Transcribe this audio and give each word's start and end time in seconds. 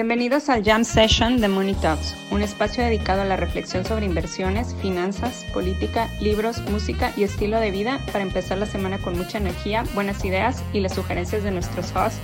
Bienvenidos 0.00 0.48
al 0.48 0.64
Jam 0.64 0.82
Session 0.82 1.42
de 1.42 1.48
Money 1.48 1.74
Talks, 1.74 2.16
un 2.30 2.40
espacio 2.40 2.82
dedicado 2.82 3.20
a 3.20 3.26
la 3.26 3.36
reflexión 3.36 3.84
sobre 3.84 4.06
inversiones, 4.06 4.74
finanzas, 4.76 5.44
política, 5.52 6.08
libros, 6.22 6.58
música 6.70 7.12
y 7.18 7.24
estilo 7.24 7.60
de 7.60 7.70
vida 7.70 8.00
para 8.10 8.22
empezar 8.24 8.56
la 8.56 8.64
semana 8.64 8.96
con 8.96 9.18
mucha 9.18 9.36
energía, 9.36 9.84
buenas 9.92 10.24
ideas 10.24 10.64
y 10.72 10.80
las 10.80 10.94
sugerencias 10.94 11.44
de 11.44 11.50
nuestros 11.50 11.94
hosts, 11.94 12.18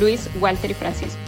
Luis, 0.00 0.28
Walter 0.40 0.72
y 0.72 0.74
Francisco. 0.74 1.20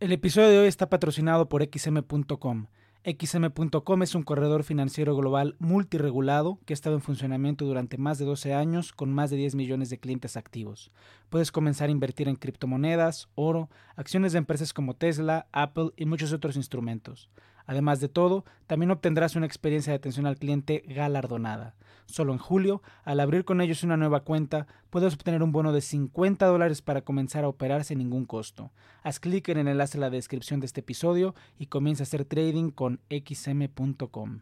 El 0.00 0.10
episodio 0.10 0.48
de 0.48 0.58
hoy 0.58 0.66
está 0.66 0.88
patrocinado 0.88 1.48
por 1.48 1.62
xm.com. 1.62 2.66
XM.com 3.04 4.02
es 4.02 4.14
un 4.16 4.24
corredor 4.24 4.64
financiero 4.64 5.16
global 5.16 5.54
multiregulado 5.60 6.58
que 6.66 6.72
ha 6.72 6.74
estado 6.74 6.96
en 6.96 7.00
funcionamiento 7.00 7.64
durante 7.64 7.96
más 7.96 8.18
de 8.18 8.24
12 8.24 8.54
años 8.54 8.92
con 8.92 9.12
más 9.12 9.30
de 9.30 9.36
10 9.36 9.54
millones 9.54 9.88
de 9.88 9.98
clientes 9.98 10.36
activos. 10.36 10.90
Puedes 11.28 11.52
comenzar 11.52 11.88
a 11.88 11.92
invertir 11.92 12.28
en 12.28 12.36
criptomonedas, 12.36 13.28
oro, 13.36 13.70
acciones 13.94 14.32
de 14.32 14.38
empresas 14.38 14.72
como 14.72 14.94
Tesla, 14.94 15.46
Apple 15.52 15.90
y 15.96 16.06
muchos 16.06 16.32
otros 16.32 16.56
instrumentos. 16.56 17.30
Además 17.68 18.00
de 18.00 18.08
todo, 18.08 18.46
también 18.66 18.90
obtendrás 18.90 19.36
una 19.36 19.44
experiencia 19.44 19.92
de 19.92 19.98
atención 19.98 20.24
al 20.24 20.38
cliente 20.38 20.82
galardonada. 20.86 21.76
Solo 22.06 22.32
en 22.32 22.38
julio, 22.38 22.80
al 23.04 23.20
abrir 23.20 23.44
con 23.44 23.60
ellos 23.60 23.82
una 23.82 23.98
nueva 23.98 24.20
cuenta, 24.20 24.66
puedes 24.88 25.12
obtener 25.12 25.42
un 25.42 25.52
bono 25.52 25.74
de 25.74 25.82
50 25.82 26.46
dólares 26.46 26.80
para 26.80 27.02
comenzar 27.02 27.44
a 27.44 27.48
operar 27.48 27.84
sin 27.84 27.98
ningún 27.98 28.24
costo. 28.24 28.72
Haz 29.02 29.20
clic 29.20 29.50
en 29.50 29.58
el 29.58 29.68
enlace 29.68 29.98
en 29.98 30.00
la 30.00 30.08
descripción 30.08 30.60
de 30.60 30.66
este 30.66 30.80
episodio 30.80 31.34
y 31.58 31.66
comienza 31.66 32.04
a 32.04 32.06
hacer 32.06 32.24
trading 32.24 32.70
con 32.70 33.00
xm.com. 33.10 34.40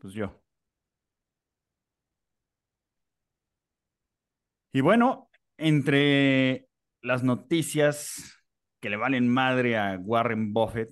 Pues 0.00 0.12
yo. 0.12 0.34
Y 4.72 4.80
bueno, 4.80 5.30
entre 5.58 6.66
las 7.02 7.22
noticias 7.22 8.36
que 8.80 8.90
le 8.90 8.96
valen 8.96 9.28
madre 9.28 9.78
a 9.78 9.96
Warren 9.96 10.52
Buffett, 10.52 10.90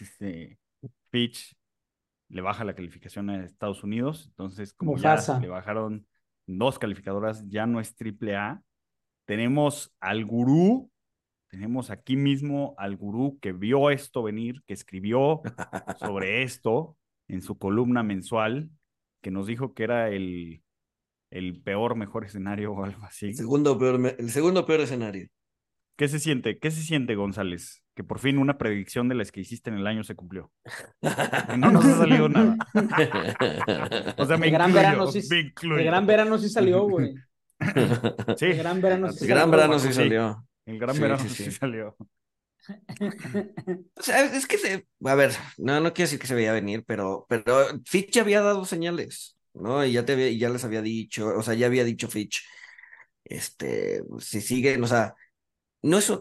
este, 0.00 0.58
Fitch 1.10 1.56
le 2.28 2.42
baja 2.42 2.64
la 2.64 2.74
calificación 2.74 3.30
a 3.30 3.44
Estados 3.44 3.84
Unidos, 3.84 4.26
entonces 4.28 4.72
como 4.72 4.96
ya 4.96 5.16
le 5.40 5.48
bajaron 5.48 6.06
dos 6.46 6.78
calificadoras, 6.78 7.46
ya 7.48 7.66
no 7.66 7.80
es 7.80 7.94
triple 7.94 8.36
A. 8.36 8.62
Tenemos 9.26 9.94
al 10.00 10.24
gurú, 10.24 10.90
tenemos 11.48 11.90
aquí 11.90 12.16
mismo 12.16 12.74
al 12.78 12.96
gurú 12.96 13.38
que 13.40 13.52
vio 13.52 13.90
esto 13.90 14.22
venir, 14.22 14.62
que 14.66 14.74
escribió 14.74 15.42
sobre 15.98 16.42
esto 16.42 16.96
en 17.28 17.42
su 17.42 17.58
columna 17.58 18.02
mensual, 18.02 18.70
que 19.22 19.30
nos 19.30 19.46
dijo 19.46 19.74
que 19.74 19.84
era 19.84 20.08
el, 20.10 20.62
el 21.30 21.60
peor, 21.60 21.96
mejor 21.96 22.24
escenario 22.24 22.72
o 22.72 22.84
algo 22.84 23.04
así. 23.04 23.34
segundo 23.34 23.78
peor, 23.78 24.14
el 24.18 24.30
segundo 24.30 24.64
peor 24.64 24.80
escenario. 24.80 25.28
¿Qué 25.96 26.08
se 26.08 26.18
siente? 26.18 26.58
¿Qué 26.58 26.70
se 26.70 26.82
siente, 26.82 27.14
González? 27.14 27.85
Que 27.96 28.04
por 28.04 28.18
fin 28.18 28.36
una 28.36 28.58
predicción 28.58 29.08
de 29.08 29.14
las 29.14 29.32
que 29.32 29.40
hiciste 29.40 29.70
en 29.70 29.78
el 29.78 29.86
año 29.86 30.04
se 30.04 30.14
cumplió. 30.14 30.52
no 31.56 31.72
nos 31.72 31.84
ha 31.86 31.96
salido 31.96 32.28
nada. 32.28 32.54
o 34.18 34.26
sea, 34.26 34.36
me 34.36 34.48
el 34.48 34.52
gran 34.52 34.72
verano 34.74 35.10
sí, 35.10 35.20
El 35.30 35.84
gran 35.84 36.06
verano 36.06 36.38
sí 36.38 36.48
salió, 36.50 36.82
güey. 36.82 37.14
Sí. 38.36 38.46
El 38.46 38.58
gran 38.58 38.82
verano 38.82 39.10
sí 39.10 39.24
el 39.24 39.30
gran 39.30 39.50
verano 39.50 39.78
sí 39.78 39.90
salió. 39.90 40.46
El 40.66 40.78
gran 40.78 41.00
verano 41.00 41.26
sí, 41.26 41.50
salió. 41.50 41.96
O 43.94 44.02
sea, 44.02 44.24
es 44.26 44.46
que 44.46 44.58
se, 44.58 44.86
a 45.02 45.14
ver, 45.14 45.32
no, 45.56 45.80
no 45.80 45.94
quiero 45.94 46.06
decir 46.06 46.18
que 46.18 46.26
se 46.26 46.34
veía 46.34 46.52
venir, 46.52 46.84
pero, 46.86 47.24
pero 47.30 47.66
Fitch 47.86 48.18
había 48.18 48.42
dado 48.42 48.66
señales, 48.66 49.38
¿no? 49.54 49.82
Y 49.86 49.92
ya 49.92 50.04
te 50.04 50.36
ya 50.36 50.50
les 50.50 50.64
había 50.64 50.82
dicho, 50.82 51.28
o 51.28 51.42
sea, 51.42 51.54
ya 51.54 51.66
había 51.66 51.84
dicho 51.84 52.08
Fitch, 52.08 52.44
este, 53.24 54.02
si 54.18 54.42
siguen, 54.42 54.84
o 54.84 54.86
sea, 54.86 55.14
no 55.80 55.98
es 55.98 56.12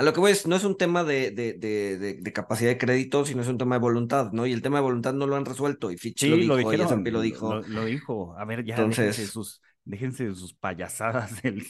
a 0.00 0.02
lo 0.02 0.14
que 0.14 0.20
voy 0.20 0.32
es, 0.32 0.46
no 0.46 0.56
es 0.56 0.64
un 0.64 0.78
tema 0.78 1.04
de, 1.04 1.30
de, 1.30 1.52
de, 1.52 2.32
capacidad 2.32 2.70
de 2.70 2.78
crédito, 2.78 3.26
sino 3.26 3.42
es 3.42 3.48
un 3.48 3.58
tema 3.58 3.74
de 3.74 3.82
voluntad, 3.82 4.32
¿no? 4.32 4.46
Y 4.46 4.52
el 4.54 4.62
tema 4.62 4.78
de 4.78 4.82
voluntad 4.84 5.12
no 5.12 5.26
lo 5.26 5.36
han 5.36 5.44
resuelto, 5.44 5.90
y 5.90 5.98
Fitch 5.98 6.22
lo 6.22 6.36
dijo, 6.36 6.48
lo, 6.48 6.56
dijeron, 6.56 7.04
lo 7.04 7.20
dijo. 7.20 7.54
Lo, 7.68 7.84
dijo, 7.84 8.34
a 8.38 8.46
ver, 8.46 8.64
ya 8.64 8.76
Entonces, 8.76 9.18
déjense, 9.18 9.30
sus, 9.30 9.60
déjense 9.84 10.28
de 10.28 10.34
sus 10.34 10.54
payasadas 10.54 11.42
del, 11.42 11.66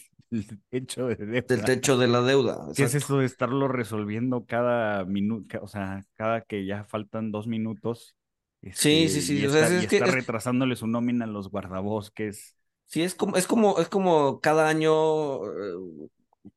techo 0.68 1.08
de 1.08 1.16
deuda. 1.16 1.40
Del 1.48 1.64
techo 1.64 1.98
de 1.98 2.06
la 2.06 2.22
deuda. 2.22 2.68
¿Qué 2.76 2.84
es 2.84 2.94
eso 2.94 3.18
de 3.18 3.26
estarlo 3.26 3.66
resolviendo 3.66 4.44
cada 4.46 5.04
minuto, 5.06 5.58
o 5.60 5.66
sea, 5.66 6.04
cada 6.14 6.42
que 6.42 6.64
ya 6.64 6.84
faltan 6.84 7.32
dos 7.32 7.48
minutos? 7.48 8.14
sí, 8.62 9.08
sí, 9.08 9.22
sí. 9.22 9.38
Y 9.38 9.44
está, 9.44 9.66
es 9.66 9.92
está 9.92 10.06
retrasándole 10.06 10.76
su 10.76 10.86
nómina 10.86 11.24
a 11.24 11.28
los 11.28 11.50
guardabosques. 11.50 12.56
Sí, 12.84 13.02
es 13.02 13.16
como, 13.16 13.36
es 13.36 13.48
como, 13.48 13.80
es 13.80 13.88
como 13.88 14.40
cada 14.40 14.68
año 14.68 15.44
eh, 15.46 16.08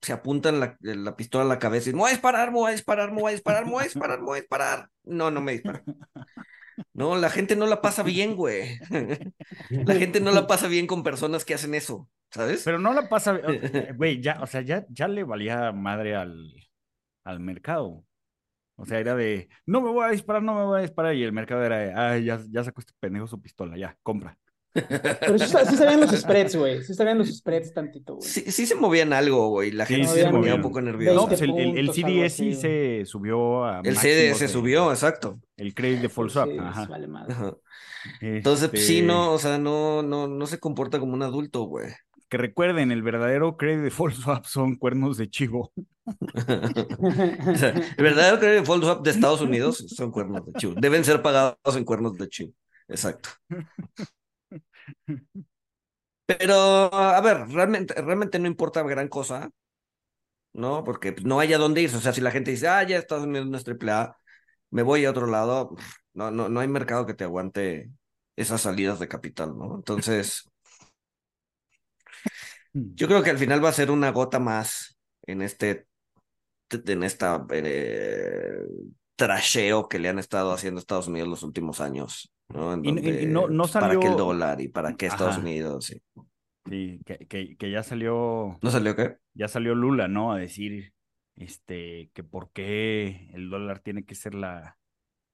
se 0.01 0.13
apuntan 0.13 0.59
la, 0.59 0.77
la, 0.81 1.15
pistola 1.15 1.43
a 1.43 1.47
la 1.47 1.59
cabeza 1.59 1.89
y 1.89 1.93
me 1.93 1.99
voy 1.99 2.09
a 2.09 2.13
disparar, 2.13 2.51
me 2.51 2.57
voy 2.59 2.69
a 2.69 2.73
disparar, 2.73 3.11
me 3.11 3.21
voy 3.21 3.31
a 3.31 3.33
disparar, 3.33 3.65
me 3.65 3.71
voy 3.71 3.81
a 3.81 3.85
disparar, 3.85 4.19
me 4.19 4.25
voy 4.25 4.37
a 4.37 4.41
disparar. 4.41 4.89
No, 5.03 5.31
no 5.31 5.41
me 5.41 5.53
dispara. 5.53 5.83
No, 6.93 7.15
la 7.15 7.29
gente 7.29 7.55
no 7.55 7.65
la 7.65 7.81
pasa 7.81 8.03
bien, 8.03 8.35
güey. 8.35 8.79
La 9.69 9.95
gente 9.95 10.19
no 10.19 10.31
la 10.31 10.47
pasa 10.47 10.67
bien 10.67 10.87
con 10.87 11.03
personas 11.03 11.45
que 11.45 11.53
hacen 11.53 11.73
eso, 11.73 12.09
¿sabes? 12.31 12.63
Pero 12.63 12.79
no 12.79 12.93
la 12.93 13.09
pasa, 13.09 13.39
güey, 13.95 14.21
ya, 14.21 14.39
o 14.41 14.47
sea, 14.47 14.61
ya, 14.61 14.85
ya 14.89 15.07
le 15.07 15.23
valía 15.23 15.71
madre 15.71 16.15
al, 16.15 16.53
al 17.23 17.39
mercado. 17.39 18.05
O 18.75 18.85
sea, 18.85 18.99
era 18.99 19.15
de, 19.15 19.49
no 19.65 19.81
me 19.81 19.89
voy 19.91 20.05
a 20.05 20.09
disparar, 20.09 20.41
no 20.41 20.55
me 20.55 20.63
voy 20.63 20.79
a 20.79 20.81
disparar. 20.81 21.15
Y 21.15 21.23
el 21.23 21.31
mercado 21.31 21.63
era 21.63 21.77
de, 21.77 21.93
ay, 21.93 22.25
ya, 22.25 22.39
ya 22.49 22.63
sacó 22.63 22.81
este 22.81 22.93
pendejo 22.99 23.27
su 23.27 23.41
pistola, 23.41 23.77
ya, 23.77 23.97
compra. 24.01 24.37
Pero 24.73 25.37
sí, 25.37 25.45
sí 25.69 25.75
sabían 25.75 26.01
los 26.01 26.11
spreads, 26.11 26.55
güey. 26.55 26.83
Sí 26.83 26.93
sabían 26.95 27.19
los 27.19 27.27
spreads 27.29 27.73
tantito, 27.73 28.15
güey. 28.15 28.27
Sí, 28.27 28.51
sí 28.51 28.65
se 28.65 28.75
movían 28.75 29.13
algo, 29.13 29.49
güey. 29.49 29.71
La 29.71 29.85
gente 29.85 30.07
sí, 30.07 30.21
se 30.21 30.31
movía 30.31 30.55
un 30.55 30.61
poco 30.61 30.81
nerviosa. 30.81 31.15
No, 31.15 31.27
pues 31.27 31.41
el, 31.41 31.77
el, 31.77 31.89
CDS 31.91 32.33
sí 32.33 32.55
se 32.55 33.03
subió 33.05 33.65
a. 33.65 33.81
El 33.83 33.97
CDS 33.97 34.37
se 34.37 34.47
subió, 34.47 34.91
exacto. 34.91 35.39
El 35.57 35.75
credit 35.75 36.01
default 36.01 36.31
swap. 36.31 36.49
Ajá. 36.59 36.87
Vale 36.87 37.07
Entonces, 38.21 38.69
pues, 38.69 38.85
sí, 38.85 39.03
no, 39.03 39.31
o 39.31 39.37
sea, 39.37 39.59
no, 39.59 40.01
no, 40.01 40.27
no 40.27 40.47
se 40.47 40.59
comporta 40.59 40.99
como 40.99 41.13
un 41.13 41.21
adulto, 41.21 41.63
güey. 41.63 41.89
Que 42.27 42.37
recuerden, 42.37 42.91
el 42.91 43.03
verdadero 43.03 43.57
credit 43.57 43.83
default 43.83 44.15
swap 44.15 44.45
son 44.45 44.75
cuernos 44.75 45.17
de 45.17 45.29
chivo. 45.29 45.71
o 46.05 47.55
sea, 47.55 47.69
el 47.95 48.03
verdadero 48.03 48.39
credit 48.39 48.61
default 48.61 48.83
swap 48.83 49.03
de 49.03 49.11
Estados 49.11 49.41
Unidos 49.41 49.85
son 49.95 50.11
cuernos 50.11 50.43
de 50.47 50.53
chivo. 50.53 50.73
Deben 50.75 51.03
ser 51.03 51.21
pagados 51.21 51.75
en 51.75 51.85
cuernos 51.85 52.17
de 52.17 52.27
chivo. 52.27 52.53
Exacto. 52.87 53.29
Pero, 56.25 56.57
a 56.93 57.21
ver, 57.21 57.37
realmente, 57.49 57.93
realmente 58.01 58.39
no 58.39 58.47
importa 58.47 58.81
gran 58.83 59.07
cosa, 59.07 59.49
¿no? 60.53 60.83
Porque 60.83 61.15
no 61.23 61.39
hay 61.39 61.53
a 61.53 61.57
dónde 61.57 61.81
ir. 61.81 61.95
O 61.95 61.99
sea, 61.99 62.13
si 62.13 62.21
la 62.21 62.31
gente 62.31 62.51
dice, 62.51 62.67
ah, 62.67 62.83
ya 62.83 62.97
Estados 62.97 63.25
Unidos 63.25 63.47
no 63.47 63.57
es 63.57 63.63
triple 63.63 63.91
A, 63.91 64.17
me 64.71 64.83
voy 64.83 65.05
a 65.05 65.11
otro 65.11 65.27
lado, 65.27 65.75
no, 66.13 66.31
no, 66.31 66.49
no 66.49 66.59
hay 66.59 66.67
mercado 66.67 67.05
que 67.05 67.13
te 67.15 67.23
aguante 67.25 67.91
esas 68.35 68.61
salidas 68.61 68.99
de 68.99 69.07
capital, 69.07 69.57
¿no? 69.57 69.75
Entonces, 69.75 70.49
yo 72.73 73.07
creo 73.07 73.23
que 73.23 73.29
al 73.29 73.37
final 73.37 73.63
va 73.63 73.69
a 73.69 73.73
ser 73.73 73.91
una 73.91 74.11
gota 74.11 74.39
más 74.39 74.97
en 75.25 75.41
este, 75.41 75.87
en 76.71 77.03
esta 77.03 77.45
eh, 77.51 78.65
trasheo 79.15 79.89
que 79.89 79.99
le 79.99 80.09
han 80.09 80.19
estado 80.19 80.53
haciendo 80.53 80.79
a 80.79 80.81
Estados 80.81 81.09
Unidos 81.09 81.29
los 81.29 81.43
últimos 81.43 81.81
años. 81.81 82.32
¿No? 82.49 82.75
y, 82.83 83.25
no, 83.27 83.47
no 83.47 83.67
salió... 83.67 83.99
¿Para 83.99 83.99
qué 83.99 84.07
el 84.07 84.17
dólar 84.17 84.61
y 84.61 84.67
para 84.67 84.95
qué 84.95 85.07
Estados 85.07 85.37
Unidos? 85.37 85.85
Sí, 85.85 86.01
sí 86.69 86.99
que, 87.05 87.55
que, 87.57 87.71
ya 87.71 87.83
salió... 87.83 88.57
¿No 88.61 88.71
salió 88.71 88.95
qué? 88.95 89.17
Ya 89.33 89.47
salió 89.47 89.75
Lula, 89.75 90.07
¿no? 90.07 90.31
A 90.31 90.39
decir 90.39 90.93
este, 91.35 92.11
que 92.13 92.23
por 92.23 92.51
qué 92.51 93.29
el 93.33 93.49
dólar 93.49 93.79
tiene 93.79 94.05
que 94.05 94.15
ser 94.15 94.35
la, 94.35 94.77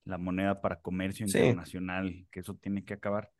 la 0.05 0.17
moneda 0.17 0.61
para 0.61 0.81
comercio 0.81 1.25
internacional, 1.25 2.27
que 2.31 2.39
eso 2.39 2.55
tiene 2.55 2.83
que 2.83 2.93
acabar. 2.93 3.31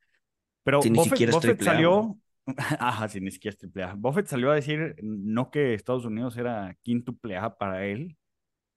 Pero 0.64 0.82
si 0.82 0.90
Buffett, 0.90 1.62
salió... 1.62 2.18
Ajá, 2.80 3.08
si 3.08 3.20
ni 3.22 3.32
siquiera 3.32 3.54
es 3.54 3.60
triple 3.60 3.84
A. 3.84 3.94
Buffett 3.94 4.26
salió 4.26 4.52
a 4.52 4.56
decir 4.56 4.96
no 5.02 5.52
que 5.52 5.74
Estados 5.74 6.06
Unidos 6.06 6.36
era 6.38 6.76
quíntuple 6.82 7.38
A 7.38 7.58
para 7.58 7.86
él, 7.86 8.18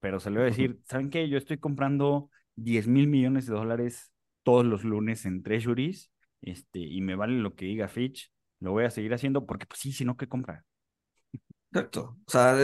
pero 0.00 0.20
salió 0.20 0.40
a 0.40 0.44
decir, 0.44 0.80
¿saben 0.84 1.10
qué? 1.10 1.28
Yo 1.28 1.38
estoy 1.38 1.58
comprando 1.58 2.28
10 2.56 2.88
mil 2.88 3.06
millones 3.06 3.46
de 3.46 3.54
dólares 3.54 4.11
todos 4.42 4.64
los 4.64 4.84
lunes 4.84 5.26
en 5.26 5.42
Treasuries, 5.42 6.12
este, 6.40 6.80
y 6.80 7.00
me 7.00 7.14
vale 7.14 7.34
lo 7.34 7.54
que 7.54 7.66
diga 7.66 7.88
Fitch, 7.88 8.32
lo 8.60 8.72
voy 8.72 8.84
a 8.84 8.90
seguir 8.90 9.12
haciendo 9.14 9.46
porque, 9.46 9.66
pues 9.66 9.80
sí, 9.80 9.92
si 9.92 10.04
no, 10.04 10.16
¿qué 10.16 10.28
compra? 10.28 10.64
Exacto. 11.72 12.16
O 12.26 12.30
sea, 12.30 12.56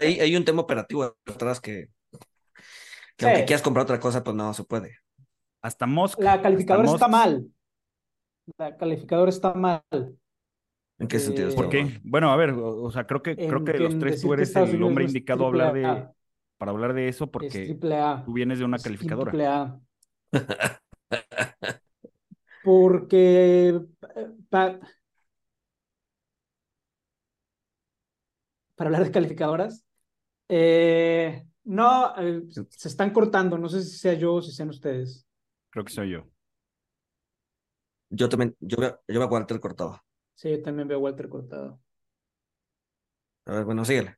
hay, 0.00 0.36
un 0.36 0.44
tema 0.44 0.62
operativo 0.62 1.02
atrás 1.26 1.60
que, 1.60 1.88
aunque 3.20 3.44
quieras 3.44 3.62
comprar 3.62 3.84
otra 3.84 4.00
cosa, 4.00 4.22
pues 4.22 4.36
no 4.36 4.54
se 4.54 4.64
puede. 4.64 4.98
Hasta 5.60 5.86
Musk. 5.86 6.20
La 6.20 6.40
calificadora 6.40 6.90
está 6.90 7.08
mal. 7.08 7.46
La 8.58 8.76
calificadora 8.76 9.30
está 9.30 9.54
mal. 9.54 9.82
¿En 10.98 11.08
qué 11.08 11.18
sentido? 11.18 11.52
¿Por 11.54 11.68
qué? 11.68 12.00
Bueno, 12.04 12.30
a 12.30 12.36
ver, 12.36 12.50
o, 12.50 12.90
sea, 12.90 13.06
creo 13.06 13.22
que, 13.22 13.34
creo 13.34 13.64
que, 13.64 13.78
los 13.78 13.98
tres 13.98 14.20
tú 14.20 14.32
eres 14.32 14.54
el 14.54 14.82
hombre 14.82 15.04
indicado 15.04 15.44
a 15.44 15.48
hablar 15.48 15.72
de, 15.72 16.08
para 16.56 16.70
hablar 16.70 16.94
de 16.94 17.08
eso 17.08 17.30
porque 17.30 17.76
tú 18.24 18.32
vienes 18.32 18.58
de 18.58 18.64
una 18.64 18.78
calificadora. 18.78 19.80
Porque 22.62 23.68
eh, 23.68 23.80
para 24.48 24.80
hablar 28.78 29.04
de 29.04 29.10
calificadoras, 29.12 29.84
eh, 30.48 31.46
no, 31.64 32.14
eh, 32.18 32.42
se 32.70 32.88
están 32.88 33.12
cortando, 33.12 33.58
no 33.58 33.68
sé 33.68 33.82
si 33.82 33.98
sea 33.98 34.14
yo 34.14 34.34
o 34.34 34.42
si 34.42 34.52
sean 34.52 34.70
ustedes. 34.70 35.26
Creo 35.70 35.84
que 35.84 35.92
soy 35.92 36.10
yo. 36.10 36.24
Yo 38.10 38.28
también, 38.30 38.56
yo 38.60 38.78
veo, 38.78 39.00
yo 39.08 39.20
veo 39.20 39.24
a 39.28 39.30
Walter 39.30 39.60
cortado. 39.60 40.00
Sí, 40.36 40.48
yo 40.50 40.62
también 40.62 40.86
veo 40.88 40.98
a 40.98 41.00
Walter 41.02 41.28
cortado. 41.28 41.80
A 43.46 43.52
ver, 43.52 43.64
bueno, 43.64 43.84
síguele. 43.86 44.16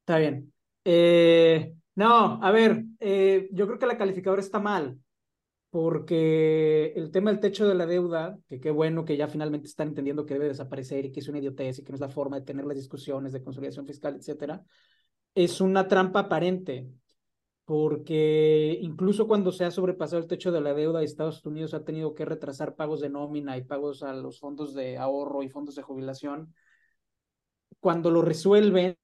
Está 0.00 0.18
bien. 0.18 0.52
Eh, 0.84 1.74
no, 1.94 2.42
a 2.42 2.50
ver, 2.50 2.84
eh, 2.98 3.48
yo 3.52 3.66
creo 3.66 3.78
que 3.78 3.86
la 3.86 3.98
calificadora 3.98 4.40
está 4.40 4.58
mal, 4.58 4.98
porque 5.70 6.92
el 6.96 7.10
tema 7.10 7.30
del 7.30 7.40
techo 7.40 7.68
de 7.68 7.74
la 7.74 7.86
deuda, 7.86 8.38
que 8.48 8.60
qué 8.60 8.70
bueno 8.70 9.04
que 9.04 9.16
ya 9.16 9.28
finalmente 9.28 9.68
están 9.68 9.88
entendiendo 9.88 10.26
que 10.26 10.34
debe 10.34 10.48
desaparecer 10.48 11.04
y 11.04 11.12
que 11.12 11.20
es 11.20 11.28
una 11.28 11.38
idiotez 11.38 11.78
y 11.78 11.84
que 11.84 11.92
no 11.92 11.94
es 11.96 12.00
la 12.00 12.08
forma 12.08 12.40
de 12.40 12.46
tener 12.46 12.64
las 12.64 12.76
discusiones 12.76 13.32
de 13.32 13.42
consolidación 13.42 13.86
fiscal, 13.86 14.16
etcétera, 14.16 14.64
es 15.34 15.60
una 15.60 15.86
trampa 15.86 16.20
aparente, 16.20 16.88
porque 17.64 18.78
incluso 18.82 19.28
cuando 19.28 19.52
se 19.52 19.64
ha 19.64 19.70
sobrepasado 19.70 20.20
el 20.20 20.26
techo 20.26 20.50
de 20.50 20.60
la 20.60 20.74
deuda, 20.74 21.04
Estados 21.04 21.44
Unidos 21.46 21.72
ha 21.72 21.84
tenido 21.84 22.14
que 22.14 22.24
retrasar 22.24 22.74
pagos 22.74 23.00
de 23.00 23.10
nómina 23.10 23.56
y 23.56 23.62
pagos 23.62 24.02
a 24.02 24.12
los 24.12 24.40
fondos 24.40 24.74
de 24.74 24.98
ahorro 24.98 25.44
y 25.44 25.48
fondos 25.48 25.76
de 25.76 25.82
jubilación. 25.82 26.52
Cuando 27.78 28.10
lo 28.10 28.22
resuelven, 28.22 28.96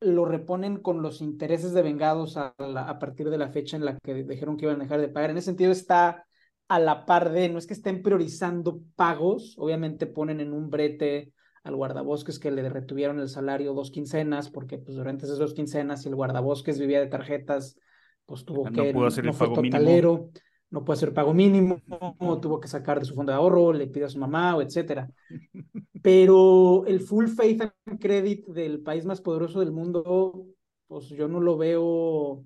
lo 0.00 0.24
reponen 0.24 0.78
con 0.78 1.02
los 1.02 1.20
intereses 1.20 1.72
de 1.72 1.82
vengados 1.82 2.36
a, 2.36 2.54
a, 2.58 2.98
partir 2.98 3.28
de 3.28 3.38
la 3.38 3.50
fecha 3.50 3.76
en 3.76 3.84
la 3.84 3.98
que 3.98 4.14
dijeron 4.14 4.56
que 4.56 4.64
iban 4.64 4.80
a 4.80 4.84
dejar 4.84 5.00
de 5.00 5.08
pagar. 5.08 5.30
En 5.30 5.36
ese 5.36 5.46
sentido 5.46 5.72
está 5.72 6.26
a 6.68 6.78
la 6.78 7.04
par 7.04 7.30
de, 7.30 7.48
no 7.48 7.58
es 7.58 7.66
que 7.66 7.74
estén 7.74 8.02
priorizando 8.02 8.80
pagos, 8.94 9.56
obviamente 9.58 10.06
ponen 10.06 10.40
en 10.40 10.52
un 10.52 10.70
brete 10.70 11.32
al 11.62 11.76
guardabosques 11.76 12.38
que 12.38 12.50
le 12.50 12.68
retuvieron 12.68 13.18
el 13.18 13.28
salario 13.28 13.74
dos 13.74 13.90
quincenas, 13.90 14.48
porque 14.48 14.78
pues 14.78 14.96
durante 14.96 15.26
esas 15.26 15.38
dos 15.38 15.52
quincenas, 15.52 16.02
si 16.02 16.08
el 16.08 16.14
guardabosques 16.14 16.78
vivía 16.78 17.00
de 17.00 17.08
tarjetas, 17.08 17.76
pues 18.24 18.44
tuvo 18.44 18.70
No 18.70 18.70
que, 18.70 18.92
pudo 18.92 19.06
hacer 19.06 19.24
el 19.24 19.32
no 19.32 19.32
fue 19.34 19.48
pago 19.48 19.62
mínimo. 19.62 20.30
No 20.70 20.84
puede 20.84 20.98
hacer 20.98 21.12
pago 21.12 21.34
mínimo, 21.34 21.80
o 22.18 22.40
tuvo 22.40 22.60
que 22.60 22.68
sacar 22.68 23.00
de 23.00 23.04
su 23.04 23.14
fondo 23.14 23.32
de 23.32 23.38
ahorro, 23.38 23.72
le 23.72 23.88
pide 23.88 24.04
a 24.04 24.08
su 24.08 24.18
mamá, 24.18 24.56
o 24.56 24.62
etcétera. 24.62 25.10
Pero 26.02 26.86
el 26.86 27.00
full 27.00 27.26
faith 27.26 27.62
and 27.62 28.00
credit 28.00 28.46
del 28.46 28.80
país 28.80 29.04
más 29.04 29.20
poderoso 29.20 29.60
del 29.60 29.72
mundo, 29.72 30.46
pues 30.86 31.08
yo 31.08 31.28
no 31.28 31.40
lo 31.40 31.56
veo 31.56 32.44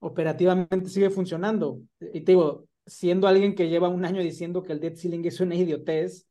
operativamente 0.00 0.90
sigue 0.90 1.10
funcionando. 1.10 1.80
Y 2.12 2.20
te 2.20 2.32
digo, 2.32 2.66
siendo 2.86 3.26
alguien 3.26 3.54
que 3.54 3.68
lleva 3.68 3.88
un 3.88 4.04
año 4.04 4.20
diciendo 4.20 4.62
que 4.62 4.72
el 4.72 4.80
debt 4.80 4.96
ceiling 4.96 5.24
es 5.24 5.40
una 5.40 5.54
idiotez, 5.54 6.28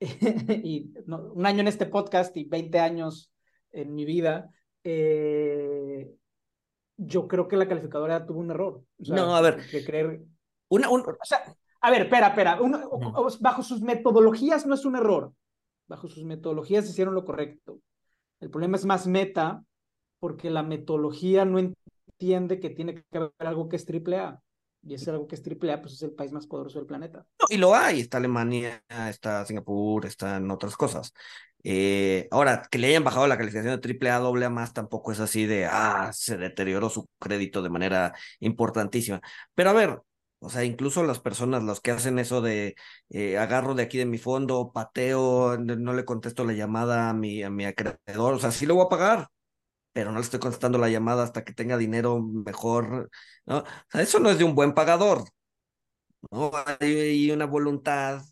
y 0.64 0.92
no, 1.06 1.32
un 1.32 1.46
año 1.46 1.60
en 1.60 1.68
este 1.68 1.86
podcast 1.86 2.36
y 2.36 2.44
20 2.44 2.78
años 2.78 3.32
en 3.72 3.94
mi 3.94 4.04
vida, 4.04 4.50
eh, 4.84 6.12
yo 6.96 7.28
creo 7.28 7.48
que 7.48 7.56
la 7.56 7.68
calificadora 7.68 8.24
tuvo 8.26 8.40
un 8.40 8.50
error. 8.50 8.82
O 9.00 9.04
sea, 9.04 9.16
No, 9.16 9.34
a 9.34 9.40
ver. 9.40 9.66
Que 9.70 9.84
creer... 9.84 10.22
Una, 10.68 10.88
un- 10.88 11.00
O 11.02 11.24
sea, 11.24 11.42
a 11.80 11.90
ver, 11.90 12.02
espera, 12.02 12.28
espera. 12.28 12.60
uno- 12.60 12.88
bajo 13.40 13.62
sus 13.62 13.82
metodologías 13.82 14.66
no 14.66 14.74
es 14.74 14.84
un 14.84 14.96
error. 14.96 15.32
Bajo 15.88 16.08
sus 16.08 16.24
metodologías 16.24 16.88
hicieron 16.88 17.14
lo 17.14 17.24
correcto. 17.24 17.80
El 18.40 18.50
problema 18.50 18.76
es 18.76 18.84
más 18.84 19.06
meta, 19.06 19.62
porque 20.20 20.50
la 20.50 20.62
metodología 20.62 21.44
no 21.44 21.58
entiende 21.58 22.60
que 22.60 22.70
tiene 22.70 22.94
que 22.94 23.18
haber 23.18 23.32
algo 23.38 23.68
que 23.68 23.76
es 23.76 23.84
triple 23.84 24.18
A. 24.18 24.40
Y 24.84 24.94
ese 24.94 25.10
algo 25.10 25.28
que 25.28 25.36
es 25.36 25.42
triple 25.42 25.72
A, 25.72 25.80
pues 25.80 25.94
es 25.94 26.02
el 26.02 26.12
país 26.12 26.32
más 26.32 26.46
poderoso 26.46 26.78
del 26.78 26.86
planeta. 26.86 27.24
No, 27.40 27.46
y 27.48 27.56
lo 27.56 27.74
hay, 27.74 28.00
está 28.00 28.18
Alemania, 28.18 28.82
está 29.08 29.44
Singapur, 29.44 30.06
están 30.06 30.50
otras 30.50 30.76
cosas. 30.76 31.12
Eh, 31.64 32.28
ahora, 32.30 32.62
que 32.70 32.78
le 32.78 32.88
hayan 32.88 33.04
bajado 33.04 33.26
la 33.26 33.38
calificación 33.38 33.74
de 33.74 33.80
AAA, 33.80 34.16
AA 34.16 34.50
más, 34.50 34.72
tampoco 34.72 35.12
es 35.12 35.20
así 35.20 35.46
de, 35.46 35.66
ah, 35.66 36.10
se 36.12 36.36
deterioró 36.36 36.90
su 36.90 37.08
crédito 37.18 37.62
de 37.62 37.70
manera 37.70 38.12
importantísima. 38.40 39.20
Pero 39.54 39.70
a 39.70 39.72
ver, 39.72 40.00
o 40.40 40.50
sea, 40.50 40.64
incluso 40.64 41.04
las 41.04 41.20
personas, 41.20 41.62
los 41.62 41.80
que 41.80 41.92
hacen 41.92 42.18
eso 42.18 42.40
de, 42.40 42.74
eh, 43.10 43.38
agarro 43.38 43.74
de 43.74 43.84
aquí 43.84 43.98
de 43.98 44.06
mi 44.06 44.18
fondo, 44.18 44.72
pateo, 44.72 45.56
no 45.58 45.92
le 45.92 46.04
contesto 46.04 46.44
la 46.44 46.52
llamada 46.52 47.10
a 47.10 47.14
mi, 47.14 47.42
a 47.42 47.50
mi 47.50 47.64
acreedor, 47.64 48.34
o 48.34 48.38
sea, 48.38 48.50
sí 48.50 48.66
lo 48.66 48.74
voy 48.74 48.86
a 48.86 48.88
pagar, 48.88 49.28
pero 49.92 50.10
no 50.12 50.18
le 50.18 50.24
estoy 50.24 50.40
contestando 50.40 50.78
la 50.78 50.88
llamada 50.90 51.24
hasta 51.24 51.44
que 51.44 51.54
tenga 51.54 51.78
dinero 51.78 52.20
mejor, 52.22 53.10
¿no? 53.46 53.58
O 53.58 53.64
sea, 53.90 54.02
eso 54.02 54.20
no 54.20 54.30
es 54.30 54.38
de 54.38 54.44
un 54.44 54.54
buen 54.54 54.74
pagador. 54.74 55.24
¿no? 56.30 56.50
Hay 56.80 57.30
una 57.30 57.46
voluntad 57.46 58.22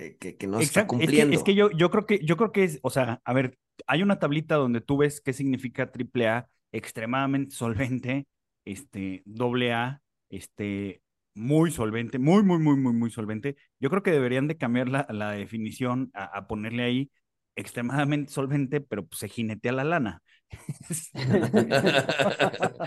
que, 0.00 0.16
que, 0.16 0.36
que 0.36 0.46
no 0.46 0.58
se 0.58 0.64
está 0.64 0.80
Exacto, 0.80 0.96
es 0.98 1.10
que, 1.10 1.26
cumpliendo. 1.26 1.36
es 1.36 1.42
que 1.42 1.54
yo, 1.54 1.70
yo 1.72 1.90
creo 1.90 2.06
que 2.06 2.20
yo 2.24 2.36
creo 2.38 2.52
que 2.52 2.64
es, 2.64 2.78
o 2.82 2.90
sea, 2.90 3.20
a 3.22 3.32
ver, 3.34 3.58
hay 3.86 4.02
una 4.02 4.18
tablita 4.18 4.54
donde 4.54 4.80
tú 4.80 4.96
ves 4.96 5.20
qué 5.20 5.34
significa 5.34 5.90
AAA, 5.92 6.48
extremadamente 6.72 7.54
solvente, 7.54 8.26
este, 8.64 9.22
doble 9.26 9.72
A, 9.74 10.00
este, 10.30 11.02
muy 11.34 11.70
solvente, 11.70 12.18
muy, 12.18 12.42
muy, 12.42 12.58
muy, 12.58 12.76
muy, 12.76 12.94
muy 12.94 13.10
solvente. 13.10 13.56
Yo 13.78 13.90
creo 13.90 14.02
que 14.02 14.10
deberían 14.10 14.48
de 14.48 14.56
cambiar 14.56 14.88
la, 14.88 15.06
la 15.10 15.32
definición 15.32 16.10
a, 16.14 16.24
a 16.24 16.46
ponerle 16.46 16.82
ahí 16.82 17.10
extremadamente 17.56 18.32
solvente, 18.32 18.80
pero 18.80 19.06
pues, 19.06 19.18
se 19.20 19.28
jinetea 19.28 19.72
la 19.72 19.84
lana. 19.84 20.22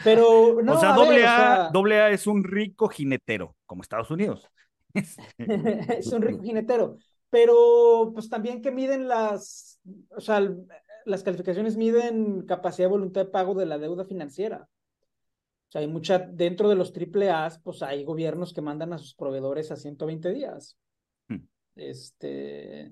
Pero 0.03 0.61
no, 0.63 0.73
o 0.73 0.79
sea, 0.79 0.95
a 0.95 0.97
ver, 0.97 1.05
doble 1.05 1.23
o 1.23 1.27
A, 1.27 1.35
sea, 1.35 1.69
doble 1.71 2.01
A 2.01 2.09
es 2.09 2.25
un 2.25 2.43
rico 2.43 2.89
jinetero, 2.89 3.55
como 3.67 3.83
Estados 3.83 4.09
Unidos. 4.09 4.49
es 5.37 6.07
un 6.07 6.21
rico 6.21 6.41
jinetero. 6.43 6.97
Pero 7.29 8.11
pues 8.13 8.29
también 8.29 8.61
que 8.61 8.71
miden 8.71 9.07
las, 9.07 9.79
o 10.15 10.21
sea, 10.21 10.47
las 11.05 11.23
calificaciones 11.23 11.77
miden 11.77 12.45
capacidad 12.45 12.87
de 12.87 12.91
voluntad 12.91 13.25
de 13.25 13.31
pago 13.31 13.55
de 13.55 13.65
la 13.65 13.79
deuda 13.79 14.05
financiera. 14.05 14.69
O 15.67 15.71
sea, 15.71 15.81
hay 15.81 15.87
mucha, 15.87 16.19
dentro 16.19 16.69
de 16.69 16.75
los 16.75 16.93
triple 16.93 17.31
A's, 17.31 17.59
pues 17.59 17.81
hay 17.81 18.03
gobiernos 18.03 18.53
que 18.53 18.61
mandan 18.61 18.93
a 18.93 18.99
sus 18.99 19.15
proveedores 19.15 19.71
a 19.71 19.75
120 19.75 20.31
días. 20.31 20.77
Hmm. 21.27 21.47
Este, 21.75 22.91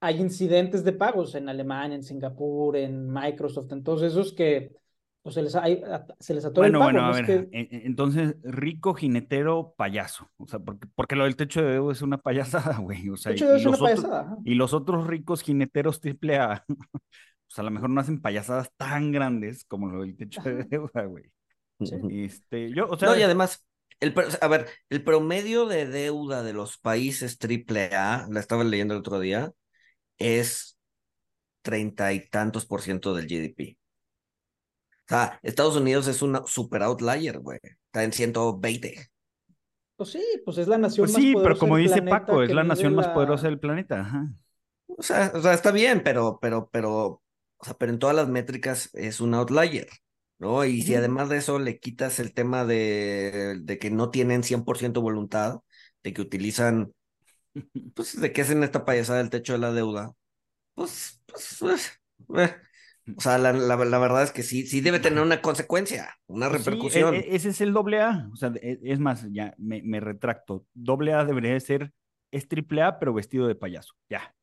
hay 0.00 0.20
incidentes 0.20 0.84
de 0.84 0.92
pagos 0.92 1.34
en 1.34 1.48
Alemania, 1.48 1.94
en 1.94 2.02
Singapur, 2.02 2.76
en 2.76 3.08
Microsoft, 3.10 3.72
en 3.72 3.82
todos 3.82 4.02
esos 4.02 4.34
que 4.34 4.81
pues, 5.22 5.34
se 5.34 5.42
les, 5.42 5.54
hay- 5.54 5.82
se 6.20 6.34
les 6.34 6.44
atora 6.44 6.66
el 6.66 6.72
Bueno, 6.72 6.78
pago. 6.80 6.92
bueno, 6.92 7.06
a 7.06 7.10
no 7.12 7.16
es 7.18 7.26
ver, 7.26 7.48
que- 7.50 7.58
e- 7.58 7.68
e- 7.70 7.86
entonces, 7.86 8.36
rico 8.42 8.94
jinetero 8.94 9.74
payaso, 9.76 10.28
o 10.36 10.46
sea, 10.46 10.58
porque, 10.58 10.88
porque 10.94 11.16
lo 11.16 11.24
del 11.24 11.36
techo 11.36 11.62
de 11.62 11.72
deuda 11.72 11.92
es 11.92 12.02
una 12.02 12.18
payasada, 12.18 12.78
güey, 12.82 13.08
o 13.10 13.16
sea, 13.16 13.30
de 13.30 13.36
hecho, 13.36 13.52
y, 13.56 13.56
es 13.60 13.66
una 13.66 13.70
los 13.78 13.80
otros, 13.82 14.00
payasada. 14.02 14.36
y 14.44 14.54
los 14.54 14.74
otros 14.74 15.06
ricos 15.06 15.42
jineteros 15.42 16.00
triple 16.00 16.38
A, 16.38 16.64
pues 17.48 17.58
a 17.58 17.62
lo 17.62 17.70
mejor 17.70 17.90
no 17.90 18.00
hacen 18.00 18.20
payasadas 18.20 18.70
tan 18.76 19.12
grandes 19.12 19.64
como 19.64 19.88
lo 19.88 20.02
del 20.02 20.16
techo 20.16 20.42
de 20.42 20.64
deuda, 20.64 21.04
güey. 21.06 21.24
Sí. 21.80 21.96
Este, 22.10 22.72
yo, 22.72 22.86
o 22.88 22.96
sea, 22.98 23.08
No, 23.10 23.16
y 23.18 23.22
además, 23.22 23.66
el, 24.00 24.14
a 24.40 24.48
ver, 24.48 24.68
el 24.88 25.02
promedio 25.04 25.66
de 25.66 25.86
deuda 25.86 26.42
de 26.44 26.52
los 26.52 26.78
países 26.78 27.38
AAA, 27.40 28.26
la 28.30 28.40
estaba 28.40 28.62
leyendo 28.64 28.94
el 28.94 29.00
otro 29.00 29.18
día, 29.20 29.52
es 30.18 30.78
treinta 31.62 32.12
y 32.12 32.28
tantos 32.28 32.66
por 32.66 32.82
ciento 32.82 33.14
del 33.14 33.26
GDP. 33.26 33.76
O 35.12 35.14
sea, 35.14 35.38
Estados 35.42 35.76
Unidos 35.76 36.08
es 36.08 36.22
un 36.22 36.40
super 36.46 36.82
outlier, 36.82 37.38
güey. 37.38 37.58
Está 37.62 38.02
en 38.02 38.12
120. 38.12 39.10
Pues 39.96 40.10
sí, 40.10 40.24
pues 40.42 40.56
es 40.56 40.68
la 40.68 40.78
nación 40.78 41.04
pues 41.04 41.12
más 41.12 41.22
sí, 41.22 41.34
pero 41.34 41.42
poderosa 41.42 41.60
como 41.60 41.76
del 41.76 41.82
dice 41.84 41.96
planeta 41.96 42.18
Paco, 42.18 42.42
es 42.42 42.50
la 42.50 42.64
nación 42.64 42.94
más 42.94 43.08
poderosa 43.08 43.46
del 43.46 43.58
planeta, 43.60 44.00
ajá. 44.00 44.32
O 44.86 45.02
sea, 45.02 45.30
o 45.34 45.42
sea, 45.42 45.52
está 45.52 45.70
bien, 45.70 46.02
pero, 46.02 46.38
pero, 46.40 46.70
pero, 46.72 47.22
o 47.58 47.64
sea, 47.64 47.74
pero 47.74 47.92
en 47.92 47.98
todas 47.98 48.16
las 48.16 48.28
métricas 48.28 48.88
es 48.94 49.20
un 49.20 49.34
outlier, 49.34 49.86
¿no? 50.38 50.64
Y 50.64 50.80
si 50.80 50.94
además 50.94 51.28
de 51.28 51.36
eso 51.36 51.58
le 51.58 51.78
quitas 51.78 52.18
el 52.18 52.32
tema 52.32 52.64
de, 52.64 53.58
de 53.60 53.78
que 53.78 53.90
no 53.90 54.08
tienen 54.08 54.42
100% 54.42 55.02
voluntad, 55.02 55.60
de 56.02 56.14
que 56.14 56.22
utilizan, 56.22 56.94
pues, 57.94 58.18
de 58.18 58.32
que 58.32 58.40
hacen 58.40 58.62
esta 58.64 58.86
payasada 58.86 59.18
del 59.18 59.28
techo 59.28 59.52
de 59.52 59.58
la 59.58 59.72
deuda, 59.72 60.14
pues, 60.72 61.20
pues, 61.26 61.62
eh, 61.62 62.44
eh. 62.44 62.56
O 63.16 63.20
sea, 63.20 63.38
la, 63.38 63.52
la, 63.52 63.76
la 63.76 63.98
verdad 63.98 64.22
es 64.22 64.32
que 64.32 64.42
sí, 64.42 64.66
sí 64.66 64.80
debe 64.80 65.00
tener 65.00 65.22
una 65.22 65.42
consecuencia, 65.42 66.16
una 66.26 66.48
Pues 66.48 66.64
sí, 66.64 66.64
repercusión. 66.64 66.92
e- 66.92 67.18
e- 67.32 67.36
ese 67.36 67.48
es 67.50 67.60
el 67.62 67.72
doble 67.72 68.00
A, 68.02 68.28
o 68.32 68.36
sea, 68.36 68.52
e- 68.60 68.78
es 68.82 68.98
más, 69.00 69.26
ya 69.32 69.54
me, 69.58 69.82
me 69.82 70.00
retracto, 70.00 70.66
doble 70.74 71.14
A 71.14 71.24
debería 71.24 71.52
de 71.52 71.60
ser, 71.60 71.92
es 72.30 72.46
triple 72.48 72.82
A, 72.82 72.98
pero 72.98 73.14
vestido 73.14 73.46
de 73.46 73.54
payaso, 73.54 73.94
ya. 74.10 74.34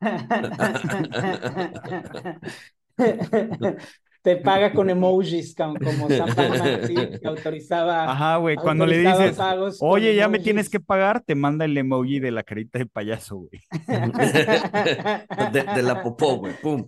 Te 4.26 4.36
paga 4.38 4.72
con 4.72 4.90
emojis 4.90 5.54
como, 5.54 5.74
como 5.78 6.08
que 6.08 7.20
autorizaba, 7.22 8.10
Ajá, 8.10 8.38
güey, 8.38 8.56
cuando 8.56 8.84
le 8.84 8.98
dices, 8.98 9.38
oye, 9.78 10.16
ya 10.16 10.26
me 10.26 10.40
tienes 10.40 10.68
que 10.68 10.80
pagar, 10.80 11.20
te 11.20 11.36
manda 11.36 11.64
el 11.64 11.78
emoji 11.78 12.18
de 12.18 12.32
la 12.32 12.42
carita 12.42 12.80
de 12.80 12.86
payaso, 12.86 13.36
güey. 13.36 13.62
De, 15.52 15.62
de 15.62 15.82
la 15.82 16.02
popó, 16.02 16.38
güey, 16.38 16.54
pum. 16.60 16.84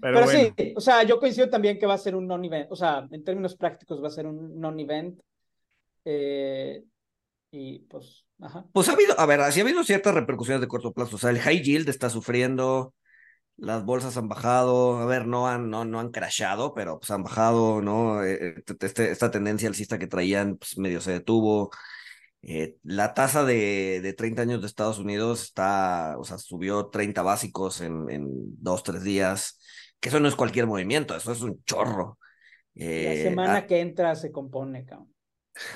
Pero, 0.00 0.26
sí, 0.26 0.52
o 0.74 0.80
sea, 0.80 1.04
yo 1.04 1.20
coincido 1.20 1.48
también 1.48 1.78
que 1.78 1.86
va 1.86 1.94
a 1.94 1.98
ser 1.98 2.16
un 2.16 2.26
non-event, 2.26 2.66
o 2.72 2.74
sea, 2.74 3.06
en 3.12 3.22
términos 3.22 3.54
prácticos 3.54 4.02
va 4.02 4.08
a 4.08 4.10
ser 4.10 4.26
un 4.26 4.58
non-event. 4.58 5.20
Eh, 6.04 6.82
y 7.52 7.80
pues, 7.80 8.24
ajá. 8.40 8.64
Pues 8.72 8.88
ha 8.88 8.92
habido, 8.92 9.18
a 9.20 9.26
ver, 9.26 9.40
sí 9.52 9.60
ha 9.60 9.62
habido 9.62 9.84
ciertas 9.84 10.14
repercusiones 10.14 10.62
de 10.62 10.68
corto 10.68 10.92
plazo. 10.92 11.16
O 11.16 11.18
sea, 11.18 11.30
el 11.30 11.38
high 11.38 11.62
yield 11.62 11.88
está 11.88 12.08
sufriendo, 12.08 12.94
las 13.58 13.84
bolsas 13.84 14.16
han 14.16 14.26
bajado, 14.28 14.96
a 14.96 15.06
ver, 15.06 15.26
no 15.26 15.46
han, 15.46 15.68
no, 15.68 15.84
no 15.84 16.00
han 16.00 16.10
crashado, 16.10 16.72
pero 16.74 16.98
pues 16.98 17.10
han 17.10 17.22
bajado, 17.22 17.82
¿no? 17.82 18.24
Eh, 18.24 18.56
eh, 18.56 18.74
este, 18.80 19.10
esta 19.10 19.30
tendencia 19.30 19.68
alcista 19.68 19.98
que 19.98 20.06
traían, 20.06 20.56
pues 20.56 20.78
medio 20.78 21.02
se 21.02 21.12
detuvo. 21.12 21.70
Eh, 22.40 22.76
la 22.82 23.12
tasa 23.12 23.44
de, 23.44 24.00
de 24.02 24.12
30 24.14 24.42
años 24.42 24.62
de 24.62 24.66
Estados 24.66 24.98
Unidos 24.98 25.42
está, 25.42 26.16
o 26.18 26.24
sea, 26.24 26.38
subió 26.38 26.86
30 26.86 27.22
básicos 27.22 27.82
en, 27.82 28.10
en 28.10 28.26
dos, 28.62 28.82
tres 28.82 29.04
días, 29.04 29.60
que 30.00 30.08
eso 30.08 30.20
no 30.20 30.26
es 30.26 30.34
cualquier 30.34 30.66
movimiento, 30.66 31.14
eso 31.14 31.32
es 31.32 31.42
un 31.42 31.62
chorro. 31.64 32.18
la 32.74 33.14
semana 33.14 33.56
ah 33.58 33.66
que 33.66 33.80
entra 33.80 34.14
se 34.16 34.32
compone, 34.32 34.86
cabrón. 34.86 35.12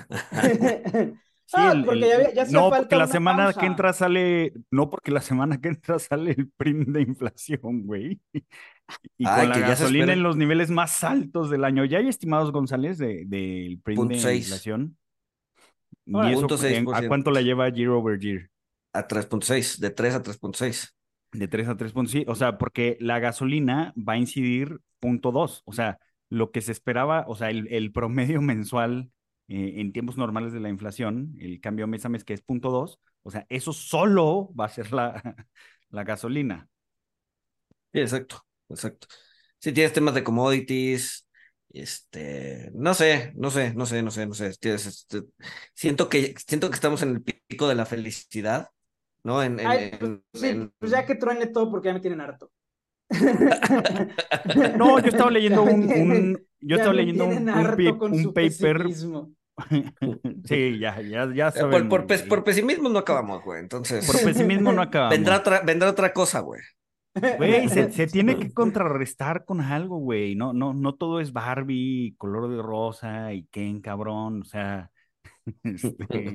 ah, 1.55 1.83
porque 1.85 2.01
ya, 2.01 2.33
ya 2.33 2.45
no, 2.51 2.71
porque 2.71 2.97
la 2.97 3.07
semana 3.07 3.53
que 3.53 3.67
entra 3.67 3.93
sale, 3.93 4.53
no 4.71 4.91
porque 4.91 5.11
la 5.11 5.21
semana 5.21 5.61
que 5.61 5.69
entra 5.69 5.99
sale 5.99 6.33
el 6.33 6.51
print 6.57 6.89
de 6.89 7.03
inflación, 7.03 7.83
güey. 7.85 8.21
Y 9.19 9.25
con 9.25 9.49
la 9.49 9.59
gasolina 9.59 10.13
en 10.13 10.23
los 10.23 10.37
niveles 10.37 10.71
más 10.71 11.03
altos 11.03 11.51
del 11.51 11.65
año. 11.65 11.85
¿Ya 11.85 11.99
hay 11.99 12.07
estimados, 12.07 12.53
González, 12.53 12.99
del 12.99 13.29
de, 13.29 13.81
print 13.83 14.13
de 14.13 14.37
inflación? 14.37 14.97
¿A 16.15 17.09
cuánto 17.09 17.33
la 17.33 17.43
lleva 17.43 17.69
year 17.69 17.89
over 17.91 18.19
year? 18.19 18.49
A 18.93 19.09
3.6, 19.09 19.79
de 19.79 19.91
3 19.91 20.15
a 20.15 20.23
3.6. 20.23 20.93
De 21.33 21.49
3 21.49 21.69
a 21.69 21.77
3.6, 21.77 22.25
o 22.29 22.35
sea, 22.37 22.59
porque 22.59 22.97
la 23.01 23.19
gasolina 23.19 23.93
va 23.97 24.13
a 24.13 24.19
incidir 24.19 24.79
punto 25.01 25.33
2, 25.33 25.63
o 25.67 25.73
sea, 25.73 25.99
lo 26.31 26.51
que 26.51 26.61
se 26.61 26.73
esperaba, 26.73 27.25
o 27.27 27.35
sea, 27.35 27.51
el, 27.51 27.67
el 27.73 27.93
promedio 27.93 28.41
mensual 28.41 29.11
eh, 29.49 29.75
en 29.77 29.93
tiempos 29.93 30.17
normales 30.17 30.53
de 30.53 30.61
la 30.61 30.69
inflación, 30.69 31.35
el 31.41 31.61
cambio 31.61 31.87
mes 31.87 32.05
a 32.05 32.09
mes 32.09 32.25
que 32.25 32.35
es 32.35 32.43
punto 32.43 32.71
2, 32.71 33.01
o 33.23 33.31
sea, 33.31 33.47
eso 33.49 33.73
solo 33.73 34.53
va 34.55 34.67
a 34.67 34.69
ser 34.71 34.93
la, 34.93 35.13
la 35.91 36.05
gasolina. 36.05 36.69
Sí, 37.93 38.01
exacto, 38.01 38.45
exacto. 38.69 39.09
Si 39.59 39.73
tienes 39.73 39.93
temas 39.93 40.15
de 40.15 40.25
commodities, 40.25 41.27
este, 41.71 42.71
no 42.75 42.95
sé, 42.95 43.33
no 43.37 43.51
sé, 43.51 43.75
no 43.75 43.87
sé, 43.87 44.03
no 44.03 44.11
sé, 44.11 44.27
no 44.27 44.35
sé. 44.35 44.49
Este, 44.49 44.77
siento 45.75 46.09
que 46.09 46.35
siento 46.47 46.69
que 46.69 46.75
estamos 46.75 47.03
en 47.03 47.11
el 47.11 47.23
pico 47.23 47.69
de 47.69 47.75
la 47.75 47.87
felicidad, 47.87 48.71
¿no? 49.23 49.43
En, 49.43 49.57
pues, 49.57 50.21
sí, 50.35 50.71
pues 50.79 50.93
ya 50.93 51.05
que 51.05 51.17
truene 51.17 51.47
todo 51.47 51.71
porque 51.71 51.89
ya 51.89 51.95
me 51.95 52.01
tienen 52.01 52.21
harto. 52.21 52.51
no, 54.79 54.99
yo 55.01 55.09
estaba 55.09 55.31
leyendo 55.31 55.63
un, 55.63 56.47
yo 56.67 56.77
estaba 56.77 56.95
leyendo 56.95 57.27
un, 57.27 57.49
un, 57.49 58.35
paper. 58.35 58.87
sí, 60.45 60.79
ya, 60.79 61.01
ya, 61.01 61.33
ya 61.33 61.51
sabemos. 61.51 61.89
Por, 61.89 62.07
por, 62.29 62.45
pesimismo 62.45 62.89
no 62.89 62.99
acabamos, 62.99 63.43
güey. 63.45 63.61
Entonces. 63.61 64.07
Por 64.07 64.23
pesimismo 64.23 64.73
no 64.73 64.83
acabamos. 64.83 65.17
Vendrá 65.17 65.39
otra, 65.39 65.61
vendrá 65.61 65.91
otra 65.91 66.13
cosa, 66.13 66.41
güey. 66.41 66.61
Güey, 67.39 67.69
se, 67.69 67.91
se, 67.93 68.07
tiene 68.07 68.39
que 68.39 68.53
contrarrestar 68.53 69.45
con 69.45 69.61
algo, 69.61 69.99
güey. 69.99 70.35
No, 70.35 70.53
no, 70.53 70.75
no 70.75 70.95
todo 70.95 71.21
es 71.21 71.33
Barbie, 71.33 72.15
color 72.19 72.51
de 72.51 72.63
rosa 72.63 73.33
y 73.33 73.45
Ken, 73.47 73.81
cabrón. 73.81 74.43
O 74.43 74.45
sea, 74.45 74.91
este, 75.63 76.35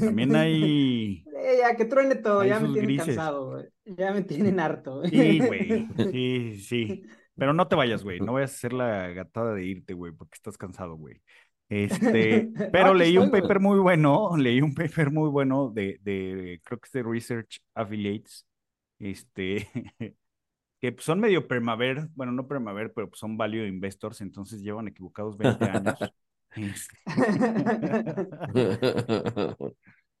también 0.00 0.34
hay. 0.36 1.24
Eh, 1.36 1.58
ya 1.60 1.76
que 1.76 1.84
truene 1.84 2.14
todo, 2.14 2.44
ya 2.44 2.60
me 2.60 2.72
tienen 2.72 2.96
cansado, 2.96 3.50
güey. 3.50 3.64
Ya 3.84 4.12
me 4.12 4.22
tienen 4.22 4.60
harto. 4.60 5.02
Sí, 5.04 5.40
güey. 5.40 5.88
Sí, 6.12 6.56
sí. 6.58 7.02
Pero 7.42 7.54
no 7.54 7.66
te 7.66 7.74
vayas, 7.74 8.04
güey. 8.04 8.20
No 8.20 8.34
vayas 8.34 8.52
a 8.52 8.54
hacer 8.54 8.72
la 8.72 9.08
gatada 9.08 9.52
de 9.52 9.64
irte, 9.64 9.94
güey, 9.94 10.12
porque 10.12 10.36
estás 10.36 10.56
cansado, 10.56 10.94
güey. 10.94 11.20
Este, 11.68 12.48
pero 12.72 12.94
leí 12.94 13.18
un 13.18 13.32
paper 13.32 13.58
muy 13.58 13.80
bueno, 13.80 14.30
leí 14.38 14.60
un 14.60 14.72
paper 14.72 15.10
muy 15.10 15.28
bueno 15.28 15.68
de, 15.68 15.98
de, 16.02 16.60
creo 16.62 16.78
que 16.78 16.86
es 16.86 16.92
de 16.92 17.02
Research 17.02 17.58
Affiliates, 17.74 18.46
este, 19.00 19.68
que 20.80 20.94
son 21.00 21.18
medio 21.18 21.48
permaver, 21.48 22.06
bueno, 22.14 22.30
no 22.30 22.46
permaver, 22.46 22.92
pero 22.92 23.10
son 23.12 23.36
value 23.36 23.66
investors, 23.66 24.20
entonces 24.20 24.62
llevan 24.62 24.86
equivocados 24.86 25.36
20 25.36 25.64
años. 25.64 25.98
Este. 26.54 26.96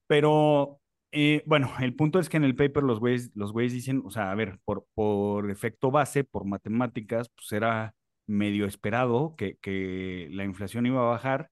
pero, 0.08 0.80
eh, 1.12 1.42
bueno, 1.46 1.72
el 1.80 1.94
punto 1.94 2.18
es 2.18 2.28
que 2.28 2.36
en 2.38 2.44
el 2.44 2.56
paper 2.56 2.82
los 2.82 3.00
güeyes, 3.00 3.30
los 3.34 3.52
güeyes 3.52 3.72
dicen, 3.72 4.02
o 4.04 4.10
sea, 4.10 4.30
a 4.30 4.34
ver, 4.34 4.58
por, 4.64 4.86
por 4.94 5.50
efecto 5.50 5.90
base, 5.90 6.24
por 6.24 6.44
matemáticas, 6.44 7.28
pues 7.30 7.52
era 7.52 7.94
medio 8.26 8.66
esperado 8.66 9.34
que, 9.36 9.56
que 9.58 10.28
la 10.32 10.44
inflación 10.44 10.86
iba 10.86 11.00
a 11.00 11.10
bajar 11.10 11.50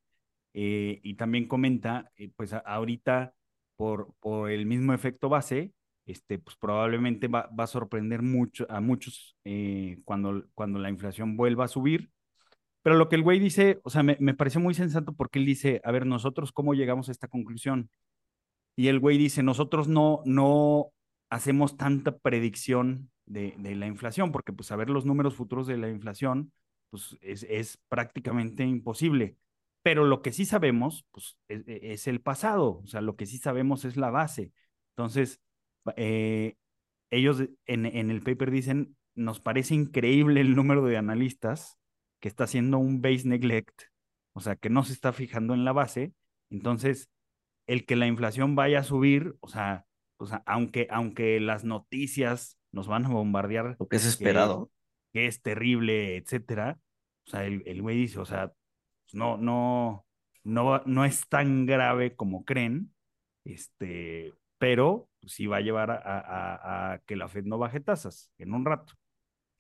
eh, 0.55 1.01
y 1.03 1.15
también 1.15 1.47
comenta, 1.49 2.11
eh, 2.17 2.31
pues 2.37 2.53
ahorita 2.53 3.35
por, 3.77 4.15
por 4.21 4.51
el 4.51 4.67
mismo 4.67 4.93
efecto 4.95 5.29
base, 5.29 5.73
este, 6.07 6.39
pues 6.39 6.57
probablemente 6.57 7.29
va, 7.29 7.49
va 7.59 7.65
a 7.65 7.67
sorprender 7.67 8.23
mucho 8.23 8.67
a 8.69 8.81
muchos 8.81 9.37
eh, 9.45 10.01
cuando, 10.05 10.45
cuando 10.55 10.79
la 10.79 10.91
inflación 10.91 11.37
vuelva 11.37 11.65
a 11.67 11.69
subir. 11.69 12.11
Pero 12.83 12.97
lo 12.97 13.09
que 13.09 13.17
el 13.17 13.23
güey 13.23 13.39
dice, 13.39 13.81
o 13.85 13.91
sea, 13.91 14.03
me, 14.03 14.17
me 14.21 14.35
pareció 14.35 14.61
muy 14.61 14.75
sensato 14.75 15.13
porque 15.15 15.39
él 15.39 15.47
dice, 15.47 15.81
a 15.85 15.93
ver, 15.93 16.07
nosotros 16.07 16.53
cómo 16.53 16.75
llegamos 16.75 17.09
a 17.09 17.13
esta 17.13 17.29
conclusión. 17.29 17.91
Y 18.77 18.89
el 18.89 19.01
güey 19.01 19.19
dice, 19.19 19.43
nosotros 19.43 19.89
no, 19.89 20.23
no 20.25 20.93
hacemos 21.31 21.77
tanta 21.77 22.19
predicción 22.19 23.11
de, 23.27 23.55
de, 23.59 23.77
la 23.77 23.87
inflación, 23.87 24.33
porque 24.33 24.53
pues 24.53 24.69
saber 24.69 24.91
los 24.91 25.07
números 25.07 25.35
futuros 25.35 25.67
de 25.67 25.77
la 25.77 25.89
inflación, 25.89 26.53
pues 26.91 27.17
es, 27.21 27.45
es 27.49 27.79
prácticamente 27.89 28.65
imposible. 28.65 29.37
Pero 29.83 30.05
lo 30.05 30.23
que 30.23 30.33
sí 30.33 30.45
sabemos, 30.45 31.07
pues 31.13 31.39
es, 31.49 31.67
e, 31.67 31.93
es, 31.93 32.07
el 32.07 32.21
pasado, 32.21 32.81
o 32.83 32.87
sea, 32.87 33.01
lo 33.01 33.17
que 33.17 33.27
sí 33.27 33.39
sabemos 33.39 33.85
es 33.85 33.97
la 33.97 34.11
base. 34.11 34.53
Entonces, 34.97 35.41
eh, 35.97 36.57
ellos 37.11 37.43
en, 37.67 37.87
en 37.87 38.11
el 38.11 38.23
paper 38.23 38.51
dicen, 38.51 38.97
nos 39.15 39.41
parece 39.41 39.75
increíble 39.75 40.41
el 40.41 40.55
número 40.55 40.85
de 40.85 40.97
analistas 40.97 41.79
que 42.21 42.29
está 42.29 42.45
haciendo 42.45 42.79
un 42.79 43.01
base 43.01 43.27
neglect, 43.27 43.83
o 44.35 44.41
sea, 44.41 44.57
que 44.57 44.71
no 44.71 44.85
se 44.85 44.93
está 44.93 45.13
fijando 45.13 45.55
en 45.55 45.65
la 45.65 45.73
base. 45.73 46.13
Entonces, 46.51 47.11
el 47.71 47.87
que 47.87 47.95
la 47.95 48.09
inflación 48.09 48.57
vaya 48.57 48.81
a 48.81 48.85
subir, 48.85 49.37
o 49.39 49.49
sea, 49.49 49.87
o 50.19 50.27
sea 50.27 50.43
aunque, 50.45 50.89
aunque 50.91 51.39
las 51.39 51.63
noticias 51.63 52.59
nos 52.73 52.89
van 52.89 53.07
a 53.07 53.11
bombardear. 53.11 53.77
Lo 53.79 53.87
que 53.87 53.97
es 53.97 54.07
esperado. 54.07 54.73
Que, 55.13 55.27
es 55.27 55.41
terrible, 55.41 56.17
etcétera. 56.17 56.81
O 57.27 57.31
sea, 57.31 57.45
el, 57.45 57.63
el 57.67 57.81
güey 57.81 57.97
dice, 57.97 58.19
o 58.19 58.25
sea, 58.25 58.53
no, 59.13 59.37
no, 59.37 60.05
no, 60.43 60.83
no 60.85 61.05
es 61.05 61.29
tan 61.29 61.65
grave 61.65 62.17
como 62.17 62.45
creen, 62.45 62.93
este, 63.45 64.35
pero 64.59 65.09
sí 65.25 65.47
va 65.47 65.59
a 65.59 65.63
llevar 65.63 65.93
a, 65.93 66.93
a, 66.93 66.99
que 67.07 67.15
la 67.15 67.29
Fed 67.29 67.45
no 67.45 67.59
baje 67.59 67.79
tasas 67.79 68.33
en 68.39 68.53
un 68.53 68.65
rato. 68.65 68.95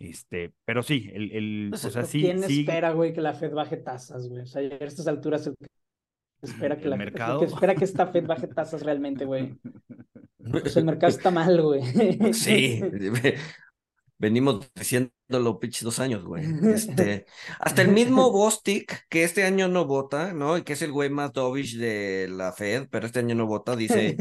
Este, 0.00 0.52
pero 0.64 0.82
sí, 0.82 1.10
el, 1.12 1.30
el 1.30 1.70
o 1.72 1.76
sea, 1.76 2.02
sí. 2.02 2.22
¿Quién 2.22 2.42
espera, 2.42 2.90
güey, 2.90 3.12
que 3.12 3.20
la 3.20 3.34
Fed 3.34 3.52
baje 3.52 3.76
tasas, 3.76 4.28
güey? 4.28 4.42
O 4.42 4.46
sea, 4.46 4.62
a 4.62 4.84
estas 4.84 5.06
alturas 5.06 5.46
el 5.46 5.54
espera 6.42 6.78
que 6.78 6.88
la 6.88 6.96
mercado? 6.96 7.40
que 7.40 7.46
espera 7.46 7.74
que 7.74 7.84
esta 7.84 8.06
Fed 8.06 8.26
baje 8.26 8.46
tasas 8.46 8.82
realmente, 8.82 9.24
güey. 9.24 9.58
Pues 10.50 10.76
el 10.78 10.84
mercado 10.84 11.12
está 11.12 11.30
mal, 11.30 11.60
güey. 11.60 11.82
Sí, 12.32 12.80
venimos 14.20 14.70
diciéndolo 14.74 15.58
pinches 15.58 15.82
dos 15.82 15.98
años, 15.98 16.24
güey. 16.24 16.44
Este, 16.74 17.24
hasta 17.58 17.82
el 17.82 17.88
mismo 17.88 18.30
Bostic, 18.30 19.06
que 19.08 19.24
este 19.24 19.44
año 19.44 19.68
no 19.68 19.86
vota, 19.86 20.32
¿no? 20.34 20.58
Y 20.58 20.62
que 20.62 20.74
es 20.74 20.82
el 20.82 20.92
güey 20.92 21.08
más 21.08 21.32
dovish 21.32 21.78
de 21.78 22.28
la 22.30 22.52
Fed, 22.52 22.88
pero 22.90 23.06
este 23.06 23.20
año 23.20 23.34
no 23.34 23.46
vota, 23.46 23.76
dice 23.76 24.16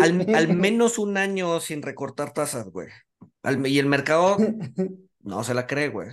al, 0.00 0.56
menos 0.56 0.98
un 0.98 1.16
año 1.18 1.60
sin 1.60 1.82
recortar 1.82 2.32
tasas, 2.32 2.70
güey. 2.70 2.88
y 3.66 3.78
el 3.78 3.86
mercado 3.86 4.38
no 5.20 5.44
se 5.44 5.54
la 5.54 5.66
cree, 5.66 5.88
güey. 5.88 6.08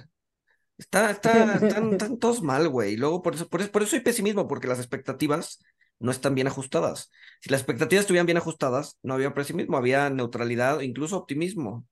Está, 0.81 1.11
está, 1.11 1.53
están, 1.91 2.17
todos 2.17 2.41
mal, 2.41 2.67
güey. 2.67 2.93
Y 2.93 2.97
luego 2.97 3.21
por 3.21 3.35
eso, 3.35 3.47
por 3.47 3.61
eso, 3.61 3.71
por 3.71 3.83
eso 3.83 3.95
hay 3.95 4.01
pesimismo, 4.01 4.47
porque 4.47 4.67
las 4.67 4.79
expectativas 4.79 5.63
no 5.99 6.09
están 6.09 6.33
bien 6.33 6.47
ajustadas. 6.47 7.11
Si 7.39 7.51
las 7.51 7.61
expectativas 7.61 8.01
estuvieran 8.01 8.25
bien 8.25 8.39
ajustadas, 8.39 8.97
no 9.03 9.13
había 9.13 9.35
pesimismo, 9.35 9.77
había 9.77 10.09
neutralidad, 10.09 10.81
incluso 10.81 11.17
optimismo. 11.17 11.85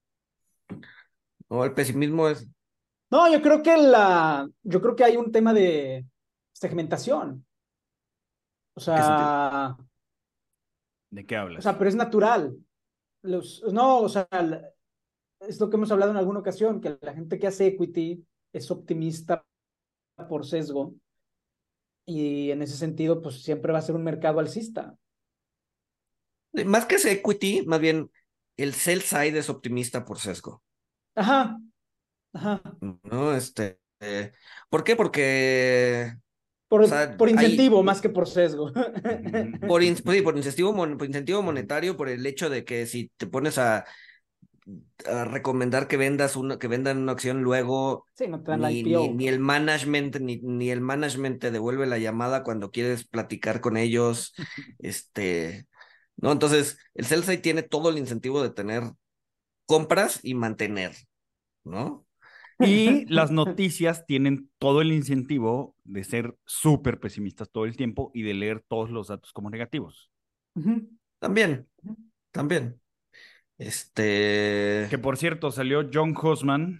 O 1.49 1.63
el 1.63 1.73
pesimismo 1.73 2.29
es. 2.29 2.47
No, 3.11 3.31
yo 3.31 3.43
creo 3.43 3.61
que 3.61 3.77
la, 3.77 4.49
yo 4.63 4.81
creo 4.81 4.95
que 4.95 5.03
hay 5.03 5.17
un 5.17 5.31
tema 5.31 5.53
de 5.53 6.07
segmentación. 6.51 7.45
O 8.73 8.79
sea. 8.79 9.77
¿De 11.11 11.25
qué 11.27 11.35
hablas? 11.35 11.59
O 11.59 11.61
sea, 11.61 11.77
pero 11.77 11.89
es 11.89 11.95
natural. 11.95 12.57
Los, 13.21 13.63
no, 13.71 13.99
o 13.99 14.09
sea, 14.09 14.27
es 15.41 15.59
lo 15.59 15.69
que 15.69 15.75
hemos 15.75 15.91
hablado 15.91 16.11
en 16.11 16.17
alguna 16.17 16.39
ocasión, 16.39 16.81
que 16.81 16.97
la 17.01 17.13
gente 17.13 17.37
que 17.37 17.47
hace 17.47 17.67
equity 17.67 18.25
es 18.53 18.71
optimista 18.71 19.45
por 20.27 20.45
sesgo. 20.45 20.93
Y 22.05 22.51
en 22.51 22.61
ese 22.61 22.75
sentido, 22.75 23.21
pues 23.21 23.43
siempre 23.43 23.71
va 23.71 23.79
a 23.79 23.83
ser 23.83 23.95
un 23.95 24.03
mercado 24.03 24.39
alcista. 24.39 24.95
Más 26.65 26.85
que 26.85 26.95
ese 26.95 27.11
equity, 27.11 27.63
más 27.67 27.79
bien 27.79 28.09
el 28.57 28.73
sell 28.73 29.01
side 29.01 29.37
es 29.37 29.49
optimista 29.49 30.03
por 30.05 30.17
sesgo. 30.19 30.63
Ajá, 31.15 31.59
Ajá. 32.33 32.61
¿no? 33.03 33.33
Este, 33.35 33.79
eh, 33.99 34.31
¿por 34.69 34.83
qué? 34.83 34.95
Porque 34.95 36.13
Por, 36.67 36.81
O 36.83 36.87
sea, 36.87 37.15
por 37.17 37.27
hay- 37.27 37.35
incentivo 37.35 37.83
más 37.83 38.01
que 38.01 38.09
por 38.09 38.27
sesgo. 38.27 38.71
por, 39.67 39.83
in- 39.83 39.97
por 40.23 40.35
incentivo, 40.37 40.73
por 40.75 41.05
incentivo 41.05 41.41
monetario, 41.43 41.95
por 41.95 42.09
el 42.09 42.25
hecho 42.25 42.49
de 42.49 42.65
que 42.65 42.85
si 42.87 43.11
te 43.17 43.27
pones 43.27 43.57
a, 43.59 43.85
a 45.05 45.25
recomendar 45.25 45.87
que 45.87 45.97
vendas 45.97 46.35
una, 46.35 46.59
que 46.59 46.67
vendan 46.67 46.97
una 46.97 47.13
acción 47.13 47.41
luego, 47.41 48.05
Sí, 48.13 48.27
no 48.27 48.41
te 48.41 48.51
dan 48.51 48.61
la 48.61 48.69
ni, 48.69 48.81
IPO. 48.81 49.01
ni, 49.01 49.09
ni 49.09 49.27
el 49.27 49.39
management, 49.39 50.17
ni, 50.17 50.37
ni 50.37 50.71
el 50.71 50.81
management 50.81 51.39
te 51.41 51.51
devuelve 51.51 51.85
la 51.87 51.97
llamada 51.97 52.43
cuando 52.43 52.71
quieres 52.71 53.07
platicar 53.07 53.61
con 53.61 53.77
ellos. 53.77 54.33
este, 54.79 55.67
¿no? 56.17 56.31
Entonces, 56.31 56.77
el 56.93 57.05
sell 57.05 57.41
tiene 57.41 57.63
todo 57.63 57.89
el 57.89 57.97
incentivo 57.97 58.41
de 58.41 58.49
tener 58.49 58.83
compras 59.65 60.19
y 60.23 60.33
mantener, 60.33 60.95
¿no? 61.63 62.05
Y 62.61 63.05
las 63.05 63.31
noticias 63.31 64.05
tienen 64.05 64.49
todo 64.57 64.81
el 64.81 64.91
incentivo 64.91 65.75
de 65.85 66.03
ser 66.03 66.35
súper 66.45 66.99
pesimistas 66.99 67.49
todo 67.49 67.63
el 67.63 67.77
tiempo 67.77 68.11
y 68.13 68.23
de 68.23 68.33
leer 68.33 68.61
todos 68.67 68.89
los 68.89 69.07
datos 69.07 69.31
como 69.31 69.49
negativos. 69.49 70.11
También, 71.19 71.67
también. 72.31 72.79
Este. 73.59 74.87
Que 74.89 74.97
por 74.97 75.17
cierto, 75.17 75.51
salió 75.51 75.87
John 75.93 76.15
Hosman, 76.19 76.79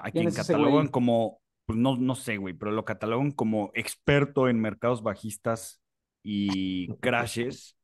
a 0.00 0.10
quien 0.10 0.24
catalogan 0.32 0.88
como, 0.88 1.40
pues 1.66 1.78
no, 1.78 1.96
no 1.96 2.14
sé, 2.14 2.38
güey, 2.38 2.54
pero 2.54 2.72
lo 2.72 2.84
catalogan 2.84 3.30
como 3.30 3.70
experto 3.74 4.48
en 4.48 4.58
mercados 4.60 5.02
bajistas 5.02 5.82
y 6.22 6.88
crashes, 7.00 7.76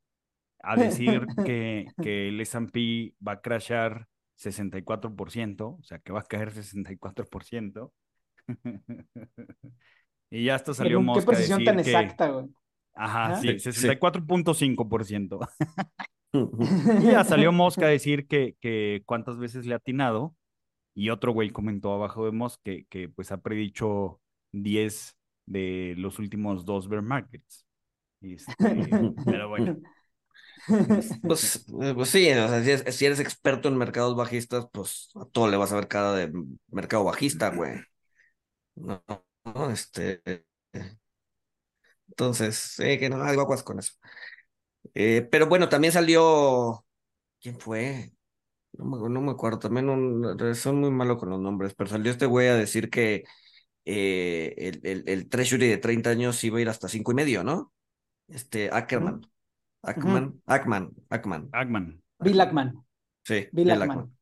a 0.63 0.75
decir 0.75 1.25
que, 1.45 1.87
que 2.01 2.27
el 2.29 2.41
S&P 2.41 3.13
va 3.25 3.33
a 3.33 3.41
crashar 3.41 4.07
64%, 4.37 5.77
o 5.79 5.83
sea, 5.83 5.99
que 5.99 6.11
va 6.11 6.19
a 6.21 6.23
caer 6.23 6.51
64%. 6.51 7.91
y 10.31 10.45
ya 10.45 10.55
hasta 10.55 10.73
salió 10.73 10.99
Qué- 10.99 11.19
Qué 11.19 11.25
precisión 11.25 11.59
decir 11.59 11.65
tan 11.75 11.83
que- 11.83 11.91
exacta, 11.91 12.27
güey. 12.29 12.47
Ajá, 12.93 13.35
Sí, 13.39 13.57
sí. 13.59 13.69
64.5%. 13.69 15.47
Y 16.95 17.07
ya 17.09 17.23
salió 17.23 17.51
Musk 17.51 17.81
a 17.83 17.87
decir 17.87 18.27
que, 18.27 18.55
que 18.59 19.03
cuántas 19.05 19.37
veces 19.37 19.65
le 19.65 19.73
ha 19.73 19.77
atinado. 19.77 20.35
Y 20.95 21.09
otro 21.11 21.33
güey 21.33 21.51
comentó 21.51 21.93
abajo 21.93 22.25
de 22.25 22.31
Musk 22.31 22.61
que, 22.63 22.85
que 22.87 23.09
pues 23.09 23.31
ha 23.31 23.41
predicho 23.41 24.21
10 24.51 25.17
de 25.45 25.95
los 25.97 26.19
últimos 26.19 26.65
dos 26.65 26.89
bear 26.89 27.03
markets. 27.03 27.65
Este, 28.21 29.13
pero 29.27 29.49
bueno, 29.49 29.73
Pues, 31.25 31.65
eh, 31.81 31.93
pues 31.95 32.09
sí, 32.09 32.29
o 32.31 32.47
sea, 32.47 32.63
si, 32.63 32.71
es- 32.71 32.95
si 32.95 33.05
eres 33.05 33.19
experto 33.19 33.67
en 33.69 33.77
mercados 33.77 34.15
bajistas, 34.15 34.67
pues 34.71 35.09
a 35.15 35.25
todo 35.25 35.47
le 35.49 35.57
vas 35.57 35.71
a 35.71 35.75
ver 35.75 35.87
cara 35.87 36.13
de 36.13 36.31
mercado 36.69 37.03
bajista, 37.03 37.49
güey. 37.49 37.81
No, 38.75 39.03
no, 39.45 39.71
este. 39.71 40.21
Entonces, 42.09 42.55
sí, 42.57 42.97
que 42.99 43.09
no, 43.09 43.23
hay 43.23 43.37
aguas 43.37 43.63
con 43.63 43.79
eso. 43.79 43.93
Eh, 44.93 45.27
pero 45.31 45.47
bueno, 45.47 45.69
también 45.69 45.93
salió. 45.93 46.85
¿Quién 47.39 47.59
fue? 47.59 48.11
No 48.73 48.85
me, 48.85 49.09
no 49.09 49.21
me 49.21 49.31
acuerdo, 49.31 49.59
también 49.59 49.89
un, 49.89 50.55
son 50.55 50.79
muy 50.79 50.91
malos 50.91 51.17
con 51.17 51.29
los 51.29 51.39
nombres, 51.39 51.73
pero 51.73 51.89
salió 51.89 52.11
este 52.11 52.25
güey 52.25 52.47
a 52.47 52.55
decir 52.55 52.89
que 52.89 53.25
eh, 53.83 54.53
el, 54.57 54.79
el, 54.83 55.03
el 55.07 55.29
Treasury 55.29 55.67
de 55.67 55.77
30 55.77 56.09
años 56.11 56.43
iba 56.43 56.57
a 56.57 56.61
ir 56.61 56.69
hasta 56.69 56.87
cinco 56.87 57.11
y 57.11 57.15
medio, 57.15 57.43
¿no? 57.43 57.73
Este, 58.27 58.69
Ackerman. 58.71 59.21
Ackman, 59.83 60.41
Ackman, 60.45 60.91
Ackman. 61.09 61.49
Agman. 61.51 62.01
Bill 62.19 62.39
Ackman. 62.39 62.85
Sí, 63.23 63.47
Bill 63.51 63.65
Bill 63.65 63.71
Ackman. 63.71 63.89
Ackman. 63.89 64.17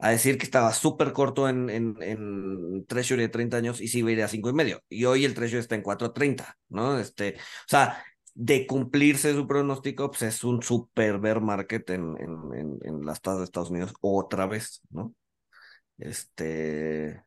A 0.00 0.10
decir 0.10 0.38
que 0.38 0.44
estaba 0.44 0.72
súper 0.72 1.12
corto 1.12 1.48
en, 1.48 1.68
en, 1.70 1.96
en 2.02 2.86
Treasury 2.86 3.22
de 3.22 3.28
30 3.30 3.56
años 3.56 3.80
y 3.80 3.88
sí 3.88 3.98
iba 3.98 4.10
a 4.10 4.12
ir 4.12 4.22
a 4.22 4.28
cinco 4.28 4.48
y 4.48 4.52
medio. 4.52 4.80
Y 4.88 5.06
hoy 5.06 5.24
el 5.24 5.34
Treasury 5.34 5.58
está 5.58 5.74
en 5.74 5.82
4.30, 5.82 6.56
¿no? 6.68 7.00
Este, 7.00 7.34
o 7.34 7.68
sea, 7.68 8.04
de 8.40 8.66
cumplirse 8.68 9.34
su 9.34 9.48
pronóstico, 9.48 10.10
pues 10.10 10.22
es 10.22 10.44
un 10.44 10.62
super 10.62 11.18
bear 11.18 11.40
market 11.40 11.90
en, 11.90 12.16
en, 12.20 12.54
en, 12.54 12.78
en 12.84 13.04
las 13.04 13.20
tasas 13.20 13.40
de 13.40 13.44
Estados 13.44 13.70
Unidos 13.70 13.92
otra 14.00 14.46
vez, 14.46 14.80
¿no? 14.90 15.12
Este, 15.98 17.22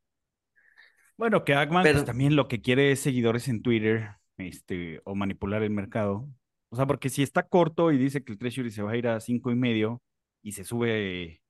Bueno, 1.18 1.44
que 1.44 1.54
Agman 1.54 1.84
Pero- 1.84 2.00
pues, 2.00 2.06
también 2.06 2.36
lo 2.36 2.48
que 2.48 2.62
quiere 2.62 2.92
es 2.92 3.02
seguidores 3.02 3.48
en 3.50 3.62
Twitter 3.62 4.12
este, 4.38 5.02
o 5.04 5.14
manipular 5.16 5.62
el 5.64 5.72
mercado. 5.72 6.28
O 6.70 6.78
sea, 6.78 6.88
porque 6.88 7.10
si 7.10 7.22
está 7.24 7.44
corto 7.44 7.92
y 7.92 7.98
dice 7.98 8.24
que 8.24 8.32
el 8.32 8.38
Treasury 8.40 8.72
se 8.72 8.82
va 8.82 8.92
a 8.92 8.98
ir 8.98 9.08
a 9.08 9.20
cinco 9.20 9.52
y 9.52 9.56
medio 9.56 10.02
y 10.42 10.54
se 10.54 10.64
sube 10.64 11.42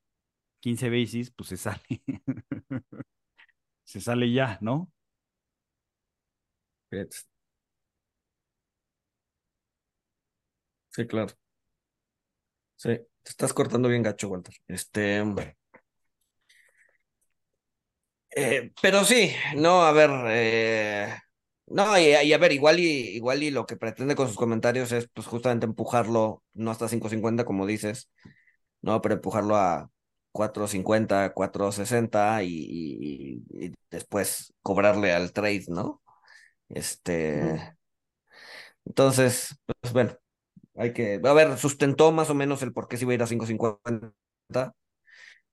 15 0.62 0.89
basis, 0.89 1.32
pues 1.32 1.50
se 1.50 1.58
sale. 1.58 1.82
se 3.84 4.02
sale 4.02 4.32
ya, 4.34 4.58
¿no? 4.62 4.91
Sí, 10.91 11.06
claro. 11.08 11.36
Sí, 12.75 12.89
te 13.23 13.30
estás 13.30 13.54
cortando 13.54 13.88
bien 13.89 14.04
gacho, 14.04 14.27
Walter. 14.30 14.54
Este. 14.67 15.21
eh, 18.36 18.71
pero 18.82 19.04
sí, 19.04 19.32
no, 19.56 19.82
a 19.84 19.91
ver. 19.91 20.10
eh, 20.27 21.13
no, 21.67 21.97
y, 21.97 22.04
y 22.23 22.34
a 22.34 22.38
ver, 22.38 22.51
igual 22.51 22.80
y, 22.80 22.84
igual 23.15 23.43
y 23.43 23.51
lo 23.51 23.65
que 23.65 23.77
pretende 23.77 24.15
con 24.15 24.27
sus 24.27 24.38
comentarios 24.38 24.91
es, 24.91 25.08
pues, 25.13 25.27
justamente 25.27 25.65
empujarlo, 25.65 26.43
no 26.54 26.71
hasta 26.71 26.88
5.50, 26.88 27.45
como 27.45 27.65
dices, 27.65 28.10
no, 28.82 29.01
pero 29.01 29.15
empujarlo 29.15 29.56
a 29.58 29.91
4.50, 30.32 31.34
4.60 31.34 32.43
y, 32.43 32.49
y, 32.49 33.43
y- 33.67 33.73
después 33.91 34.54
cobrarle 34.63 35.13
al 35.13 35.34
trade, 35.34 35.65
¿no? 35.69 36.01
Este. 36.69 37.75
Entonces, 38.86 39.56
pues 39.82 39.93
bueno, 39.93 40.17
hay 40.75 40.93
que, 40.93 41.19
a 41.23 41.34
ver, 41.34 41.57
sustentó 41.57 42.12
más 42.12 42.29
o 42.29 42.34
menos 42.36 42.62
el 42.63 42.73
por 42.73 42.88
qué 42.88 42.97
se 42.97 43.03
iba 43.05 43.12
a 43.12 43.15
ir 43.15 43.23
a 43.23 43.27
5.50, 43.27 44.73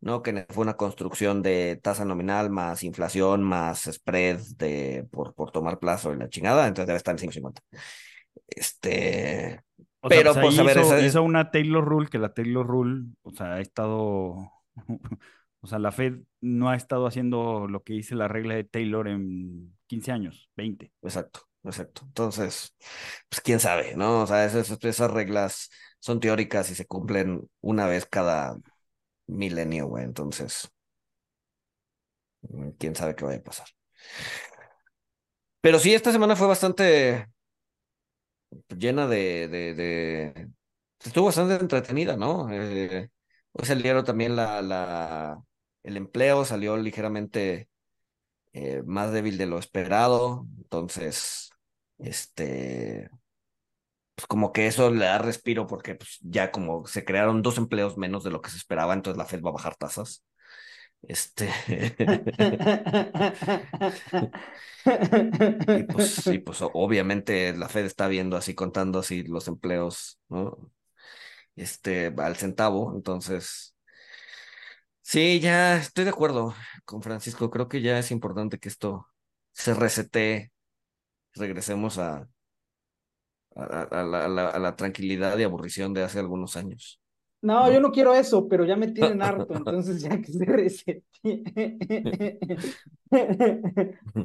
¿no? 0.00 0.22
Que 0.22 0.46
fue 0.50 0.62
una 0.62 0.76
construcción 0.76 1.42
de 1.42 1.78
tasa 1.82 2.04
nominal 2.04 2.50
más 2.50 2.84
inflación 2.84 3.42
más 3.42 3.84
spread 3.92 4.38
de, 4.56 5.06
por, 5.10 5.34
por 5.34 5.50
tomar 5.50 5.78
plazo 5.78 6.12
y 6.12 6.16
la 6.18 6.28
chingada, 6.28 6.66
entonces 6.68 6.86
debe 6.86 6.98
estar 6.98 7.14
en 7.14 7.18
5.50. 7.18 7.62
Este, 8.48 9.62
O 10.00 10.08
Pero, 10.08 10.32
sea, 10.32 10.42
pues, 10.42 10.54
ahí 10.54 10.60
a 10.60 10.64
ver, 10.64 10.78
esa 10.78 10.98
es- 10.98 11.06
hizo 11.12 11.22
una 11.22 11.50
Taylor 11.50 11.84
Rule, 11.84 12.08
que 12.08 12.18
la 12.18 12.32
Taylor 12.32 12.66
Rule, 12.66 13.04
o 13.22 13.30
sea, 13.32 13.54
ha 13.54 13.60
estado, 13.60 14.36
o 15.60 15.66
sea, 15.66 15.78
la 15.78 15.92
Fed 15.92 16.20
no 16.40 16.70
ha 16.70 16.76
estado 16.76 17.06
haciendo 17.06 17.66
lo 17.68 17.82
que 17.82 17.94
dice 17.94 18.14
la 18.14 18.28
regla 18.28 18.54
de 18.54 18.64
Taylor 18.64 19.08
en 19.08 19.74
15 19.86 20.12
años, 20.12 20.50
20. 20.56 20.92
exacto, 21.02 21.47
exacto. 21.70 22.02
Entonces, 22.06 22.74
pues 23.28 23.40
quién 23.42 23.60
sabe, 23.60 23.94
¿no? 23.96 24.22
O 24.22 24.26
sea, 24.26 24.44
esas, 24.44 24.70
esas 24.84 25.10
reglas 25.10 25.70
son 26.00 26.20
teóricas 26.20 26.70
y 26.70 26.74
se 26.74 26.86
cumplen 26.86 27.48
una 27.60 27.86
vez 27.86 28.06
cada 28.06 28.56
milenio, 29.26 29.88
güey. 29.88 30.04
Entonces, 30.04 30.70
mm, 32.42 32.70
quién 32.78 32.94
sabe 32.96 33.14
qué 33.16 33.24
vaya 33.24 33.38
a 33.38 33.42
pasar. 33.42 33.68
Pero 35.60 35.78
sí, 35.78 35.94
esta 35.94 36.12
semana 36.12 36.36
fue 36.36 36.46
bastante 36.46 37.26
llena 38.76 39.06
de, 39.06 39.48
de. 39.48 40.48
Estuvo 41.04 41.26
bastante 41.26 41.54
entretenida, 41.56 42.16
¿no? 42.16 42.50
Eh, 42.52 43.10
hoy 43.52 43.66
salieron 43.66 44.04
también 44.04 44.36
la, 44.36 44.62
la... 44.62 45.42
El 45.82 45.96
empleo 45.96 46.44
salió 46.44 46.76
ligeramente 46.76 47.68
eh, 48.52 48.82
más 48.86 49.12
débil 49.12 49.38
de 49.38 49.46
lo 49.46 49.58
esperado. 49.58 50.46
Entonces, 50.58 51.47
este... 51.98 53.10
Pues 54.14 54.26
como 54.26 54.52
que 54.52 54.66
eso 54.66 54.90
le 54.90 55.04
da 55.04 55.18
respiro 55.18 55.66
porque 55.66 55.94
pues, 55.94 56.18
ya 56.22 56.50
como 56.50 56.86
se 56.86 57.04
crearon 57.04 57.42
dos 57.42 57.56
empleos 57.58 57.96
menos 57.96 58.24
de 58.24 58.30
lo 58.30 58.42
que 58.42 58.50
se 58.50 58.56
esperaba, 58.56 58.94
entonces 58.94 59.18
la 59.18 59.26
Fed 59.26 59.42
va 59.42 59.50
a 59.50 59.52
bajar 59.52 59.76
tasas. 59.76 60.24
Este... 61.02 61.50
Y 64.84 65.82
pues, 65.84 66.24
pues 66.44 66.58
obviamente 66.60 67.56
la 67.56 67.68
Fed 67.68 67.84
está 67.84 68.08
viendo 68.08 68.36
así, 68.36 68.54
contando 68.54 68.98
así 69.00 69.22
los 69.24 69.48
empleos, 69.48 70.18
¿no? 70.28 70.72
Este, 71.56 72.14
al 72.18 72.36
centavo, 72.36 72.94
entonces, 72.94 73.74
sí, 75.02 75.40
ya 75.40 75.76
estoy 75.78 76.04
de 76.04 76.10
acuerdo 76.10 76.54
con 76.84 77.02
Francisco, 77.02 77.50
creo 77.50 77.68
que 77.68 77.80
ya 77.82 77.98
es 77.98 78.10
importante 78.10 78.58
que 78.58 78.68
esto 78.68 79.08
se 79.52 79.74
resete, 79.74 80.52
regresemos 81.34 81.98
a, 81.98 82.28
a, 83.56 83.82
a 84.00 84.04
la, 84.04 84.24
a 84.24 84.28
la- 84.28 84.48
a 84.50 84.58
la 84.58 84.76
tranquilidad 84.76 85.38
y 85.38 85.42
aburrición 85.44 85.92
de 85.94 86.02
hace 86.04 86.18
algunos 86.18 86.56
años. 86.56 87.00
No, 87.40 87.70
¿no? 87.70 87.72
yo 87.72 87.80
no 87.80 87.92
quiero 87.92 88.14
eso, 88.14 88.48
pero 88.48 88.64
ya 88.64 88.76
me 88.76 88.88
tienen 88.88 89.22
harto, 89.22 89.54
entonces 89.54 90.00
ya 90.02 90.20
que 90.20 90.32
se 90.32 90.44
resete. 90.44 91.04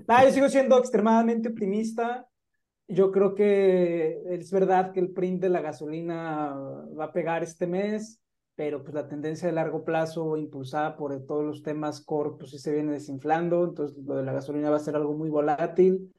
Ah, 0.08 0.24
yo 0.26 0.32
sigo 0.32 0.50
siendo 0.50 0.78
extremadamente 0.78 1.50
optimista. 1.50 2.28
Yo 2.88 3.12
creo 3.12 3.36
que 3.36 4.22
es 4.30 4.52
verdad 4.52 4.94
que 4.94 5.00
el 5.02 5.12
print 5.14 5.42
de 5.42 5.50
la 5.50 5.62
gasolina 5.62 6.54
va 7.00 7.06
a 7.06 7.14
pegar 7.14 7.44
este 7.44 7.68
mes. 7.68 8.22
pero 8.56 8.84
pues 8.84 8.94
la 8.96 9.08
tendencia 9.08 9.48
de 9.48 9.54
largo 9.56 9.86
plazo 9.86 10.38
impulsada 10.38 10.96
por 10.98 11.20
todos 11.28 11.44
los 11.46 11.64
temas 11.64 12.02
core, 12.02 12.32
pues 12.40 12.52
sí 12.52 12.60
se 12.60 12.74
viene 12.74 12.94
desinflando, 12.94 13.64
entonces 13.66 13.98
lo 14.06 14.16
de 14.16 14.24
la 14.24 14.34
gasolina 14.34 14.70
va 14.72 14.78
a 14.78 14.80
ser 14.80 14.96
algo 14.98 15.14
muy 15.16 15.30
volátil. 15.30 16.14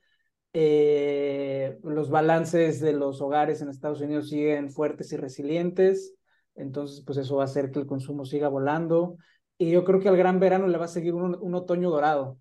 Eh, 0.57 1.79
los 1.83 2.11
balances 2.11 2.81
de 2.81 2.93
los 2.93 3.21
hogares 3.21 3.61
en 3.61 3.69
Estados 3.69 4.01
Unidos 4.01 4.29
siguen 4.31 4.71
fuertes 4.71 5.13
y 5.13 5.17
resilientes, 5.17 6.15
entonces 6.55 7.03
pues 7.05 7.19
eso 7.19 7.37
va 7.37 7.43
a 7.43 7.47
hacer 7.47 7.73
que 7.73 7.81
el 7.81 7.87
consumo 7.87 8.25
siga 8.25 8.49
volando. 8.49 9.17
Y 9.59 9.71
yo 9.71 9.85
creo 9.85 10.01
que 10.01 10.09
al 10.09 10.17
gran 10.17 10.41
verano 10.41 10.69
le 10.69 10.79
va 10.79 10.87
a 10.87 10.89
seguir 10.89 11.15
un, 11.15 11.37
un 11.41 11.55
otoño 11.55 11.91
dorado. 11.91 12.39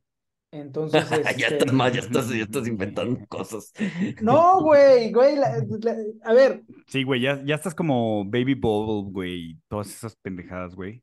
Entonces. 0.53 1.03
ya 1.37 1.47
este, 1.47 1.57
estás 1.57 1.73
más, 1.73 1.91
ya 1.91 2.01
estás, 2.01 2.29
ya 2.29 2.43
estás 2.43 2.67
inventando 2.67 3.19
cosas. 3.27 3.73
No, 4.21 4.61
güey, 4.61 5.11
güey, 5.11 5.35
a 6.23 6.33
ver. 6.33 6.63
Sí, 6.87 7.03
güey, 7.03 7.21
ya, 7.21 7.43
ya 7.43 7.55
estás 7.55 7.73
como 7.73 8.23
Baby 8.25 8.53
Bubble, 8.53 9.11
güey, 9.11 9.57
todas 9.67 9.87
esas 9.87 10.15
pendejadas, 10.15 10.75
güey. 10.75 11.01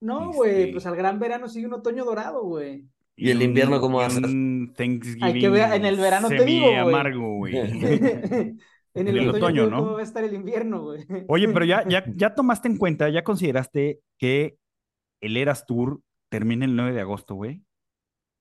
No, 0.00 0.32
güey, 0.32 0.60
Este- 0.60 0.72
pues 0.72 0.86
al 0.86 0.94
gran 0.94 1.18
verano 1.18 1.48
sigue 1.48 1.66
un 1.66 1.74
otoño 1.74 2.04
dorado, 2.04 2.44
güey. 2.44 2.84
¿Y 3.16 3.30
el 3.30 3.42
invierno 3.42 3.80
cómo 3.80 3.98
va 3.98 4.06
a 4.06 4.10
Thanksgiving 4.10 5.22
Hay 5.22 5.40
que 5.40 5.48
ver, 5.48 5.72
en 5.72 5.84
el 5.84 5.96
verano 5.96 6.28
te 6.28 6.44
digo, 6.44 6.66
güey. 6.66 6.78
amargo, 6.78 7.36
güey. 7.36 7.56
en 7.58 7.84
el, 7.84 8.58
En 8.94 9.08
el 9.08 9.28
otoño, 9.28 9.64
otoño, 9.64 9.70
¿no? 9.70 9.78
¿cómo 9.78 9.92
va 9.92 10.00
a 10.00 10.04
estar 10.04 10.24
el 10.24 10.34
invierno, 10.34 10.82
güey? 10.82 11.06
Oye, 11.28 11.48
pero 11.48 11.64
ya, 11.64 11.86
ya, 11.88 12.04
ya 12.16 12.34
tomaste 12.34 12.68
en 12.68 12.76
cuenta, 12.76 13.08
ya 13.08 13.22
consideraste 13.22 14.00
que 14.18 14.56
el 15.20 15.36
Eras 15.36 15.66
Tour 15.66 16.00
termina 16.28 16.64
el 16.64 16.76
9 16.76 16.92
de 16.92 17.00
agosto, 17.00 17.34
güey. 17.34 17.62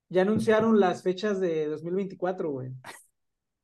Ya 0.10 0.24
anunciaron 0.24 0.80
las 0.80 1.02
fechas 1.02 1.40
de 1.40 1.68
2024, 1.68 2.52
güey. 2.52 2.72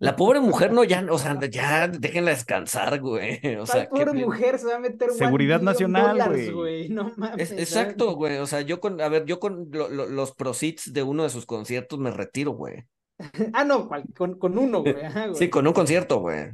La 0.02 0.16
pobre 0.16 0.40
mujer 0.40 0.72
no, 0.72 0.86
ya, 0.86 1.06
o 1.12 1.18
sea, 1.20 1.38
ya 1.50 1.88
déjenla 1.90 2.32
descansar, 2.32 3.02
güey. 3.02 3.40
O 3.58 3.66
sea, 3.66 3.82
Tal 3.84 3.90
pobre 3.90 4.20
qué- 4.20 4.26
mujer 4.26 4.58
se 4.58 4.66
va 4.68 4.76
a 4.78 4.80
meter 4.80 5.12
Seguridad 5.12 5.62
nacional, 5.62 6.18
güey. 6.54 6.88
No 6.88 7.12
mames. 7.18 7.52
Es, 7.52 7.60
exacto, 7.60 8.16
güey. 8.16 8.38
O 8.38 8.48
sea, 8.48 8.62
yo 8.62 8.80
con, 8.80 9.02
a 9.02 9.10
ver, 9.10 9.26
yo 9.26 9.40
con 9.42 9.68
lo- 9.72 9.90
lo- 9.90 10.08
los 10.08 10.34
proceeds 10.34 10.94
de 10.94 11.04
uno 11.04 11.24
de 11.24 11.30
sus 11.30 11.46
conciertos 11.46 12.00
me 12.00 12.12
retiro, 12.12 12.52
güey. 12.52 12.86
Ah, 13.54 13.66
no, 13.66 13.90
con, 14.18 14.36
con 14.40 14.58
uno, 14.58 14.82
güey. 14.82 15.04
ajá, 15.04 15.28
güey. 15.28 15.36
Sí, 15.38 15.50
con 15.50 15.68
un 15.68 15.74
concierto, 15.74 16.20
güey. 16.22 16.52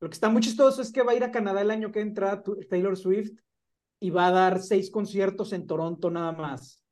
Lo 0.00 0.08
que 0.08 0.14
está 0.14 0.28
muy 0.28 0.42
chistoso 0.42 0.82
es 0.82 0.90
que 0.90 1.02
va 1.02 1.12
a 1.12 1.14
ir 1.14 1.22
a 1.22 1.30
Canadá 1.30 1.60
el 1.60 1.70
año 1.70 1.92
que 1.92 2.00
entra 2.00 2.42
Taylor 2.68 2.96
Swift 2.96 3.30
y 4.00 4.10
va 4.10 4.26
a 4.26 4.30
dar 4.32 4.60
seis 4.60 4.90
conciertos 4.90 5.52
en 5.52 5.68
Toronto 5.68 6.10
nada 6.10 6.32
más. 6.32 6.82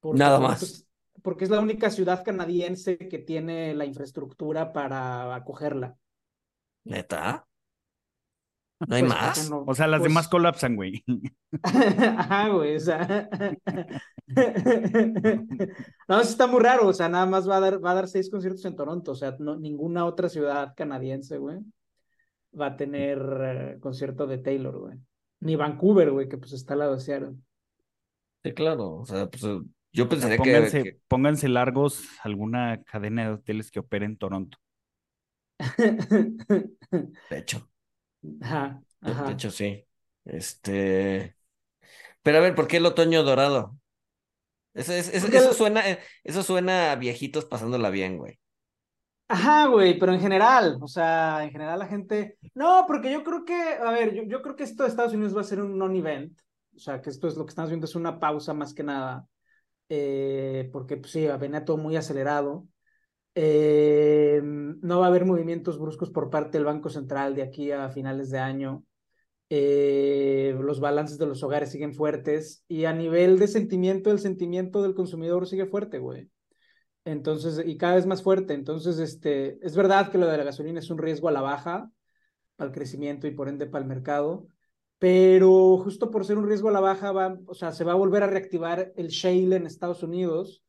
Porque 0.00 0.18
Nada 0.18 0.40
más. 0.40 0.85
Porque 1.26 1.42
es 1.42 1.50
la 1.50 1.58
única 1.58 1.90
ciudad 1.90 2.22
canadiense 2.24 2.98
que 2.98 3.18
tiene 3.18 3.74
la 3.74 3.84
infraestructura 3.84 4.72
para 4.72 5.34
acogerla. 5.34 5.96
¿Neta? 6.84 7.48
¿No 8.86 8.94
hay 8.94 9.02
Pues, 9.02 9.12
más? 9.12 9.50
no- 9.50 9.64
O 9.66 9.74
sea, 9.74 9.88
las 9.88 9.98
pues- 9.98 10.08
demás 10.08 10.28
colapsan, 10.28 10.76
güey. 10.76 11.02
Ajá, 11.64 12.48
güey, 12.50 12.76
o 12.76 12.78
sea. 12.78 13.28
No, 16.08 16.20
eso 16.20 16.30
está 16.30 16.46
muy 16.46 16.60
raro, 16.60 16.86
o 16.86 16.92
sea, 16.92 17.08
nada 17.08 17.26
más 17.26 17.48
va 17.50 17.56
a 17.56 17.60
dar, 17.60 17.84
va 17.84 17.90
a 17.90 17.94
dar 17.94 18.06
seis 18.06 18.30
conciertos 18.30 18.64
en 18.64 18.76
Toronto, 18.76 19.10
o 19.10 19.14
sea, 19.16 19.34
no, 19.40 19.56
ninguna 19.56 20.04
otra 20.04 20.28
ciudad 20.28 20.74
canadiense, 20.76 21.38
güey, 21.38 21.58
va 22.58 22.66
a 22.66 22.76
tener 22.76 23.18
eh, 23.42 23.78
concierto 23.80 24.28
de 24.28 24.38
Taylor, 24.38 24.78
güey. 24.78 24.96
Ni 25.40 25.56
Vancouver, 25.56 26.12
güey, 26.12 26.28
que 26.28 26.38
pues 26.38 26.52
está 26.52 26.74
al 26.74 26.78
lado 26.78 26.94
de 26.94 27.00
Seattle. 27.00 27.34
Sí, 28.44 28.52
claro. 28.54 28.98
O 28.98 29.06
sea, 29.06 29.26
pues 29.28 29.42
yo 29.96 30.08
pensaría 30.08 30.36
que- 30.38 30.42
pónganse, 30.52 30.82
que, 30.84 31.00
pónganse 31.08 31.48
largos 31.48 32.04
alguna 32.22 32.82
cadena 32.84 33.24
de 33.26 33.32
hoteles 33.34 33.70
que 33.70 33.80
opere 33.80 34.06
en 34.06 34.16
Toronto. 34.18 34.58
de 37.28 37.38
hecho, 37.38 37.68
Ajá, 38.40 38.82
de, 39.00 39.14
de 39.14 39.20
ajá. 39.20 39.32
hecho 39.32 39.50
sí. 39.50 39.86
Este, 40.24 41.36
pero 42.22 42.38
a 42.38 42.40
ver, 42.42 42.54
¿por 42.54 42.68
qué 42.68 42.78
el 42.78 42.86
otoño 42.86 43.22
dorado? 43.24 43.78
Eso, 44.74 44.92
es- 44.92 45.08
eso, 45.14 45.22
Porque 45.22 45.38
eso 45.38 45.50
el- 45.50 45.56
suena, 45.56 45.82
eso 46.24 46.42
suena 46.42 46.92
a 46.92 46.96
viejitos 46.96 47.44
pasándola 47.46 47.90
bien, 47.90 48.18
güey. 48.18 48.38
Ajá, 49.28 49.66
güey, 49.66 49.98
pero 49.98 50.12
en 50.12 50.20
general, 50.20 50.78
o 50.80 50.86
sea, 50.86 51.42
en 51.44 51.50
general 51.50 51.80
la 51.80 51.86
gente. 51.86 52.38
No, 52.54 52.84
porque 52.86 53.10
yo 53.10 53.24
creo 53.24 53.44
que, 53.44 53.54
a 53.54 53.90
ver, 53.90 54.14
yo, 54.14 54.22
yo 54.24 54.40
creo 54.40 54.54
que 54.54 54.62
esto 54.64 54.84
de 54.84 54.88
Estados 54.88 55.14
Unidos 55.14 55.36
va 55.36 55.40
a 55.40 55.44
ser 55.44 55.60
un 55.60 55.76
non-event. 55.76 56.38
O 56.76 56.78
sea, 56.78 57.00
que 57.02 57.10
esto 57.10 57.26
es 57.26 57.36
lo 57.36 57.44
que 57.44 57.50
estamos 57.50 57.70
viendo, 57.70 57.86
es 57.86 57.96
una 57.96 58.20
pausa 58.20 58.54
más 58.54 58.72
que 58.72 58.84
nada. 58.84 59.26
Eh, 59.88 60.68
porque, 60.72 60.96
pues 60.96 61.12
sí, 61.12 61.26
venía 61.38 61.64
todo 61.64 61.76
muy 61.76 61.96
acelerado. 61.96 62.66
Eh, 63.34 64.40
no 64.42 65.00
va 65.00 65.06
a 65.06 65.08
haber 65.08 65.26
movimientos 65.26 65.78
bruscos 65.78 66.10
por 66.10 66.30
parte 66.30 66.58
del 66.58 66.64
Banco 66.64 66.88
Central 66.88 67.34
de 67.34 67.42
aquí 67.42 67.70
a 67.70 67.88
finales 67.90 68.30
de 68.30 68.38
año. 68.38 68.84
Eh, 69.48 70.56
los 70.60 70.80
balances 70.80 71.18
de 71.18 71.26
los 71.26 71.42
hogares 71.42 71.70
siguen 71.70 71.94
fuertes 71.94 72.64
y 72.66 72.84
a 72.86 72.92
nivel 72.92 73.38
de 73.38 73.46
sentimiento, 73.46 74.10
el 74.10 74.18
sentimiento 74.18 74.82
del 74.82 74.94
consumidor 74.94 75.46
sigue 75.46 75.66
fuerte, 75.66 75.98
güey. 75.98 76.30
Entonces, 77.04 77.62
y 77.64 77.76
cada 77.76 77.94
vez 77.96 78.06
más 78.06 78.22
fuerte. 78.22 78.54
Entonces, 78.54 78.98
este, 78.98 79.64
es 79.64 79.76
verdad 79.76 80.10
que 80.10 80.18
lo 80.18 80.26
de 80.26 80.38
la 80.38 80.44
gasolina 80.44 80.80
es 80.80 80.90
un 80.90 80.98
riesgo 80.98 81.28
a 81.28 81.32
la 81.32 81.42
baja 81.42 81.90
para 82.56 82.68
el 82.68 82.74
crecimiento 82.74 83.26
y 83.26 83.32
por 83.32 83.48
ende 83.48 83.66
para 83.66 83.82
el 83.82 83.88
mercado, 83.88 84.48
pero 84.98 85.78
justo 85.78 86.10
por 86.10 86.24
ser 86.24 86.38
un 86.38 86.46
riesgo 86.46 86.68
a 86.70 86.72
la 86.72 86.80
baja, 86.80 87.12
va, 87.12 87.38
o 87.46 87.54
sea, 87.54 87.72
se 87.72 87.84
va 87.84 87.92
a 87.92 87.96
volver 87.96 88.22
a 88.22 88.28
reactivar 88.28 88.92
el 88.96 89.08
shale 89.08 89.56
en 89.56 89.66
Estados 89.66 90.02
Unidos, 90.02 90.64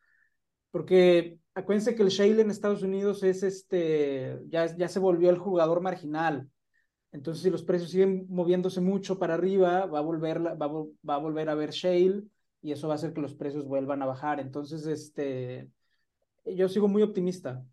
porque 0.72 1.40
acuérdense 1.56 1.96
que 1.96 2.04
el 2.04 2.10
shale 2.10 2.42
en 2.42 2.52
Estados 2.52 2.84
Unidos 2.84 3.24
es 3.24 3.44
este, 3.44 4.40
ya, 4.50 4.76
ya 4.76 4.90
se 4.90 5.00
volvió 5.00 5.30
el 5.30 5.38
jugador 5.38 5.82
marginal. 5.82 6.50
Entonces, 7.12 7.44
si 7.44 7.50
los 7.50 7.64
precios 7.64 7.90
siguen 7.92 8.26
moviéndose 8.30 8.82
mucho 8.82 9.18
para 9.18 9.36
arriba, 9.36 9.86
va 9.86 10.00
a 10.00 10.02
volver, 10.02 10.40
va, 10.46 10.68
va 11.10 11.16
a 11.16 11.20
volver 11.20 11.50
a 11.50 11.54
haber 11.54 11.72
shale 11.72 12.24
y 12.62 12.74
eso 12.74 12.88
va 12.88 12.96
a 12.96 12.98
hacer 12.98 13.14
que 13.14 13.22
los 13.22 13.34
precios 13.34 13.66
vuelvan 13.66 14.02
a 14.02 14.06
bajar. 14.06 14.42
Entonces, 14.42 14.86
este, 14.88 15.70
yo 16.46 16.68
sigo 16.68 16.90
muy 16.90 17.02
optimista. 17.02 17.64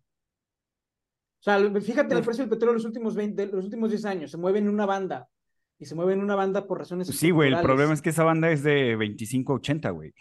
O 1.39 1.43
sea, 1.45 1.59
fíjate 1.81 2.15
el 2.15 2.23
precio 2.23 2.43
del 2.43 2.49
petróleo 2.49 2.75
los 2.75 2.85
últimos 2.85 3.13
20, 3.13 3.47
los 3.47 3.65
últimos 3.65 3.89
10 3.89 4.05
años, 4.05 4.31
se 4.31 4.37
mueve 4.37 4.59
en 4.59 4.69
una 4.69 4.85
banda 4.85 5.29
y 5.77 5.85
se 5.85 5.95
mueve 5.95 6.13
en 6.13 6.21
una 6.21 6.35
banda 6.35 6.67
por 6.67 6.79
razones 6.79 7.07
Sí, 7.07 7.31
güey, 7.31 7.53
el 7.53 7.61
problema 7.61 7.93
es 7.93 8.01
que 8.01 8.09
esa 8.09 8.23
banda 8.23 8.49
es 8.51 8.63
de 8.63 8.95
25 8.95 9.53
a 9.53 9.55
80, 9.57 9.89
güey. 9.89 10.13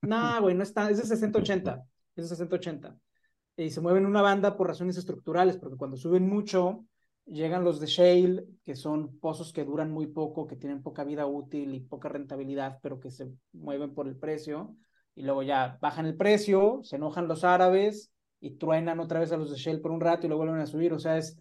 No, 0.00 0.40
güey, 0.40 0.54
no 0.54 0.62
está, 0.62 0.90
es 0.90 0.98
de 0.98 1.16
60-80, 1.16 1.82
es 2.16 2.30
de 2.30 2.36
60-80. 2.36 2.96
Y 3.56 3.70
se 3.70 3.80
mueven 3.80 4.06
una 4.06 4.22
banda 4.22 4.56
por 4.56 4.66
razones 4.66 4.96
estructurales, 4.96 5.58
porque 5.58 5.76
cuando 5.76 5.96
suben 5.96 6.28
mucho, 6.28 6.86
llegan 7.26 7.64
los 7.64 7.80
de 7.80 7.86
shale, 7.86 8.44
que 8.64 8.74
son 8.74 9.18
pozos 9.18 9.52
que 9.52 9.64
duran 9.64 9.90
muy 9.90 10.06
poco, 10.06 10.46
que 10.46 10.56
tienen 10.56 10.82
poca 10.82 11.04
vida 11.04 11.26
útil 11.26 11.74
y 11.74 11.80
poca 11.80 12.08
rentabilidad, 12.08 12.78
pero 12.82 12.98
que 12.98 13.10
se 13.10 13.30
mueven 13.52 13.94
por 13.94 14.08
el 14.08 14.16
precio, 14.16 14.74
y 15.14 15.22
luego 15.22 15.42
ya 15.42 15.78
bajan 15.80 16.06
el 16.06 16.16
precio, 16.16 16.80
se 16.82 16.96
enojan 16.96 17.28
los 17.28 17.44
árabes 17.44 18.12
y 18.40 18.56
truenan 18.56 18.98
otra 19.00 19.20
vez 19.20 19.30
a 19.32 19.36
los 19.36 19.50
de 19.50 19.58
shale 19.58 19.78
por 19.78 19.90
un 19.90 20.00
rato 20.00 20.26
y 20.26 20.28
luego 20.28 20.44
vuelven 20.44 20.62
a 20.62 20.66
subir. 20.66 20.92
O 20.92 20.98
sea, 20.98 21.18
es 21.18 21.38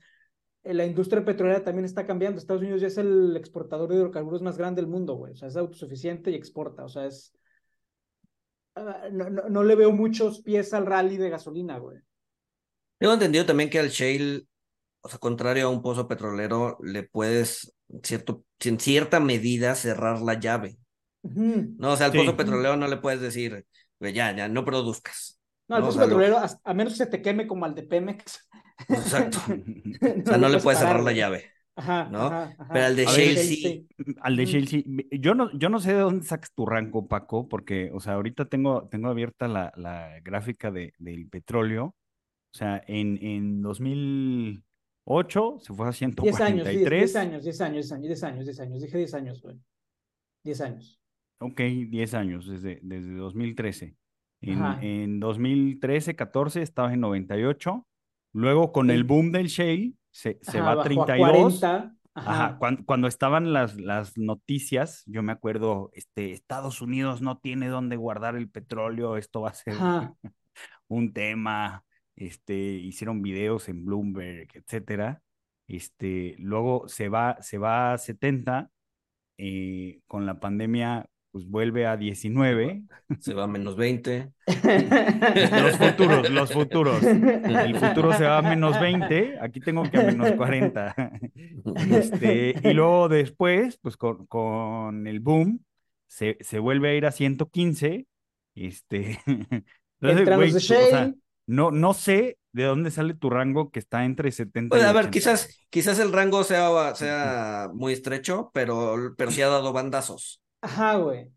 la 0.64 0.86
industria 0.86 1.26
petrolera 1.26 1.64
también 1.64 1.86
está 1.86 2.06
cambiando. 2.06 2.38
Estados 2.40 2.62
Unidos 2.62 2.82
ya 2.82 2.88
es 2.88 2.98
el 2.98 3.36
exportador 3.36 3.90
de 3.90 3.96
hidrocarburos 3.96 4.42
más 4.42 4.58
grande 4.58 4.82
del 4.82 4.90
mundo, 4.92 5.16
güey. 5.16 5.34
O 5.34 5.36
sea, 5.36 5.48
es 5.48 5.58
autosuficiente 5.58 6.32
y 6.32 6.36
exporta. 6.36 6.86
O 6.86 6.90
sea, 6.90 7.06
es 7.06 7.34
Ah, 8.74 9.10
no, 9.12 9.30
no, 9.30 9.50
no 9.50 9.64
le 9.64 9.76
veo 9.76 9.92
muchos 9.92 10.42
pies 10.42 10.74
al 10.74 10.86
rally 10.86 11.18
de 11.18 11.30
gasolina, 11.30 11.78
güey. 11.78 12.00
Tengo 12.98 13.14
entendido 13.14 13.46
también 13.46 13.70
que 13.70 13.80
al 13.80 13.90
shale, 13.90 14.44
o 15.02 15.10
sea, 15.10 15.20
contrario 15.20 15.68
a 15.68 15.70
un 15.70 15.82
pozo 15.82 16.08
petrolero, 16.08 16.78
le 16.82 17.04
puedes, 17.04 17.74
cierto, 18.02 18.46
en 18.64 18.80
cierta 18.80 19.20
medida, 19.20 19.76
cerrar 19.76 20.22
la 20.22 20.40
llave. 20.40 20.78
No, 21.24 21.92
o 21.92 21.98
sea, 21.98 22.06
al 22.08 22.12
Sí. 22.14 22.20
pozo 22.20 22.38
petrolero 22.38 22.78
no 22.78 22.88
le 22.88 22.96
puedes 22.98 23.20
decir, 23.20 23.66
güey, 24.00 24.14
ya, 24.14 24.34
ya, 24.36 24.48
no 24.48 24.64
produzcas. 24.64 25.41
No, 25.72 25.78
el 25.78 25.82
No, 25.84 25.88
o 25.88 25.90
pozo 25.90 26.00
sea, 26.00 26.08
lo- 26.08 26.16
petrolero, 26.18 26.38
hasta- 26.38 26.70
a 26.70 26.74
menos 26.74 26.94
que 26.94 26.98
se 26.98 27.06
te 27.08 27.22
queme 27.22 27.48
como 27.48 27.64
al 27.66 27.74
de 27.74 27.84
Pemex. 27.84 28.50
Exacto. 28.90 29.40
O 29.48 30.26
sea, 30.26 30.38
no 30.38 30.50
le 30.50 30.60
puedes 30.60 30.80
cerrar 30.80 31.02
la 31.02 31.14
llave. 31.14 31.46
Ajá, 31.78 32.10
¿no? 32.12 32.24
ajá, 32.24 32.54
ajá. 32.60 32.74
Pero 32.74 32.86
al 32.86 32.96
de 32.98 33.06
shale 33.06 33.38
sí. 33.38 33.88
Al 34.20 34.36
de 34.36 34.44
Ujú. 34.44 34.52
Shell, 34.52 34.68
sí. 34.68 34.86
Yo 35.12 35.34
no, 35.36 35.58
yo 35.58 35.70
no 35.70 35.80
sé 35.80 35.94
de 35.94 36.00
dónde 36.02 36.26
sacas 36.26 36.52
tu 36.54 36.66
rango, 36.66 37.08
Paco, 37.08 37.48
porque, 37.48 37.90
o 37.94 38.02
sea, 38.02 38.14
ahorita 38.16 38.46
tengo, 38.46 38.90
tengo 38.90 39.08
abierta 39.08 39.48
la, 39.48 39.72
la 39.78 40.20
gráfica 40.22 40.70
de, 40.72 40.94
del 41.00 41.30
petróleo. 41.30 41.86
O 42.54 42.58
sea, 42.58 42.84
en, 42.88 43.18
en 43.24 43.62
2008 43.62 45.58
se 45.62 45.74
fue 45.74 45.88
a 45.88 45.92
10 45.92 46.02
años, 46.42 46.68
sí, 46.68 46.74
143. 46.74 47.00
10 47.02 47.16
años, 47.16 47.44
10 47.44 47.62
años, 47.62 47.90
10 47.90 47.92
años, 47.94 48.06
10 48.08 48.24
años, 48.24 48.46
10 48.46 48.60
años. 48.60 48.82
Dije 48.82 48.98
10 48.98 49.14
años, 49.14 49.42
güey. 49.42 49.58
10 50.44 50.62
años. 50.62 51.00
Ok, 51.40 51.60
10 51.62 52.14
años, 52.14 52.48
desde, 52.48 52.80
desde 52.84 53.14
2013. 53.16 53.96
En, 54.42 54.64
en 54.84 55.20
2013, 55.20 56.16
14 56.16 56.62
estaba 56.62 56.94
en 56.94 57.00
98. 57.02 57.88
Luego, 58.34 58.72
con 58.72 58.90
el 58.90 59.04
boom 59.04 59.32
del 59.32 59.48
shale, 59.48 59.94
se, 60.10 60.40
se 60.42 60.58
Ajá, 60.58 60.66
va 60.66 60.72
a 60.72 60.76
bajó 60.76 60.86
32. 60.88 61.60
40. 61.60 61.96
Ajá, 62.14 62.46
Ajá. 62.46 62.58
cuan- 62.58 62.84
cuando, 62.84 63.08
estaban 63.08 63.54
las, 63.54 63.80
las 63.80 64.18
noticias, 64.18 65.04
yo 65.06 65.24
me 65.24 65.32
acuerdo, 65.32 65.92
este, 65.94 66.32
Estados 66.34 66.82
Unidos 66.82 67.22
no 67.22 67.38
tiene 67.38 67.70
dónde 67.70 67.96
guardar 67.96 68.36
el 68.36 68.50
petróleo, 68.50 69.16
esto 69.16 69.42
va 69.42 69.50
a 69.52 69.54
ser 69.54 69.76
Ajá. 69.76 70.14
un 70.88 71.14
tema, 71.14 71.86
este, 72.16 72.54
hicieron 72.56 73.22
videos 73.22 73.70
en 73.70 73.86
Bloomberg, 73.86 74.50
etcétera. 74.54 75.22
Este, 75.68 76.36
luego 76.38 76.88
se 76.90 77.08
va, 77.08 77.38
se 77.42 77.58
va 77.58 77.94
a 77.94 77.98
70, 77.98 78.70
eh, 79.38 80.02
con 80.08 80.26
la 80.26 80.40
pandemia 80.40 81.08
pues 81.32 81.46
vuelve 81.46 81.88
a 81.88 81.96
19. 81.96 82.84
Se 83.20 83.34
va 83.34 83.46
a 83.46 83.48
menos 83.48 83.76
20. 83.76 84.32
Los 84.48 85.78
futuros, 85.78 86.30
los 86.30 86.52
futuros. 86.52 87.04
El 87.04 87.78
futuro 87.78 88.14
se 88.14 88.26
va 88.26 88.40
a 88.40 88.42
menos 88.42 88.80
20, 88.80 89.40
aquí 89.42 89.60
tengo 89.62 89.84
que 89.84 89.98
a 89.98 90.04
menos 90.04 90.32
40. 90.34 91.12
Este, 91.90 92.56
y 92.64 92.74
luego 92.74 93.08
después, 93.08 93.78
pues 93.82 93.96
con, 93.98 94.26
con 94.28 95.08
el 95.08 95.20
boom, 95.20 95.64
se, 96.08 96.38
se, 96.42 96.60
vuelve 96.60 96.90
a 96.90 96.96
ir 96.96 97.06
a 97.06 97.12
115. 97.12 98.06
Este, 98.56 99.20
entonces, 100.02 100.36
güey, 100.36 100.54
o 100.54 100.60
sea, 100.60 101.14
no, 101.48 101.72
no 101.72 101.94
sé 101.94 102.38
de 102.52 102.64
dónde 102.66 102.92
sale 102.92 103.14
tu 103.14 103.30
rango 103.30 103.72
que 103.72 103.80
está 103.80 104.04
entre 104.04 104.32
70 104.32 104.76
pues, 104.76 104.82
y 104.82 104.86
A 104.86 104.92
ver, 104.92 105.10
quizás, 105.10 105.66
quizás 105.70 106.00
el 106.00 106.12
rango 106.12 106.44
sea, 106.44 106.94
sea 106.96 107.70
muy 107.74 107.94
estrecho, 107.94 108.52
pero, 108.54 109.14
pero 109.18 109.32
sí 109.32 109.42
ha 109.42 109.48
dado 109.48 109.72
bandazos. 109.72 110.42
Ajá, 110.62 110.96
güey. 110.98 111.32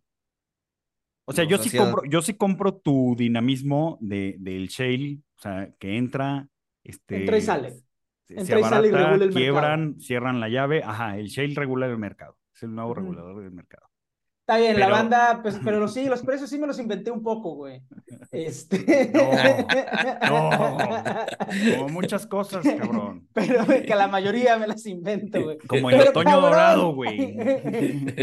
O 1.26 1.32
sea, 1.32 1.44
yo 1.44 1.58
sí, 1.58 1.74
compro, 1.76 2.02
yo 2.04 2.20
sí 2.20 2.34
compro 2.34 2.74
tu 2.76 3.14
dinamismo 3.16 3.96
de, 4.00 4.37
del 4.38 4.68
Shale, 4.68 5.20
o 5.38 5.40
sea, 5.40 5.72
que 5.78 5.96
entra, 5.96 6.48
este, 6.82 7.20
entra 7.20 7.38
y 7.38 7.40
sale. 7.40 7.72
Se, 8.24 8.38
entra 8.38 8.60
y 8.60 8.64
sale 8.64 8.88
y 8.88 8.90
regula 8.90 9.24
el 9.24 9.30
quiebran, 9.30 9.80
mercado. 9.80 10.00
cierran 10.00 10.40
la 10.40 10.48
llave. 10.48 10.82
Ajá, 10.84 11.18
el 11.18 11.28
Shale 11.28 11.54
regula 11.54 11.87
el 11.87 11.98
mercado. 11.98 12.37
Es 12.54 12.62
el 12.62 12.74
nuevo 12.74 12.90
uh 12.90 12.94
-huh. 12.94 12.96
regulador 12.98 13.42
del 13.42 13.52
mercado. 13.52 13.88
Está 14.46 14.59
bien, 14.59 14.74
pero... 14.74 14.90
la 14.90 14.92
banda, 14.92 15.40
pues, 15.42 15.59
pero 15.64 15.88
sí, 15.88 16.04
los 16.04 16.20
precios 16.20 16.50
sí 16.50 16.59
me 16.59 16.66
los 16.66 16.78
inventé 16.78 17.11
un 17.11 17.22
poco, 17.22 17.54
güey. 17.54 17.80
Este. 18.30 19.11
No, 20.28 20.50
no, 20.50 21.76
como 21.78 21.88
muchas 21.88 22.26
cosas, 22.26 22.62
cabrón. 22.62 23.26
Pero 23.33 23.64
que 23.66 23.94
la 23.94 24.07
mayoría 24.09 24.59
me 24.59 24.66
las 24.66 24.85
invento, 24.85 25.42
güey. 25.42 25.57
Como 25.66 25.88
el 25.88 25.96
pero, 25.96 26.11
otoño 26.11 26.24
cabrón, 26.24 26.50
dorado, 26.50 26.94
güey. 26.94 27.37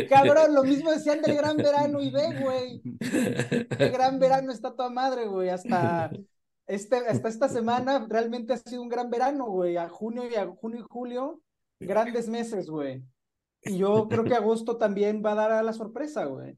Cabrón, 0.08 0.54
lo 0.54 0.64
mismo 0.64 0.92
decían 0.92 1.24
del 1.24 1.36
gran 1.36 1.58
verano 1.58 2.00
y 2.00 2.12
ve, 2.12 2.40
güey. 2.40 2.82
El 3.80 3.90
gran 3.90 4.20
verano 4.20 4.52
está 4.52 4.76
toda 4.76 4.92
madre, 4.92 5.26
güey. 5.26 5.50
Hasta, 5.50 6.12
este, 6.68 6.98
hasta 6.98 7.30
esta 7.30 7.50
semana 7.50 8.06
realmente 8.08 8.54
ha 8.54 8.58
sido 8.58 8.84
un 8.84 8.90
gran 8.90 9.10
verano, 9.10 9.48
güey. 9.48 9.76
A 9.76 9.90
junio 9.90 10.30
y 10.30 10.36
a 10.36 10.46
junio 10.46 10.82
y 10.82 10.86
julio, 10.88 11.42
grandes 11.80 12.30
meses, 12.30 12.70
güey. 12.70 13.02
Y 13.64 13.78
yo 13.78 14.08
creo 14.10 14.24
que 14.24 14.34
agosto 14.34 14.78
también 14.78 15.22
va 15.24 15.34
a 15.34 15.36
dar 15.36 15.52
a 15.52 15.64
la 15.64 15.74
sorpresa, 15.74 16.26
güey. 16.26 16.58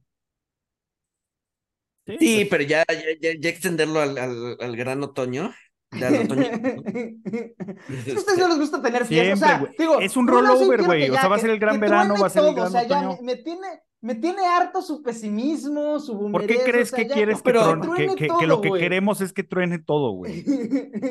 Sí, 2.06 2.18
sí 2.20 2.36
pues... 2.36 2.48
pero 2.50 2.64
ya, 2.64 2.86
ya, 3.22 3.32
ya, 3.40 3.50
extenderlo 3.50 4.02
al, 4.02 4.18
al, 4.18 4.58
al 4.60 4.76
gran 4.76 5.04
otoño. 5.04 5.54
Al 5.92 6.16
otoño. 6.26 6.46
a 6.48 8.18
ustedes 8.18 8.38
no 8.38 8.48
les 8.48 8.60
gusta 8.60 8.82
tener 8.82 9.06
fiesta. 9.06 9.34
O 9.34 9.38
sea, 9.38 9.72
digo, 9.78 10.00
es 10.00 10.18
un 10.18 10.28
rollover, 10.28 10.84
güey. 10.84 11.10
O 11.10 11.14
sea, 11.14 11.28
va 11.28 11.36
a 11.36 11.40
ser 11.40 11.52
el 11.52 11.60
gran 11.60 11.80
verano, 11.80 12.16
va 12.20 12.28
a 12.28 12.30
ser 12.30 12.46
el 12.46 12.56
gran 12.56 12.68
o 12.68 12.72
sea, 12.72 12.82
otoño. 12.84 13.12
Ya 13.12 13.22
me, 13.22 13.36
me, 13.36 13.36
tiene, 13.38 13.68
me 14.04 14.16
tiene 14.16 14.46
harto 14.46 14.82
su 14.82 15.02
pesimismo, 15.02 15.98
su 15.98 16.30
¿Por 16.30 16.46
qué 16.46 16.60
crees 16.66 16.92
o 16.92 16.96
sea, 16.96 17.04
que 17.04 17.10
ya, 17.10 17.16
quieres 17.16 17.42
que, 17.42 17.54
truene, 17.54 18.08
que, 18.08 18.16
que, 18.16 18.28
todo, 18.28 18.40
que, 18.40 18.48
lo 18.48 18.60
que 18.60 18.72
queremos 18.74 19.22
es 19.22 19.32
que 19.32 19.44
truene 19.44 19.80
todo, 19.80 20.12
güey? 20.12 20.44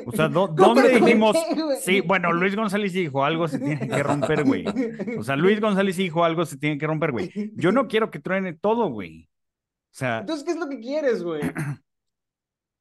O 0.07 0.13
sea, 0.13 0.29
¿dó, 0.29 0.47
¿dónde 0.55 1.01
dijimos? 1.01 1.33
Qué, 1.33 1.77
sí, 1.81 2.01
bueno, 2.03 2.35
Luis 2.35 2.55
González 2.55 2.93
dijo 2.93 3.25
algo 3.25 3.49
se 3.49 3.59
tiene 3.61 3.89
que 3.89 4.03
romper, 4.03 4.45
güey. 4.45 4.67
O 5.19 5.23
sea, 5.23 5.37
Luis 5.37 5.59
González 5.59 5.97
dijo 5.97 6.23
algo 6.23 6.45
se 6.45 6.59
tiene 6.59 6.77
que 6.77 6.87
romper, 6.87 7.13
güey. 7.13 7.33
Yo 7.55 7.73
no 7.73 7.89
quiero 7.89 8.11
que 8.11 8.19
truene 8.19 8.53
todo, 8.53 8.91
güey. 8.91 9.27
O 9.91 9.95
sea. 9.95 10.19
Entonces, 10.19 10.45
¿qué 10.45 10.51
es 10.51 10.59
lo 10.59 10.69
que 10.69 10.79
quieres, 10.79 11.23
güey? 11.23 11.41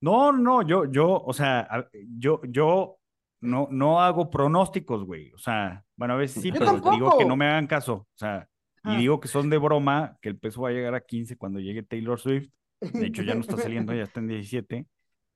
No, 0.04 0.32
no, 0.32 0.64
yo, 0.64 0.86
yo, 0.86 1.22
o 1.24 1.32
sea, 1.32 1.88
yo, 2.18 2.42
yo 2.50 2.98
no, 3.40 3.68
no 3.70 4.02
hago 4.02 4.32
pronósticos, 4.32 5.06
güey. 5.06 5.32
O 5.32 5.38
sea, 5.38 5.86
bueno, 5.96 6.16
a 6.16 6.18
veces 6.18 6.42
sí, 6.42 6.50
yo 6.50 6.56
pero 6.56 6.66
tampoco. 6.72 6.96
digo 6.96 7.18
que 7.20 7.26
no 7.26 7.36
me 7.36 7.46
hagan 7.46 7.68
caso. 7.68 7.94
O 7.94 8.18
sea. 8.18 8.50
Y 8.84 8.98
digo 8.98 9.20
que 9.20 9.28
son 9.28 9.50
de 9.50 9.58
broma, 9.58 10.18
que 10.22 10.30
el 10.30 10.38
peso 10.38 10.62
va 10.62 10.70
a 10.70 10.74
llegar 10.74 10.96
a 10.96 11.02
15 11.02 11.38
cuando 11.38 11.60
llegue 11.60 11.84
Taylor 11.84 12.20
Swift. 12.20 12.50
De 12.80 13.06
hecho, 13.06 13.22
ya 13.22 13.36
no 13.36 13.42
está 13.42 13.58
saliendo, 13.58 13.94
ya 13.94 14.04
está 14.04 14.20
en 14.20 14.28
17. 14.28 14.88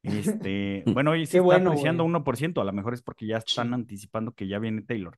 Este, 0.01 0.83
bueno, 0.87 1.11
hoy 1.11 1.25
se 1.25 1.33
Qué 1.33 1.37
está 1.37 1.45
bueno, 1.45 1.69
apreciando 1.71 2.03
güey. 2.03 2.15
1%, 2.15 2.61
a 2.61 2.63
lo 2.63 2.73
mejor 2.73 2.93
es 2.93 3.01
porque 3.01 3.27
ya 3.27 3.37
están 3.37 3.73
anticipando 3.73 4.31
que 4.31 4.47
ya 4.47 4.59
viene 4.59 4.81
Taylor. 4.81 5.17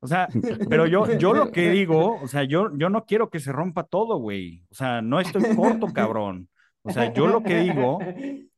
O 0.00 0.06
sea, 0.06 0.28
pero 0.70 0.86
yo, 0.86 1.18
yo 1.18 1.32
lo 1.32 1.50
que 1.50 1.70
digo, 1.70 2.18
o 2.22 2.28
sea, 2.28 2.44
yo, 2.44 2.70
yo 2.76 2.88
no 2.90 3.04
quiero 3.04 3.30
que 3.30 3.40
se 3.40 3.52
rompa 3.52 3.84
todo, 3.84 4.18
güey. 4.18 4.64
O 4.70 4.74
sea, 4.74 5.02
no 5.02 5.20
estoy 5.20 5.56
corto, 5.56 5.88
cabrón. 5.92 6.48
O 6.82 6.90
sea, 6.90 7.12
yo 7.12 7.26
lo 7.26 7.42
que 7.42 7.58
digo, 7.58 7.98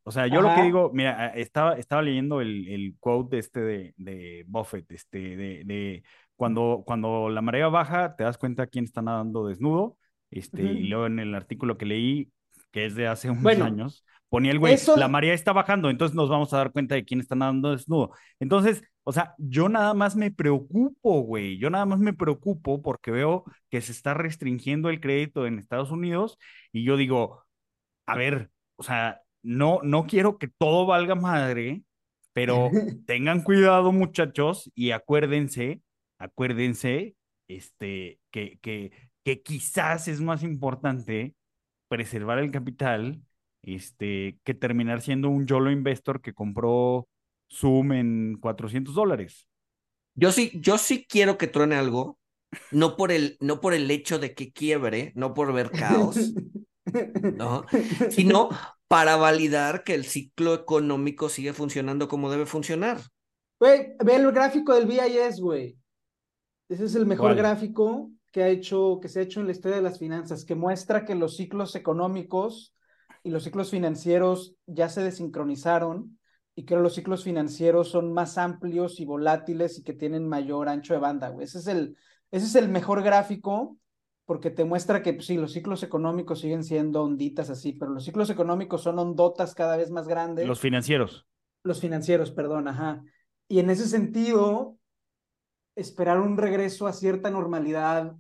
o 0.05 0.13
sea, 0.13 0.27
yo 0.29 0.41
Ajá. 0.41 0.49
lo 0.49 0.55
que 0.55 0.63
digo, 0.63 0.91
mira, 0.93 1.29
estaba, 1.29 1.75
estaba 1.77 2.03
leyendo 2.03 2.41
el, 2.41 2.69
el 2.69 2.95
quote 3.01 3.37
de 3.37 3.41
este 3.41 3.61
de, 3.61 3.95
de 3.97 4.45
Buffett, 4.47 4.91
este, 4.93 5.37
de, 5.37 5.65
de 5.65 6.03
cuando, 6.41 6.83
cuando 6.87 7.29
la 7.29 7.43
marea 7.43 7.69
baja, 7.69 8.17
te 8.17 8.25
das 8.25 8.39
cuenta 8.39 8.67
quién 8.67 8.85
está 8.85 9.03
nadando 9.03 9.47
desnudo, 9.47 9.99
este, 10.31 10.63
Ujú. 10.63 10.73
y 10.73 10.89
luego 10.89 11.07
en 11.07 11.19
el 11.19 11.35
artículo 11.35 11.77
que 11.77 11.85
leí, 11.85 12.33
que 12.73 12.87
es 12.87 12.95
de 12.95 13.07
hace 13.09 13.29
unos 13.29 13.43
Bueno, 13.43 13.67
años, 13.67 14.07
ponía 14.31 14.51
el 14.53 14.59
güey, 14.59 14.73
eso- 14.75 14.97
la 14.97 15.09
marea 15.09 15.35
está 15.35 15.53
bajando, 15.53 15.91
entonces 15.91 16.15
nos 16.17 16.31
vamos 16.31 16.53
a 16.55 16.57
dar 16.57 16.73
cuenta 16.73 16.95
de 16.95 17.05
quién 17.05 17.21
está 17.21 17.35
nadando 17.35 17.73
desnudo. 17.73 18.13
Entonces, 18.39 18.83
o 19.05 19.13
sea, 19.13 19.35
yo 19.37 19.69
nada 19.69 19.93
más 19.93 20.17
me 20.17 20.31
preocupo, 20.31 21.21
güey, 21.21 21.59
yo 21.59 21.69
nada 21.69 21.85
más 21.85 21.99
me 21.99 22.15
preocupo 22.15 22.81
porque 22.81 23.11
veo 23.11 23.45
que 23.69 23.83
se 23.83 23.93
está 23.93 24.15
restringiendo 24.15 24.89
el 24.89 25.01
crédito 25.01 25.47
en 25.47 25.59
Estados 25.59 25.91
Unidos 25.91 26.39
y 26.73 26.85
yo 26.85 26.97
digo, 26.97 27.45
a 28.07 28.17
ver, 28.17 28.51
o 28.77 28.83
sea, 28.83 29.21
no, 29.43 29.81
no 29.83 30.07
quiero 30.07 30.39
que 30.39 30.49
todo 30.49 30.87
valga 30.87 31.15
madre, 31.15 31.83
pero 32.33 32.71
tengan 33.07 33.43
cuidado, 33.43 33.93
muchachos, 33.93 34.71
y 34.75 34.93
acuérdense, 34.93 35.83
acuérdense, 36.21 37.17
este, 37.49 38.21
que, 38.31 38.59
que, 38.61 38.93
que 39.25 39.43
quizás 39.43 40.07
es 40.07 40.21
más 40.21 40.45
importante 40.45 41.35
preservar 41.89 42.39
el 42.39 42.53
capital, 42.53 43.21
este, 43.63 44.39
que 44.45 44.55
terminar 44.55 45.01
siendo 45.01 45.29
un 45.29 45.47
YOLO 45.47 45.71
investor 45.71 46.21
que 46.21 46.33
compró 46.33 47.09
Zoom 47.53 47.93
en 47.93 48.39
400 48.41 48.95
dólares. 48.95 49.49
Yo 50.15 50.31
sí, 50.31 50.53
yo 50.55 50.79
sí 50.79 51.07
quiero 51.09 51.39
que 51.39 51.47
truene 51.47 51.77
algo, 51.77 52.19
no 52.71 52.97
por 52.97 53.11
el, 53.11 53.37
no 53.41 53.61
por 53.61 53.75
el 53.75 53.91
hecho 53.91 54.19
de 54.19 54.35
que 54.35 54.53
quiebre, 54.53 55.13
no 55.17 55.35
por 55.35 55.53
ver 55.53 55.71
caos, 55.71 56.33
¿no? 57.37 57.65
Sino 58.11 58.51
para 58.89 59.17
validar 59.17 59.85
que 59.85 59.95
el 59.95 60.05
ciclo 60.05 60.55
económico 60.55 61.29
sigue 61.29 61.53
funcionando 61.53 62.09
como 62.09 62.31
debe 62.31 62.47
funcionar. 62.47 63.01
Güey, 63.59 63.95
ve 64.05 64.17
el 64.17 64.31
gráfico 64.33 64.75
del 64.75 64.87
BIS, 64.87 65.41
güey. 65.41 65.77
Ese 66.71 66.85
es 66.85 66.95
el 66.95 67.05
mejor 67.05 67.33
¿Cuál? 67.33 67.37
gráfico 67.37 68.13
que 68.31 68.45
ha 68.45 68.49
hecho, 68.49 69.01
que 69.03 69.09
se 69.09 69.19
ha 69.19 69.23
hecho 69.23 69.41
en 69.41 69.47
la 69.47 69.53
historia 69.53 69.77
de 69.77 69.83
las 69.83 69.99
finanzas, 69.99 70.45
que 70.45 70.55
muestra 70.55 71.05
que 71.05 71.17
los 71.17 71.37
ciclos 71.37 71.75
económicos 71.75 72.75
y 73.25 73.31
los 73.31 73.43
ciclos 73.43 73.71
financieros 73.71 74.55
ya 74.67 74.89
se 74.89 75.03
desincronizaron 75.03 76.19
y 76.55 76.65
que 76.65 76.77
los 76.77 76.95
ciclos 76.95 77.25
financieros 77.25 77.89
son 77.91 78.13
más 78.13 78.39
amplios 78.39 79.01
y 79.01 79.05
volátiles 79.05 79.79
y 79.79 79.83
que 79.83 79.95
tienen 79.95 80.29
mayor 80.29 80.69
ancho 80.69 80.95
de 80.95 81.01
banda, 81.01 81.31
güey. 81.31 81.45
Ese 81.45 81.59
es 81.59 81.67
el, 81.67 81.97
ese 82.31 82.47
es 82.47 82.55
el 82.55 82.69
mejor 82.69 83.03
gráfico 83.03 83.77
porque 84.25 84.51
te 84.51 84.65
muestra 84.65 85.03
que 85.03 85.15
pues, 85.15 85.27
sí, 85.27 85.37
los 85.37 85.53
ciclos 85.53 85.83
económicos 85.83 86.39
siguen 86.39 86.63
siendo 86.63 87.03
onditas 87.03 87.51
así, 87.51 87.73
pero 87.73 87.91
los 87.91 88.05
ciclos 88.05 88.31
económicos 88.31 88.83
son 88.85 88.97
ondotas 89.01 89.57
cada 89.57 89.77
vez 89.77 89.91
más 89.91 90.07
grandes. 90.07 90.47
Los 90.47 90.61
financieros. 90.61 91.27
Los 91.65 91.81
financieros, 91.81 92.31
perdón, 92.31 92.69
ajá. 92.69 93.03
Y 93.49 93.59
en 93.59 93.71
ese 93.71 93.89
sentido, 93.89 94.79
esperar 95.77 96.21
un 96.21 96.37
regreso 96.37 96.87
a 96.87 96.93
cierta 96.93 97.31
normalidad 97.31 98.17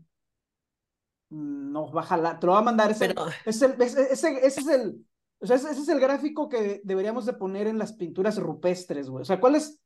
mm, 1.30 1.72
no 1.72 1.92
va 1.92 2.00
a 2.02 2.04
jalar, 2.04 2.40
te 2.40 2.46
lo 2.46 2.52
va 2.52 2.58
a 2.60 2.62
mandar, 2.62 2.90
ese, 2.90 3.08
Pero- 3.08 3.26
es 3.44 3.62
el- 3.62 3.80
ese, 3.80 4.12
ese- 4.12 4.46
ese 4.46 4.60
es 4.60 4.66
el, 4.68 5.06
o 5.40 5.46
sea, 5.46 5.56
ese, 5.56 5.70
ese 5.70 5.80
es 5.82 5.88
el 5.88 6.00
gráfico 6.00 6.48
que 6.48 6.80
deberíamos 6.84 7.26
de 7.26 7.32
poner 7.34 7.66
en 7.66 7.78
las 7.78 7.92
pinturas 7.94 8.36
rupestres, 8.38 9.08
güey. 9.08 9.22
O 9.22 9.24
sea, 9.24 9.40
¿cuál 9.40 9.54
es, 9.54 9.80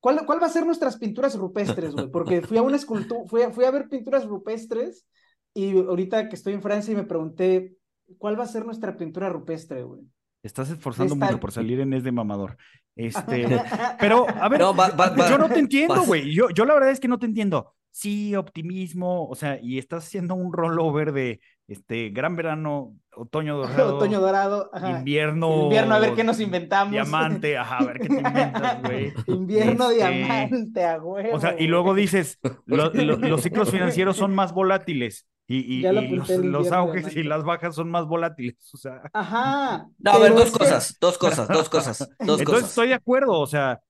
cuál, 0.00 0.24
cuál 0.26 0.42
va 0.42 0.46
a 0.46 0.50
ser 0.50 0.66
nuestras 0.66 0.96
pinturas 0.98 1.36
rupestres, 1.36 1.94
güey? 1.94 2.08
Porque 2.10 2.42
fui 2.42 2.58
a 2.58 2.62
una 2.62 2.76
escultura, 2.76 3.22
fui 3.26 3.42
a, 3.42 3.50
fui 3.50 3.64
a 3.64 3.70
ver 3.70 3.88
pinturas 3.88 4.26
rupestres 4.26 5.06
y 5.54 5.78
ahorita 5.78 6.28
que 6.28 6.34
estoy 6.36 6.52
en 6.54 6.62
Francia 6.62 6.92
y 6.92 6.96
me 6.96 7.04
pregunté, 7.04 7.76
¿cuál 8.18 8.38
va 8.38 8.44
a 8.44 8.48
ser 8.48 8.66
nuestra 8.66 8.96
pintura 8.96 9.28
rupestre, 9.30 9.82
güey? 9.84 10.02
Estás 10.44 10.70
esforzando 10.70 11.14
Está- 11.14 11.26
mucho 11.26 11.40
por 11.40 11.50
salir 11.50 11.80
en 11.80 11.92
Es 11.94 12.04
de 12.04 12.12
Mamador. 12.12 12.56
Este, 12.94 13.46
pero, 13.98 14.26
a 14.28 14.48
ver, 14.48 14.60
No, 14.60 14.76
va- 14.76 14.90
va- 14.90 15.08
va- 15.10 15.28
yo 15.28 15.38
no 15.38 15.48
te 15.48 15.58
entiendo, 15.58 16.02
güey. 16.04 16.32
Yo, 16.32 16.50
yo 16.50 16.64
la 16.64 16.74
verdad 16.74 16.90
es 16.90 17.00
que 17.00 17.08
no 17.08 17.18
te 17.18 17.26
entiendo. 17.26 17.74
Sí, 17.90 18.34
optimismo, 18.36 19.28
o 19.28 19.34
sea, 19.36 19.58
y 19.62 19.78
estás 19.78 20.04
haciendo 20.04 20.34
un 20.34 20.52
rollover 20.52 21.12
de 21.12 21.40
este 21.68 22.10
gran 22.10 22.34
verano, 22.36 22.94
otoño 23.16 23.56
dorado, 23.88 23.96
Otoño 23.96 24.20
dorado, 24.20 24.68
ajá. 24.72 24.90
invierno, 24.98 25.62
Invierno, 25.64 25.94
a 25.94 25.98
ver 26.00 26.14
qué 26.14 26.24
nos 26.24 26.40
inventamos. 26.40 26.90
diamante, 26.92 27.56
ajá, 27.56 27.78
a 27.78 27.84
ver 27.84 28.00
qué 28.00 28.08
te 28.08 28.14
inventas, 28.16 28.82
güey. 28.82 29.12
Invierno 29.28 29.90
Este, 29.90 29.94
diamante, 30.08 30.84
a 30.84 30.98
huevo. 31.00 31.36
O 31.36 31.40
sea, 31.40 31.54
y 31.58 31.68
luego 31.68 31.94
dices, 31.94 32.38
lo- 32.66 32.90
lo- 32.92 33.16
los 33.16 33.40
ciclos 33.42 33.70
financieros 33.70 34.16
son 34.16 34.34
más 34.34 34.52
volátiles 34.52 35.26
y, 35.46 35.78
y- 35.78 35.82
Ya 35.82 35.92
lo 35.92 36.02
y 36.02 36.08
los, 36.08 36.28
los 36.30 36.72
auges 36.72 37.14
y 37.16 37.22
las 37.22 37.44
bajas 37.44 37.74
son 37.74 37.90
más 37.90 38.06
volátiles, 38.06 38.56
o 38.72 38.76
sea. 38.76 39.02
Ajá. 39.12 39.88
No, 39.98 40.10
a 40.12 40.18
ver, 40.18 40.34
dos 40.34 40.50
cosas, 40.50 40.96
dos 41.00 41.18
cosas, 41.18 41.48
dos 41.48 41.68
cosas, 41.68 41.98
dos 41.98 42.08
Entonces 42.20 42.46
cosas. 42.46 42.68
estoy 42.70 42.88
de 42.88 42.94
acuerdo, 42.94 43.38
o 43.40 43.46
sea, 43.46 43.80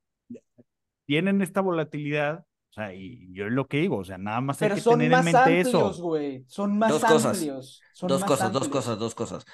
tienen 1.06 1.42
esta 1.42 1.60
volatilidad, 1.60 2.44
sea, 2.70 2.92
y 2.94 3.32
yo 3.32 3.46
es 3.46 3.52
lo 3.52 3.66
que 3.68 3.78
digo, 3.78 3.98
o 3.98 4.04
sea, 4.04 4.18
nada 4.18 4.40
más 4.40 4.60
hay 4.62 4.68
Pero 4.68 4.74
que 4.82 4.90
tener 4.90 5.12
en 5.12 5.24
mente 5.24 5.36
amplios, 5.38 5.68
eso. 5.68 6.02
güey. 6.02 6.44
Son 6.48 6.76
más 6.78 6.90
Dos 6.90 7.04
cosas. 7.04 7.36
amplios. 7.36 7.80
Son 7.92 8.08
dos 8.08 8.20
más 8.22 8.28
cosas, 8.28 8.52
dos 8.52 8.62
amplios. 8.64 8.84
cosas, 8.84 8.98
dos 8.98 9.14
cosas. 9.14 9.44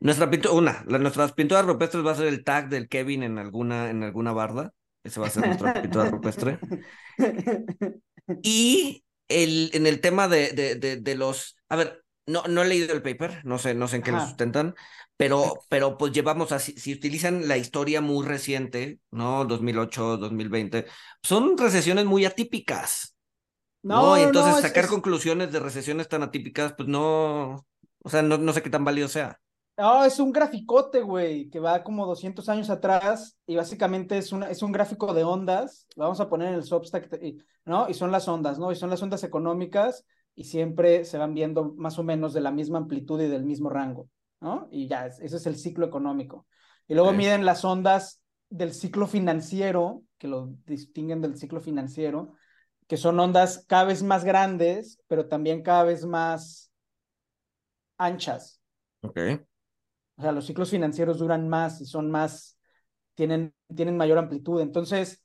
Nuestra 0.00 0.30
pintura, 0.30 0.54
una, 0.54 0.84
la- 0.86 0.98
nuestras 0.98 1.32
pinturas 1.32 1.66
rupestres 1.66 2.06
va 2.06 2.12
a 2.12 2.14
ser 2.14 2.26
el 2.28 2.42
tag 2.44 2.68
del 2.70 2.88
Kevin 2.88 3.22
en 3.22 3.38
alguna, 3.38 3.90
en 3.90 4.02
alguna 4.02 4.32
barda. 4.32 4.72
Ese 5.04 5.20
va 5.20 5.26
a 5.26 5.30
ser 5.30 5.46
nuestra 5.46 5.74
pintura 5.82 6.10
rupestre. 6.10 6.58
Y 8.42 9.02
el, 9.30 9.70
en 9.74 9.86
el 9.86 10.00
tema 10.00 10.28
de, 10.28 10.50
de, 10.52 10.74
de, 10.76 10.96
de 10.98 11.14
los, 11.16 11.56
a 11.68 11.76
ver, 11.76 12.04
no, 12.26 12.42
no 12.48 12.62
he 12.62 12.68
leído 12.68 12.94
el 12.94 13.02
paper, 13.02 13.42
no 13.44 13.58
sé, 13.58 13.74
no 13.74 13.88
sé 13.88 13.96
en 13.96 14.02
qué 14.02 14.12
lo 14.12 14.20
sustentan, 14.20 14.74
pero, 15.16 15.66
pero 15.68 15.98
pues 15.98 16.12
llevamos 16.12 16.52
así, 16.52 16.72
si 16.78 16.92
utilizan 16.94 17.48
la 17.48 17.56
historia 17.58 18.00
muy 18.00 18.26
reciente, 18.26 19.00
¿no? 19.10 19.44
2008, 19.46 20.16
2020, 20.18 20.86
son 21.22 21.56
recesiones 21.58 22.04
muy 22.06 22.24
atípicas. 22.24 23.16
No, 23.88 24.16
y 24.18 24.22
entonces 24.22 24.56
no, 24.56 24.58
sacar 24.58 24.86
es- 24.86 24.88
conclusiones 24.88 25.52
de 25.52 25.60
recesiones 25.60 26.08
tan 26.08 26.22
atípicas, 26.22 26.74
pues 26.76 26.88
no, 26.88 27.66
o 28.02 28.08
sea, 28.10 28.22
no, 28.22 28.38
no 28.38 28.52
sé 28.52 28.62
qué 28.62 28.70
tan 28.70 28.84
válido 28.84 29.08
sea. 29.08 29.40
No, 29.80 30.04
es 30.04 30.20
un 30.20 30.30
graficote, 30.30 31.00
güey, 31.00 31.48
que 31.48 31.58
va 31.58 31.82
como 31.82 32.04
200 32.04 32.46
años 32.50 32.68
atrás 32.68 33.38
y 33.46 33.56
básicamente 33.56 34.18
es, 34.18 34.30
una, 34.30 34.50
es 34.50 34.62
un 34.62 34.72
gráfico 34.72 35.14
de 35.14 35.24
ondas. 35.24 35.86
Lo 35.96 36.04
vamos 36.04 36.20
a 36.20 36.28
poner 36.28 36.48
en 36.48 36.54
el 36.56 36.64
Substack, 36.64 37.10
y- 37.22 37.38
¿no? 37.64 37.88
Y 37.88 37.94
son 37.94 38.12
las 38.12 38.28
ondas, 38.28 38.58
¿no? 38.58 38.70
Y 38.70 38.76
son 38.76 38.90
las 38.90 39.02
ondas 39.02 39.24
económicas 39.24 40.04
y 40.34 40.44
siempre 40.44 41.06
se 41.06 41.16
van 41.16 41.32
viendo 41.32 41.72
más 41.78 41.98
o 41.98 42.02
menos 42.02 42.34
de 42.34 42.42
la 42.42 42.50
misma 42.50 42.76
amplitud 42.76 43.22
y 43.22 43.28
del 43.28 43.44
mismo 43.44 43.70
rango, 43.70 44.10
¿no? 44.42 44.68
Y 44.70 44.86
ya, 44.86 45.06
es- 45.06 45.18
ese 45.20 45.36
es 45.36 45.46
el 45.46 45.56
ciclo 45.56 45.86
económico. 45.86 46.46
Y 46.86 46.92
luego 46.92 47.12
miden 47.14 47.46
las 47.46 47.64
ondas 47.64 48.20
del 48.50 48.74
ciclo 48.74 49.06
financiero, 49.06 50.02
que 50.18 50.28
lo 50.28 50.50
distinguen 50.66 51.22
del 51.22 51.38
ciclo 51.38 51.62
financiero, 51.62 52.34
que 52.86 52.98
son 52.98 53.18
ondas 53.18 53.64
cada 53.66 53.84
vez 53.84 54.02
más 54.02 54.24
grandes, 54.24 55.00
pero 55.06 55.26
también 55.26 55.62
cada 55.62 55.84
vez 55.84 56.04
más 56.04 56.70
anchas. 57.96 58.60
Ok. 59.02 59.18
O 60.20 60.22
sea, 60.22 60.32
los 60.32 60.44
ciclos 60.46 60.68
financieros 60.70 61.18
duran 61.18 61.48
más 61.48 61.80
y 61.80 61.86
son 61.86 62.10
más, 62.10 62.58
tienen, 63.14 63.54
tienen 63.74 63.96
mayor 63.96 64.18
amplitud. 64.18 64.60
Entonces, 64.60 65.24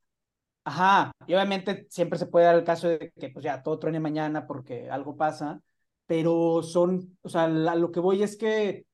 ajá, 0.64 1.12
y 1.28 1.34
obviamente 1.34 1.86
siempre 1.90 2.18
se 2.18 2.28
puede 2.28 2.46
dar 2.46 2.56
el 2.56 2.64
caso 2.64 2.88
de 2.88 3.12
que 3.20 3.30
pues 3.30 3.44
ya 3.44 3.62
todo 3.62 3.78
truene 3.78 4.00
mañana 4.00 4.48
porque 4.48 4.90
algo 4.90 5.18
pasa, 5.18 5.62
pero 6.06 6.64
son, 6.64 7.18
o 7.24 7.30
sea, 7.30 7.48
la- 7.50 7.76
lo 7.76 7.92
que 7.92 8.00
voy 8.00 8.24
es 8.24 8.38
que, 8.38 8.86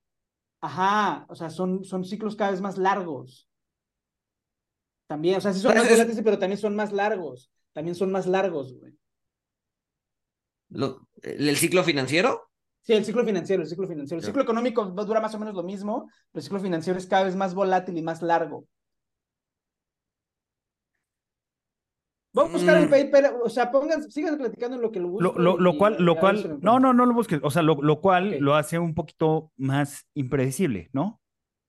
ajá, 0.61 1.25
o 1.29 1.35
sea, 1.35 1.51
son, 1.51 1.83
son 1.85 2.03
ciclos 2.05 2.35
cada 2.35 2.51
vez 2.51 2.61
más 2.61 2.77
largos. 2.79 3.47
También, 5.07 5.37
o 5.37 5.41
sea, 5.41 5.53
sí 5.53 5.59
son 5.59 5.69
Pero 5.73 5.83
más 5.83 5.91
es- 5.91 5.97
volátiles, 5.97 6.23
pero 6.23 6.39
también 6.39 6.59
son 6.59 6.75
más 6.75 6.91
largos. 6.91 7.51
También 7.73 7.95
son 7.95 8.11
más 8.11 8.25
largos, 8.27 8.73
güey. 8.79 8.97
¿El 11.21 11.57
ciclo 11.57 11.83
financiero? 11.83 12.50
Sí, 12.83 12.93
el 12.93 13.05
ciclo 13.05 13.23
financiero, 13.23 13.61
el 13.61 13.69
ciclo 13.69 13.87
financiero. 13.87 14.19
El 14.19 14.25
ciclo 14.25 14.41
económico 14.41 14.83
dura 14.85 15.21
más 15.21 15.35
o 15.35 15.39
menos 15.39 15.53
lo 15.53 15.63
mismo, 15.63 16.05
pero 16.31 16.39
el 16.39 16.43
ciclo 16.43 16.59
financiero 16.59 16.97
es 16.97 17.05
cada 17.05 17.23
vez 17.25 17.35
más 17.35 17.53
volátil 17.53 17.97
y 17.97 18.01
más 18.01 18.21
largo. 18.21 18.65
Voy 22.33 22.45
a 22.45 22.51
buscar 22.51 22.77
el 22.77 22.87
Mm. 22.87 22.89
paper, 22.91 23.33
o 23.43 23.49
sea, 23.49 23.69
pongan, 23.71 24.09
sigan 24.09 24.37
platicando 24.37 24.77
en 24.77 24.81
lo 24.81 24.91
que 24.91 25.01
lo 25.01 25.09
busco. 25.09 25.33
Lo, 25.33 25.37
lo, 25.37 25.57
lo 25.59 25.73
y- 25.73 25.77
cual, 25.77 25.97
lo 25.99 26.15
cual, 26.15 26.59
no, 26.61 26.79
no, 26.79 26.93
no 26.93 27.05
lo 27.05 27.13
busques, 27.13 27.41
o 27.43 27.51
sea, 27.51 27.61
lo, 27.61 27.75
lo 27.81 27.99
cual 27.99 28.37
lo 28.39 28.55
hace 28.55 28.79
un 28.79 28.95
poquito 28.95 29.51
más 29.57 30.07
impredecible, 30.13 30.89
¿no? 30.93 31.19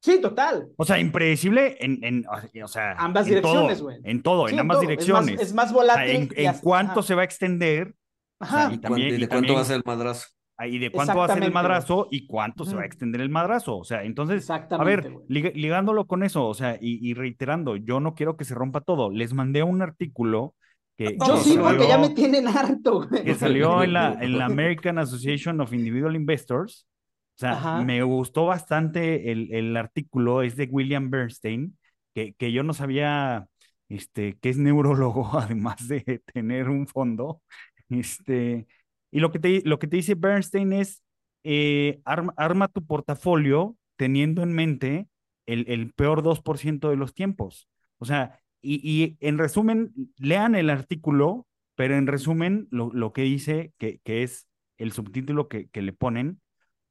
Sí, 0.05 0.20
total. 0.20 0.68
O 0.77 0.85
sea, 0.85 0.98
impredecible 1.01 1.77
en, 1.81 2.03
en 2.05 2.25
o 2.62 2.68
sea, 2.68 2.92
Ambas 2.92 3.27
en 3.27 3.31
direcciones, 3.31 3.83
güey. 3.83 3.98
En 4.05 4.22
todo, 4.22 4.46
Sí, 4.48 4.55
en 4.55 4.61
ambas 4.61 4.77
todo. 4.79 4.83
Es 4.83 4.88
más- 4.88 5.05
direcciones. 5.27 5.40
Es 5.48 5.55
más, 5.55 5.64
O 5.66 5.68
sea, 5.68 5.77
volátil. 5.77 6.16
en, 6.16 6.29
y 6.37 6.40
en 6.44 6.48
hasta- 6.51 6.62
cuánto 6.62 6.92
ajá, 6.92 7.03
se 7.03 7.14
va 7.16 7.20
a 7.22 7.25
extender 7.25 7.94
Ajá. 8.40 8.68
y 8.70 8.75
¿Y, 8.75 8.79
también- 8.79 9.09
y 9.09 9.12
de 9.12 9.18
cuánto 9.29 9.35
también- 9.35 9.57
va 9.57 9.61
a 9.62 9.64
ser 9.64 9.77
el 9.77 9.83
madrazo? 9.85 10.29
Ah, 10.57 10.67
y 10.67 10.79
de 10.79 10.91
cuánto 10.91 11.17
va 11.17 11.27
a 11.27 11.35
ser 11.35 11.43
el 11.43 11.53
madrazo 11.53 12.09
y 12.11 12.27
cuánto 12.27 12.65
se 12.65 12.75
va 12.77 12.83
a 12.83 12.87
extender 12.87 13.21
el 13.21 13.29
madrazo. 13.31 13.79
O 13.79 13.85
sea, 13.85 14.05
entonces, 14.05 14.49
a 14.51 14.85
ver, 14.85 15.12
ligándolo 15.29 16.07
con 16.07 16.23
eso, 16.23 16.47
o 16.47 16.55
sea, 16.55 16.77
y, 16.81 16.99
y 17.09 17.15
reiterando, 17.15 17.77
yo 17.77 18.01
no 18.01 18.15
quiero 18.15 18.37
que 18.37 18.45
se 18.45 18.55
rompa 18.55 18.81
todo. 18.81 19.11
Les 19.11 19.33
mandé 19.35 19.62
un 19.62 19.83
artículo 19.83 20.55
que, 20.97 21.17
Yo 21.19 21.35
que 21.35 21.41
sí, 21.41 21.59
porque 21.59 21.88
ya 21.88 21.97
me 21.99 22.05
salió- 22.09 22.15
tienen 22.15 22.49
harto, 22.49 23.09
güey. 23.09 23.25
que 23.25 23.35
salió 23.35 23.83
en 23.83 23.93
la, 23.95 24.12
en 24.21 24.38
la 24.38 24.45
American 24.47 24.99
Association 24.99 25.61
of 25.61 25.73
Individual 25.73 26.15
Investors. 26.17 26.87
O 27.35 27.38
sea, 27.38 27.53
Ajá. 27.53 27.83
me 27.83 28.03
gustó 28.03 28.45
bastante 28.45 29.33
el, 29.33 29.53
el 29.55 29.77
artículo, 29.77 30.43
es 30.43 30.55
de 30.57 30.67
William 30.71 31.11
Bernstein, 31.11 31.79
que, 32.15 32.35
que 32.35 32.53
yo 32.53 32.62
no 32.62 32.75
sabía 32.75 33.47
este, 33.88 34.38
que 34.38 34.51
es 34.51 34.59
neurólogo, 34.59 35.31
además 35.38 35.88
de 35.88 36.23
tener 36.33 36.69
un 36.69 36.87
fondo. 36.87 37.41
Este, 37.88 38.67
y 39.12 39.20
lo 39.20 39.31
que 39.31 39.38
te, 39.38 39.62
lo 39.64 39.79
que 39.79 39.87
te 39.87 39.96
dice 39.96 40.14
Bernstein 40.16 40.72
es, 40.72 41.03
eh, 41.44 42.01
arma, 42.05 42.35
arma 42.37 42.66
tu 42.68 42.85
portafolio 42.85 43.77
teniendo 43.96 44.42
en 44.42 44.53
mente 44.53 45.09
el, 45.46 45.64
el 45.68 45.92
peor 45.92 46.22
2% 46.22 46.90
de 46.90 46.96
los 46.96 47.14
tiempos. 47.14 47.68
O 47.98 48.05
sea, 48.05 48.40
y, 48.61 48.81
y 48.83 49.16
en 49.20 49.38
resumen, 49.38 49.92
lean 50.16 50.55
el 50.55 50.70
artículo, 50.70 51.46
pero 51.77 51.96
en 51.96 52.07
resumen, 52.07 52.66
lo, 52.70 52.90
lo 52.92 53.12
que 53.12 53.22
dice, 53.22 53.72
que, 53.79 54.01
que 54.03 54.22
es 54.25 54.48
el 54.79 54.92
subtítulo 54.92 55.48
que, 55.48 55.68
que 55.68 55.83
le 55.83 55.92
ponen, 55.92 56.40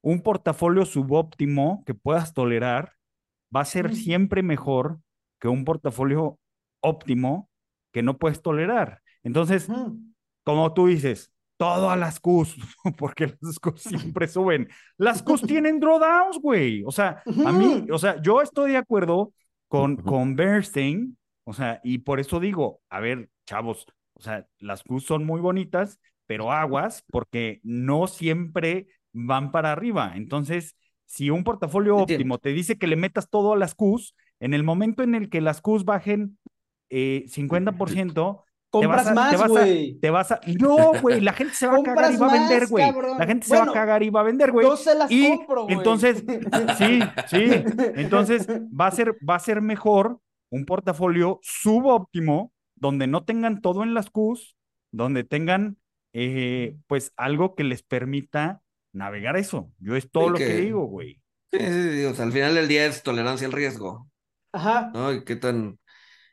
un 0.01 0.21
portafolio 0.21 0.85
subóptimo 0.85 1.83
que 1.85 1.93
puedas 1.93 2.33
tolerar 2.33 2.93
va 3.55 3.61
a 3.61 3.65
ser 3.65 3.95
siempre 3.95 4.43
mejor 4.43 4.99
que 5.39 5.47
un 5.47 5.65
portafolio 5.65 6.39
óptimo 6.81 7.49
que 7.91 8.03
no 8.03 8.17
puedes 8.17 8.41
tolerar. 8.41 9.01
Entonces, 9.23 9.67
como 10.43 10.73
tú 10.73 10.87
dices, 10.87 11.31
todo 11.61 11.91
a 11.91 11.95
las 11.95 12.19
Qs, 12.19 12.55
porque 12.97 13.37
las 13.39 13.59
Qs 13.59 13.81
siempre 13.99 14.27
suben. 14.27 14.67
Las 14.97 15.21
Qs 15.21 15.41
tienen 15.47 15.79
drawdowns, 15.79 16.39
güey. 16.41 16.83
O 16.87 16.91
sea, 16.91 17.21
a 17.45 17.51
mí, 17.51 17.85
o 17.91 17.99
sea, 17.99 18.19
yo 18.19 18.41
estoy 18.41 18.71
de 18.71 18.77
acuerdo 18.77 19.31
con, 19.67 19.97
con 19.97 20.35
Bernstein, 20.35 21.15
o 21.43 21.53
sea, 21.53 21.79
y 21.83 21.99
por 21.99 22.19
eso 22.19 22.39
digo, 22.39 22.81
a 22.89 22.99
ver, 22.99 23.29
chavos, 23.45 23.85
o 24.15 24.21
sea, 24.21 24.47
las 24.57 24.81
Qs 24.81 25.03
son 25.03 25.23
muy 25.23 25.39
bonitas, 25.39 25.99
pero 26.25 26.51
aguas, 26.51 27.03
porque 27.11 27.59
no 27.61 28.07
siempre 28.07 28.87
van 29.13 29.51
para 29.51 29.71
arriba. 29.71 30.13
Entonces, 30.15 30.75
si 31.05 31.29
un 31.29 31.43
portafolio 31.43 31.95
óptimo 31.95 32.39
te 32.39 32.53
dice 32.53 32.79
que 32.79 32.87
le 32.87 32.95
metas 32.95 33.29
todo 33.29 33.53
a 33.53 33.57
las 33.57 33.75
Qs, 33.75 34.15
en 34.39 34.55
el 34.55 34.63
momento 34.63 35.03
en 35.03 35.13
el 35.13 35.29
que 35.29 35.41
las 35.41 35.61
Qs 35.61 35.85
bajen 35.85 36.39
eh, 36.89 37.25
50%, 37.27 38.45
te 38.71 38.87
vas 38.87 39.03
Compras 39.03 39.07
a- 39.07 39.09
te 39.31 39.37
más, 39.37 39.47
güey. 39.49 39.93
te 39.99 40.09
vas 40.09 40.31
a. 40.31 40.39
No, 40.59 40.93
güey, 41.01 41.19
la 41.21 41.33
gente 41.33 41.53
se 41.53 41.67
va 41.67 41.75
a 41.77 41.83
cagar 41.83 42.13
y 42.13 42.17
va 42.17 42.27
a 42.29 42.33
vender, 42.39 42.67
güey. 42.67 42.85
La 43.19 43.25
gente 43.27 43.45
se 43.47 43.55
va 43.57 43.63
a 43.63 43.71
cagar 43.73 44.03
y 44.03 44.09
va 44.09 44.19
a 44.21 44.23
vender, 44.23 44.51
güey. 44.51 44.65
Yo 44.65 44.77
se 44.77 44.95
las 44.95 45.11
Y 45.11 45.29
compro, 45.29 45.63
güey. 45.63 45.75
entonces, 45.75 46.23
sí, 46.77 46.99
sí. 47.27 47.45
Entonces, 47.95 48.47
va 48.49 48.87
a 48.87 48.91
ser, 48.91 49.15
va 49.27 49.35
a 49.35 49.39
ser 49.39 49.61
mejor 49.61 50.19
un 50.49 50.65
portafolio 50.65 51.39
subóptimo, 51.41 52.51
donde 52.75 53.07
no 53.07 53.23
tengan 53.25 53.61
todo 53.61 53.83
en 53.83 53.93
las 53.93 54.09
Qs, 54.09 54.55
donde 54.91 55.23
tengan, 55.23 55.77
eh, 56.13 56.77
pues, 56.87 57.13
algo 57.17 57.55
que 57.55 57.63
les 57.63 57.83
permita 57.83 58.61
navegar 58.93 59.37
eso. 59.37 59.71
Yo 59.79 59.95
es 59.95 60.09
todo 60.09 60.25
Sí, 60.25 60.29
lo 60.31 60.37
que, 60.37 60.47
que- 60.47 60.57
digo, 60.61 60.85
güey. 60.85 61.21
Sí, 61.51 61.59
sí, 61.59 61.91
sí, 61.99 62.05
o 62.05 62.13
sea, 62.13 62.25
al 62.25 62.31
final 62.31 62.55
del 62.55 62.67
día 62.69 62.85
es 62.85 63.03
tolerancia 63.03 63.45
al 63.47 63.53
riesgo, 63.53 64.07
Ajá. 64.53 64.91
¿no? 64.93 65.11
Y 65.13 65.25
qué 65.25 65.35
tan, 65.35 65.77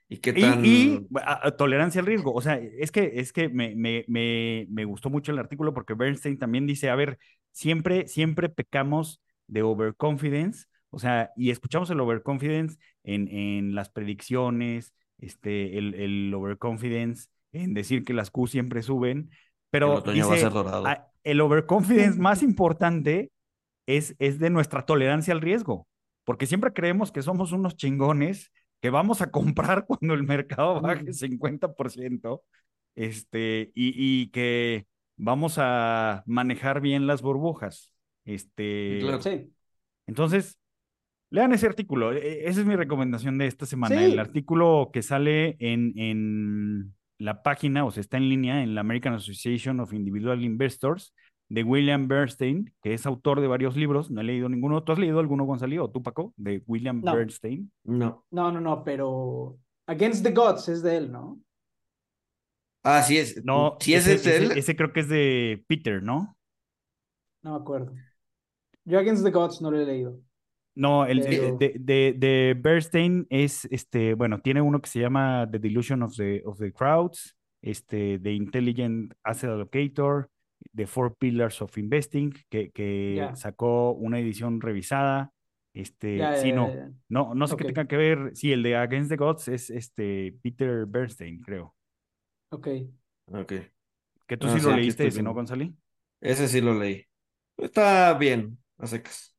y 0.09 0.18
qué 0.18 0.33
Y, 0.33 0.40
tan... 0.40 0.64
y, 0.64 1.07
a- 1.23 1.49
a- 1.49 1.57
tolerancia 1.57 2.01
al 2.01 2.07
riesgo. 2.07 2.33
O 2.33 2.40
sea, 2.40 2.57
es 2.57 2.90
que, 2.90 3.12
es 3.16 3.33
que 3.33 3.49
me, 3.49 3.75
me, 3.75 4.05
me, 4.09 4.66
me 4.71 4.85
gustó 4.85 5.11
mucho 5.11 5.33
el 5.33 5.38
artículo 5.38 5.75
porque 5.75 5.94
Bernstein 5.94 6.38
también 6.38 6.66
dice, 6.66 6.90
a 6.90 6.94
ver, 6.97 7.18
siempre, 7.53 8.07
siempre 8.09 8.49
pecamos 8.49 9.21
de 9.47 9.62
overconfidence, 9.62 10.66
o 10.90 10.99
sea, 10.99 11.31
y 11.37 11.51
escuchamos 11.51 11.90
el 11.90 12.01
overconfidence 12.01 12.79
en, 13.05 13.29
en 13.29 13.75
las 13.75 13.91
predicciones, 13.91 14.95
este, 15.18 15.78
el, 15.78 15.95
el 15.95 16.32
overconfidence 16.35 17.28
en 17.53 17.74
decir 17.74 18.05
que 18.05 18.12
las 18.12 18.30
Q 18.30 18.47
siempre 18.47 18.82
suben, 18.82 19.30
el 19.30 19.30
pero 19.70 19.95
otoño 19.95 20.28
va 20.28 20.35
a 20.35 20.37
dice, 20.37 20.45
ser 20.45 20.53
dorado. 20.53 20.87
"Ah, 20.87 21.09
el 21.24 21.41
overconfidence 21.41 22.18
más 22.18 22.43
importante 22.43 23.30
es, 23.87 24.14
es 24.18 24.39
de 24.39 24.51
nuestra 24.51 24.85
tolerancia 24.87 25.32
al 25.35 25.41
riesgo, 25.41 25.87
porque 26.24 26.47
siempre 26.47 26.72
creemos 26.72 27.12
que 27.12 27.22
somos 27.22 27.53
unos 27.53 27.76
chingones 27.76 28.53
que 28.81 28.91
vamos 28.91 29.20
a 29.22 29.31
comprar 29.31 29.85
cuando 29.87 30.14
el 30.14 30.22
mercado 30.24 30.81
baje 30.81 31.05
Mm. 31.05 31.12
50%, 31.14 32.43
este, 32.95 33.70
y, 33.74 33.93
y 34.22 34.31
que 34.31 34.87
vamos 35.16 35.57
a 35.59 36.22
manejar 36.26 36.81
bien 36.81 37.07
las 37.07 37.22
burbujas. 37.22 37.93
Este, 38.24 38.99
Claro. 39.01 39.20
Sí. 39.22 39.51
entonces, 40.07 40.59
lean 41.31 41.53
ese 41.53 41.66
artículo. 41.66 42.12
e- 42.12 42.47
Esa 42.49 42.61
es 42.61 42.66
mi 42.66 42.76
recomendación 42.76 43.39
de 43.39 43.47
esta 43.47 43.66
semana. 43.66 43.97
Sí. 43.99 44.05
El 44.12 44.18
artículo 44.18 44.91
que 44.93 45.03
sale 45.03 45.57
en, 45.61 45.93
en 45.99 46.95
la 47.18 47.43
página, 47.43 47.85
o 47.85 47.91
sea, 47.91 48.01
está 48.01 48.16
en 48.16 48.29
línea 48.29 48.62
en 48.62 48.74
la 48.74 48.81
American 48.83 49.14
Association 49.14 49.81
of 49.81 49.93
Individual 49.93 50.43
Investors 50.43 51.14
de 51.49 51.62
William 51.64 52.09
Bernstein, 52.09 52.72
que 52.82 52.94
es 52.94 53.07
autor 53.07 53.40
de 53.40 53.46
varios 53.46 53.76
libros. 53.76 54.11
No 54.11 54.20
he 54.20 54.24
leído 54.24 54.49
ninguno. 54.49 54.82
¿Tú 54.82 54.92
has 54.92 54.99
leído 54.99 55.18
alguno, 55.18 55.44
Gonzalo, 55.44 55.84
o 55.84 55.90
tú, 55.90 56.03
Paco? 56.03 56.34
De 56.36 56.62
William 56.66 57.01
No. 57.03 57.14
Bernstein. 57.14 57.72
No. 57.84 58.24
No, 58.30 58.53
no, 58.53 58.61
no, 58.61 58.84
pero 58.84 59.59
Against 59.86 60.22
the 60.22 60.32
Gods 60.32 60.68
es 60.68 60.82
de 60.82 60.96
él, 60.96 61.12
¿no? 61.12 61.40
Ah, 62.84 63.03
sí 63.03 63.18
es. 63.18 63.42
No, 63.44 63.76
sí 63.80 63.94
ese, 63.94 64.14
es 64.14 64.26
él. 64.26 64.53
Ese, 64.53 64.76
creo 64.76 64.92
que 64.92 65.01
es 65.01 65.09
de 65.09 65.64
Peter, 65.66 66.03
¿no? 66.03 66.36
No 67.42 67.53
me 67.53 67.57
acuerdo. 67.57 67.92
Yo 68.84 68.99
Against 68.99 69.24
the 69.24 69.30
Gods 69.30 69.61
no 69.61 69.70
lo 69.70 69.80
he 69.80 69.86
leído. 69.86 70.20
No, 70.74 71.07
el 71.07 71.22
de, 71.22 71.74
de, 71.76 72.12
de, 72.12 72.57
Bernstein 72.57 73.26
es, 73.30 73.66
este, 73.72 74.14
bueno, 74.14 74.40
tiene 74.40 74.62
uno 74.62 74.80
que 74.80 74.88
se 74.88 75.01
llama 75.01 75.49
The 75.51 75.59
Delusion 75.59 76.05
of 76.05 76.14
the, 76.14 76.40
of 76.44 76.59
the 76.59 76.72
Crowds, 76.72 77.36
este, 77.61 78.20
The 78.20 78.32
Intelligent 78.32 79.12
Asset 79.24 79.51
Allocator, 79.51 80.30
The 80.74 80.86
Four 80.86 81.16
Pillars 81.16 81.62
of 81.62 81.76
Investing, 81.78 82.32
que, 82.48 82.70
que 82.70 83.30
sacó 83.34 83.92
una 83.92 84.18
edición 84.18 84.61
revisada. 84.61 85.32
Este, 85.74 86.20
sí, 86.40 86.52
no, 86.52 86.72
no, 87.09 87.34
no 87.34 87.46
sé 87.46 87.56
qué 87.56 87.64
tenga 87.64 87.86
que 87.86 87.96
ver. 87.96 88.30
Sí, 88.34 88.52
el 88.52 88.62
de 88.62 88.76
Against 88.76 89.11
the 89.11 89.16
Gods 89.16 89.48
es 89.48 89.70
este 89.70 90.36
Peter 90.42 90.86
Bernstein, 90.86 91.40
creo. 91.40 91.76
Ok. 92.50 92.68
Ok. 93.26 93.52
Que 94.26 94.36
tú 94.36 94.48
sí 94.48 94.61
lo 94.61 94.74
leíste 94.74 95.06
ese, 95.06 95.22
¿no, 95.22 95.34
González? 95.34 95.70
Ese 96.20 96.48
sí 96.48 96.61
lo 96.61 96.78
leí. 96.78 97.04
Está 97.56 98.16
bien, 98.18 98.59
a 98.78 98.86
secas. 98.86 99.36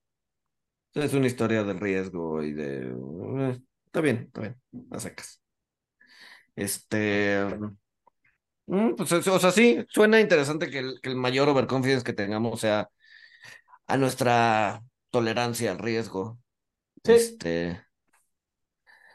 Es 0.94 1.14
una 1.14 1.28
historia 1.28 1.64
del 1.64 1.80
riesgo 1.80 2.42
y 2.42 2.54
de... 2.54 2.88
Eh, 2.88 3.60
está 3.86 4.02
bien, 4.02 4.18
está 4.28 4.42
bien, 4.42 4.56
a 4.92 5.00
secas. 5.00 5.42
Este... 6.56 7.46
Mm, 8.70 8.94
pues, 8.96 9.12
o 9.12 9.40
sea, 9.40 9.52
sí, 9.52 9.84
suena 9.90 10.20
interesante 10.20 10.70
que 10.70 10.80
el, 10.80 11.02
que 11.02 11.10
el 11.10 11.16
mayor 11.16 11.50
overconfidence 11.50 12.04
que 12.04 12.14
tengamos 12.14 12.60
sea 12.60 12.88
a 13.88 13.98
nuestra 13.98 14.84
tolerancia 15.10 15.72
al 15.72 15.80
riesgo. 15.80 16.38
Sí. 17.04 17.14
Este, 17.14 17.84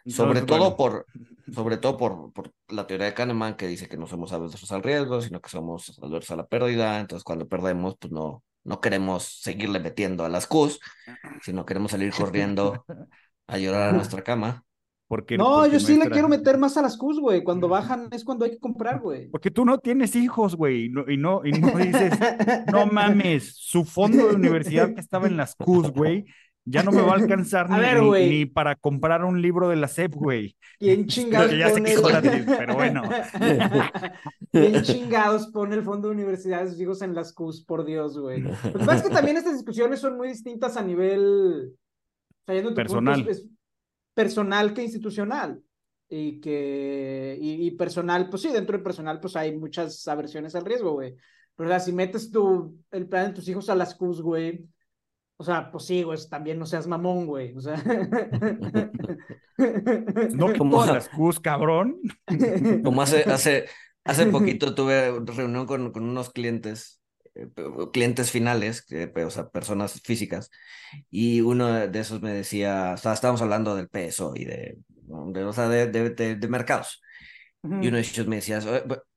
sobre 0.07 0.43
todo 0.43 0.77
por, 0.77 1.07
sobre 1.53 1.77
todo 1.77 1.97
por, 1.97 2.33
por, 2.33 2.53
la 2.67 2.87
teoría 2.89 3.07
de 3.07 3.15
Kahneman 3.15 3.57
que 3.57 3.69
dice 3.69 3.89
que 3.89 3.97
no 3.97 4.09
somos 4.09 4.33
adversos 4.33 4.73
al 4.73 4.83
riesgo, 4.83 5.23
sino 5.23 5.41
que 5.41 5.51
somos 5.51 5.97
adversos 6.03 6.33
a 6.33 6.37
la 6.37 6.47
pérdida. 6.47 6.99
Entonces, 6.99 7.23
cuando 7.23 7.47
perdemos, 7.47 7.95
pues 8.01 8.13
no, 8.13 8.43
no 8.65 8.81
queremos 8.81 9.23
seguirle 9.41 9.79
metiendo 9.79 10.25
a 10.25 10.29
las 10.29 10.49
Qs, 10.49 10.81
sino 11.43 11.65
queremos 11.65 11.93
salir 11.93 12.13
corriendo 12.17 12.85
a 13.47 13.59
llorar 13.59 13.91
a 13.91 13.93
nuestra 13.93 14.23
cama. 14.23 14.65
Porque, 15.07 15.37
no, 15.37 15.67
yo 15.67 15.79
sí 15.81 15.97
le 15.97 16.09
quiero 16.09 16.29
meter 16.29 16.57
más 16.57 16.77
a 16.77 16.83
las 16.83 16.97
Qs, 16.97 17.21
güey. 17.21 17.45
Cuando 17.45 17.69
bajan 17.69 18.09
es 18.11 18.25
cuando 18.25 18.47
hay 18.47 18.53
que 18.53 18.59
comprar, 18.59 19.01
güey. 19.01 19.29
Porque 19.29 19.51
tú 19.51 19.65
no 19.65 19.79
tienes 19.79 20.17
hijos, 20.17 20.57
güey. 20.57 20.87
y, 20.87 20.89
no, 20.89 21.05
y 21.45 21.53
no 21.53 21.71
dices, 21.79 22.13
no 22.73 22.87
mames, 22.93 23.55
su 23.57 23.85
fondo 23.85 24.29
de 24.29 24.35
universidad 24.35 24.95
que 24.95 25.01
estaba 25.01 25.27
en 25.27 25.37
las 25.37 25.55
Qs, 25.57 25.91
güey, 25.91 26.25
ya 26.65 26.83
no 26.83 26.93
me 26.93 27.03
va 27.03 27.13
a 27.13 27.17
alcanzar 27.17 27.69
ni, 28.13 28.47
para 28.47 28.75
comprar 28.77 29.25
un 29.25 29.43
libro 29.43 29.69
de 29.69 29.77
la 29.77 29.89
SEP, 29.89 30.15
güey. 30.15 30.57
¿Quién 30.79 31.07
chingados 31.07 31.53
pone 31.53 32.45
pero 32.59 32.75
bueno. 32.75 33.03
¿Quién 34.51 34.83
chingados 34.83 35.49
pone 35.49 35.75
el 35.75 35.83
fondo 35.83 36.09
de 36.09 36.15
universidades 36.15 36.71
de 36.71 36.73
sus 36.73 36.81
hijos 36.81 37.03
en 37.03 37.15
las 37.15 37.33
CUS, 37.35 37.65
por 37.65 37.85
Dios, 37.85 38.19
güey? 38.19 38.41
Lo 38.41 38.51
que 38.51 38.79
pasa 38.79 38.97
es 38.97 39.03
que 39.03 39.11
también 39.11 39.37
estas 39.37 39.55
discusiones 39.55 40.01
son 40.01 40.17
muy 40.17 40.29
distintas 40.29 40.77
a 40.79 40.83
nivel 40.83 41.75
personal. 42.47 43.27
Personal 44.15 44.73
que 44.73 44.83
institucional. 44.83 45.63
Y 46.09 46.41
que, 46.41 47.37
y, 47.41 47.71
personal, 47.73 48.29
pues 48.29 48.43
sí, 48.43 48.49
dentro 48.53 48.77
del 48.77 48.85
personal, 48.85 49.19
pues 49.21 49.35
hay 49.37 49.57
muchas 49.57 50.07
aversiones 50.07 50.55
al 50.55 50.65
riesgo, 50.65 50.93
güey. 50.93 51.17
Pero 51.57 51.69
o 51.69 51.73
sea, 51.73 51.81
si 51.81 51.93
metes 51.93 52.31
tu, 52.31 52.79
el 52.91 53.09
plan 53.09 53.29
de 53.29 53.35
tus 53.35 53.49
hijos 53.49 53.69
a 53.69 53.75
las 53.75 53.95
CUS, 53.95 54.21
güey, 54.21 54.69
o 55.37 55.45
sea, 55.45 55.71
pues 55.71 55.85
sí, 55.85 56.03
güey, 56.03 56.19
también 56.31 56.59
no 56.59 56.67
seas 56.67 56.87
mamón, 56.87 57.27
güey. 57.27 57.57
O 57.57 57.61
sea. 57.61 57.77
No 60.35 60.53
como 60.59 60.85
las 60.85 61.09
cus, 61.09 61.39
cabrón. 61.39 62.01
Como 62.83 63.03
hace, 63.03 63.23
hace, 63.23 63.67
hace 64.03 64.27
poquito 64.33 64.75
tuve 64.75 65.21
reunión 65.27 65.65
con, 65.65 65.93
con 65.93 66.03
unos 66.03 66.31
clientes, 66.31 67.01
clientes 67.93 68.31
finales, 68.31 68.87
o 69.15 69.31
sea, 69.31 69.49
personas 69.49 70.01
físicas, 70.03 70.51
y 71.11 71.41
uno 71.41 71.89
de 71.89 72.01
esos 72.01 72.23
me 72.23 72.33
decía, 72.33 72.93
o 72.95 72.97
sea, 72.97 73.13
estábamos 73.13 73.43
hablando 73.43 73.75
del 73.75 73.89
peso 73.89 74.33
y 74.35 74.45
de, 74.45 74.79
o 75.09 75.53
sea, 75.53 75.69
de, 75.69 75.87
de, 75.89 76.37
de, 76.37 76.49
mercados. 76.49 77.01
Y 77.63 77.89
uno 77.89 77.97
de 77.97 78.01
ellos 78.01 78.27
me 78.27 78.37
decía, 78.37 78.61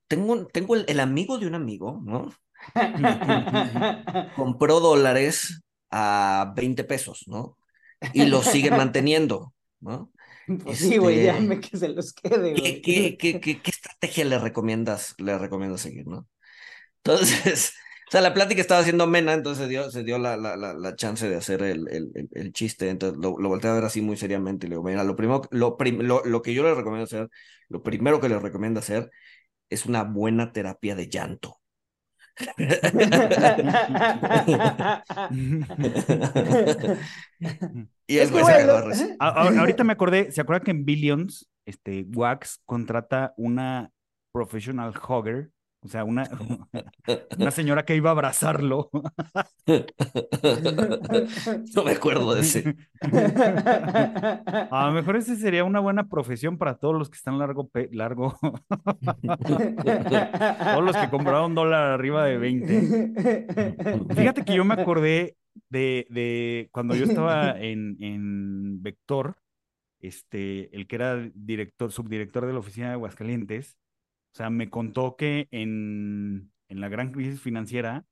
tengo, 0.07 0.47
tengo 0.47 0.76
el, 0.76 0.86
el 0.88 0.99
amigo 0.99 1.38
de 1.38 1.47
un 1.47 1.55
amigo, 1.55 2.01
¿no? 2.03 2.32
Compró 4.36 4.80
dólares 4.80 5.61
a 5.91 6.53
20 6.55 6.84
pesos, 6.86 7.24
¿no? 7.28 7.57
Y 8.13 8.26
los 8.26 8.45
sigue 8.45 8.72
manteniendo, 8.72 9.53
¿no? 9.80 10.11
Pues 10.63 10.80
sí, 10.80 10.97
güey, 10.97 11.28
este, 11.28 11.47
ya 11.47 11.59
que 11.59 11.78
se 11.78 11.89
los 11.89 12.13
quede. 12.13 12.53
¿Qué, 12.53 12.82
qué, 12.82 13.18
qué, 13.18 13.61
qué, 13.61 13.70
estrategia 13.70 14.24
le 14.24 14.39
recomiendas, 14.39 15.13
le 15.18 15.38
recomiendas 15.38 15.82
seguir, 15.82 16.07
no? 16.07 16.26
Entonces, 17.03 17.74
o 18.08 18.12
sea, 18.12 18.22
la 18.22 18.34
plática 18.34 18.62
estaba 18.62 18.80
haciendo 18.80 19.03
amena, 19.03 19.34
entonces 19.34 19.66
se 19.66 19.70
dio, 19.70 19.91
se 19.91 20.05
dio 20.05 20.18
la, 20.18 20.38
la, 20.38 20.55
la, 20.55 20.95
chance 20.95 21.28
de 21.28 21.36
hacer 21.36 21.62
el, 21.62 21.89
el, 21.89 22.30
el, 22.32 22.53
chiste, 22.53 22.89
entonces 22.89 23.20
lo, 23.22 23.38
lo, 23.38 23.49
volteé 23.49 23.70
a 23.70 23.74
ver 23.74 23.84
así 23.84 24.01
muy 24.01 24.16
seriamente 24.16 24.66
y 24.66 24.70
le 24.70 24.76
digo, 24.76 24.84
mira, 24.84 25.03
lo 25.03 25.18
primero, 25.18 25.41
lo, 25.51 25.76
lo, 25.78 26.24
lo 26.24 26.41
que 26.41 26.53
yo 26.53 26.64
le 26.64 26.74
recomiendo 26.74 27.03
hacer, 27.03 27.30
lo 27.68 27.84
primero 27.84 28.22
que 28.22 28.30
le 28.30 28.39
recomiendo 28.39 28.80
hacer 28.80 29.12
es 29.70 29.86
una 29.86 30.03
buena 30.03 30.53
terapia 30.53 30.95
de 30.95 31.10
llanto. 31.10 31.60
y 38.08 38.20
es 38.20 38.32
Ahorita 39.20 39.84
me 39.84 39.91
acordé, 39.91 40.32
¿se 40.32 40.39
acuerdan 40.39 40.64
que 40.64 40.72
en 40.72 40.86
Billions, 40.86 41.49
este, 41.66 42.05
Wax 42.14 42.62
contrata 42.64 43.34
una 43.36 43.91
professional 44.32 44.93
hugger 44.97 45.51
o 45.88 45.89
sea, 45.89 46.03
una, 46.03 46.29
una 47.38 47.51
señora 47.57 47.85
que 47.85 47.95
iba 47.95 48.09
a 48.09 48.11
abrazarlo. 48.11 48.89
No 51.75 51.83
me 51.83 51.91
acuerdo 51.91 52.33
de 52.33 52.41
ese. 52.41 52.75
A 54.71 54.88
lo 54.88 54.93
mejor 54.93 55.17
ese 55.17 55.35
sería 55.35 55.63
una 55.63 55.79
buena 55.79 56.07
profesión 56.07 56.57
para 56.57 56.77
todos 56.77 56.95
los 56.95 57.09
que 57.09 57.17
están 57.17 57.38
largo, 57.38 57.69
largo. 57.91 58.38
Todos 58.41 60.83
los 60.83 60.95
que 60.95 61.09
compraron 61.09 61.53
dólar 61.53 61.91
arriba 61.91 62.25
de 62.25 62.38
20. 62.38 64.15
Fíjate 64.15 64.45
que 64.45 64.55
yo 64.55 64.65
me 64.65 64.75
acordé 64.75 65.35
de, 65.69 66.07
de 66.09 66.69
cuando 66.71 66.95
yo 66.95 67.05
estaba 67.05 67.59
en, 67.59 67.97
en 68.01 68.81
Vector, 68.81 69.38
este, 69.99 70.75
el 70.75 70.88
que 70.88 70.95
era 70.95 71.29
director, 71.33 71.91
subdirector 71.91 72.45
de 72.45 72.53
la 72.53 72.59
oficina 72.59 72.88
de 72.88 72.93
Aguascalientes, 72.93 73.77
o 74.34 74.38
sea, 74.38 74.49
me 74.49 74.69
contó 74.69 75.15
que 75.15 75.47
en, 75.51 76.51
en 76.69 76.82
la 76.82 76.89
gran 76.89 77.11
crisis 77.11 77.41
financiera, 77.41 78.05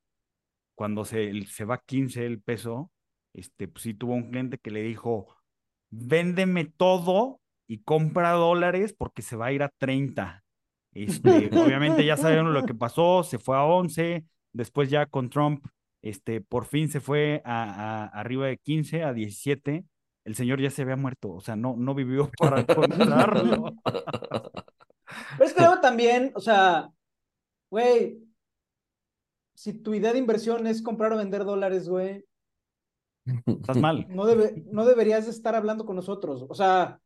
cuando 0.75 1.05
se, 1.05 1.45
se 1.45 1.65
va 1.65 1.81
15 1.85 2.25
el 2.25 2.41
peso, 2.41 2.91
este, 3.33 3.67
pues 3.67 3.83
sí 3.83 3.93
tuvo 3.93 4.13
un 4.13 4.29
cliente 4.29 4.57
que 4.57 4.71
le 4.71 4.81
dijo, 4.81 5.35
véndeme 5.89 6.65
todo 6.65 7.39
y 7.67 7.79
compra 7.79 8.31
dólares 8.31 8.93
porque 8.97 9.21
se 9.21 9.35
va 9.35 9.47
a 9.47 9.51
ir 9.51 9.63
a 9.63 9.69
30. 9.77 10.43
Este, 10.93 11.49
obviamente 11.51 12.05
ya 12.05 12.17
sabemos 12.17 12.53
lo 12.53 12.65
que 12.65 12.73
pasó, 12.75 13.23
se 13.23 13.37
fue 13.37 13.57
a 13.57 13.63
11, 13.63 14.25
después 14.53 14.89
ya 14.89 15.05
con 15.05 15.29
Trump, 15.29 15.65
este, 16.01 16.39
por 16.39 16.65
fin 16.65 16.87
se 16.89 16.99
fue 16.99 17.41
a, 17.45 18.05
arriba 18.13 18.47
de 18.47 18.57
15, 18.57 19.03
a 19.03 19.13
17. 19.13 19.83
El 20.23 20.35
señor 20.35 20.61
ya 20.61 20.69
se 20.69 20.83
había 20.83 20.95
muerto, 20.95 21.31
o 21.31 21.41
sea, 21.41 21.55
no, 21.55 21.75
no 21.77 21.93
vivió 21.93 22.29
para 22.37 22.61
encontrarlo. 22.61 23.73
Pero 25.37 25.45
es 25.45 25.53
que 25.53 25.61
luego 25.61 25.79
también, 25.81 26.31
o 26.35 26.39
sea, 26.39 26.89
güey, 27.69 28.19
si 29.55 29.73
tu 29.73 29.93
idea 29.93 30.13
de 30.13 30.19
inversión 30.19 30.67
es 30.67 30.81
comprar 30.81 31.13
o 31.13 31.17
vender 31.17 31.45
dólares, 31.45 31.87
güey. 31.87 32.25
Estás 33.45 33.77
mal. 33.77 34.05
No, 34.09 34.25
debe, 34.25 34.63
no 34.71 34.85
deberías 34.85 35.27
estar 35.27 35.55
hablando 35.55 35.85
con 35.85 35.95
nosotros. 35.95 36.45
O 36.47 36.53
sea, 36.53 36.99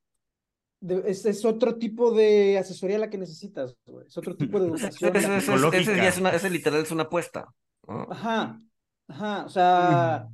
es, 0.82 1.26
es, 1.26 1.46
otro 1.46 1.78
tipo 1.78 2.12
de 2.12 2.58
asesoría 2.58 2.98
la 2.98 3.10
que 3.10 3.18
necesitas, 3.18 3.76
güey. 3.86 4.08
Es 4.08 4.18
otro 4.18 4.36
tipo 4.36 4.60
de 4.60 4.68
educación. 4.70 5.16
ese, 5.16 6.50
literal 6.50 6.82
es 6.82 6.92
una 6.92 7.04
apuesta. 7.04 7.54
Ajá, 7.88 8.62
ajá. 9.08 9.46
O 9.46 9.50
sea, 9.50 10.28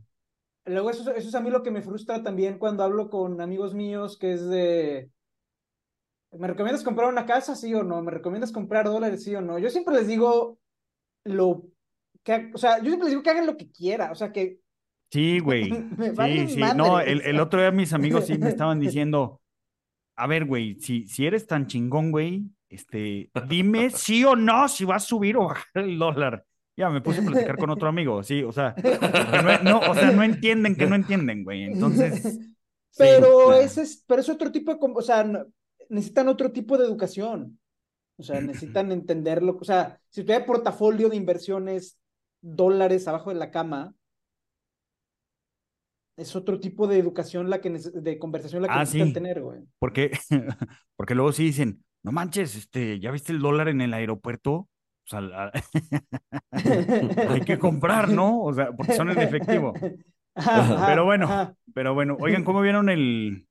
luego 0.66 0.90
eso, 0.90 1.12
eso 1.14 1.30
es 1.30 1.36
a 1.36 1.42
mí 1.42 1.50
lo 1.50 1.64
que 1.64 1.72
me 1.72 1.82
frustra 1.82 2.24
también 2.24 2.58
cuando 2.58 2.84
hablo 2.84 3.10
con 3.10 3.40
amigos 3.42 3.74
míos 3.74 4.18
que 4.18 4.34
es 4.34 4.48
de 4.48 5.10
¿Me 6.40 6.48
recomiendas 6.48 6.84
comprar 6.84 7.10
una 7.10 7.26
casa, 7.26 7.56
sí 7.56 7.74
o 7.74 7.84
no? 7.84 8.02
¿Me 8.02 8.12
recomiendas 8.12 8.52
comprar 8.52 8.86
dólares, 8.86 9.24
sí 9.24 9.36
o 9.36 9.42
no? 9.42 9.60
Yo 9.60 9.70
siempre 9.70 9.96
les 9.96 10.08
digo 10.08 10.60
lo 11.24 11.64
que, 12.24 12.52
o 12.54 12.58
sea, 12.58 12.78
yo 12.80 12.86
siempre 12.86 13.06
les 13.06 13.12
digo 13.12 13.24
que 13.24 13.30
hagan 13.30 13.46
lo 13.46 13.58
que 13.58 13.72
quieran, 13.72 14.12
o 14.12 14.16
sea, 14.16 14.32
que... 14.32 14.60
Sí, 15.12 15.40
güey. 15.40 15.70
sí, 16.18 16.48
sí. 16.48 16.62
No, 16.76 17.00
el, 17.00 17.22
el, 17.22 17.40
otro 17.40 17.60
día 17.60 17.72
mis 17.72 17.94
amigos 17.94 18.26
sí 18.26 18.38
me 18.38 18.50
estaban 18.50 18.80
diciendo, 18.82 19.42
a 20.16 20.28
ver, 20.28 20.46
güey, 20.46 20.80
si, 20.80 21.08
si 21.08 21.26
eres 21.26 21.48
tan 21.48 21.68
chingón, 21.68 22.12
güey, 22.12 22.46
este, 22.70 23.30
dime 23.48 23.90
sí 23.90 24.26
o 24.26 24.36
no 24.36 24.68
si 24.68 24.86
va 24.86 24.96
a 24.96 25.00
subir 25.00 25.38
o 25.38 25.46
bajar 25.46 25.68
el 25.76 25.98
dólar. 25.98 26.46
Ya 26.78 26.90
me 26.90 27.00
puse 27.00 27.22
a 27.22 27.24
platicar 27.26 27.58
con 27.58 27.70
otro 27.70 27.88
amigo, 27.88 28.22
sí, 28.22 28.44
o 28.44 28.52
sea, 28.52 28.76
no, 29.64 29.80
o 29.80 29.96
sea, 29.96 30.12
no 30.12 30.24
entienden 30.24 30.76
que 30.76 30.86
no 30.86 30.96
entienden, 30.96 31.46
güey. 31.46 31.64
Entonces. 31.64 32.38
Pero 32.98 33.54
ese 33.54 33.84
es, 33.84 34.04
pero 34.06 34.20
es 34.20 34.28
otro 34.28 34.52
tipo 34.52 34.74
de, 34.74 34.80
o 34.82 35.02
sea, 35.02 35.26
necesitan 35.90 36.28
otro 36.28 36.52
tipo 36.52 36.78
de 36.78 36.86
educación. 36.86 37.60
O 38.18 38.24
sea, 38.24 38.40
necesitan 38.42 38.92
entenderlo. 38.92 39.58
O 39.60 39.66
sea, 39.66 40.00
si 40.10 40.22
usted 40.22 40.36
hay 40.36 40.44
portafolio 40.46 41.10
de 41.10 41.18
inversiones, 41.18 42.00
dólares 42.42 43.08
abajo 43.08 43.30
de 43.32 43.36
la 43.38 43.52
cama, 43.52 43.94
es 46.18 46.36
otro 46.36 46.60
tipo 46.60 46.88
de 46.88 46.98
educación 46.98 47.50
la 47.50 47.60
que 47.60 47.70
de 47.70 48.20
conversación 48.20 48.62
la 48.62 48.70
que 48.70 48.74
Ah, 48.74 48.80
necesitan 48.80 49.08
sí. 49.10 49.14
tener, 49.14 49.42
güey. 49.42 49.62
Porque, 49.80 50.12
porque 50.96 51.16
luego 51.16 51.32
sí 51.34 51.44
dicen, 51.44 51.84
no 52.04 52.12
manches, 52.12 52.56
este, 52.56 53.00
¿ya 53.00 53.12
viste 53.12 53.34
el 53.34 53.40
dólar 53.40 53.68
en 53.68 53.82
el 53.82 53.94
aeropuerto? 53.94 54.54
O 54.54 54.70
sea, 55.08 55.22
la- 55.22 55.52
hay 57.30 57.42
que 57.42 57.60
comprar, 57.60 58.10
¿no? 58.10 58.42
O 58.44 58.54
sea, 58.54 58.72
porque 58.72 58.94
son 58.94 59.10
en 59.12 59.20
efectivo. 59.20 59.74
Ajá, 60.38 60.88
Pero 60.88 61.06
bueno, 61.06 61.26
ajá. 61.28 61.56
pero 61.74 61.94
bueno, 61.94 62.18
oigan, 62.20 62.44
¿cómo 62.44 62.60
vieron 62.60 62.90
el, 62.90 63.48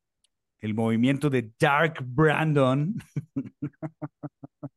el 0.65 0.73
movimiento 0.73 1.29
de 1.29 1.53
Dark 1.61 2.03
Brandon? 2.03 2.95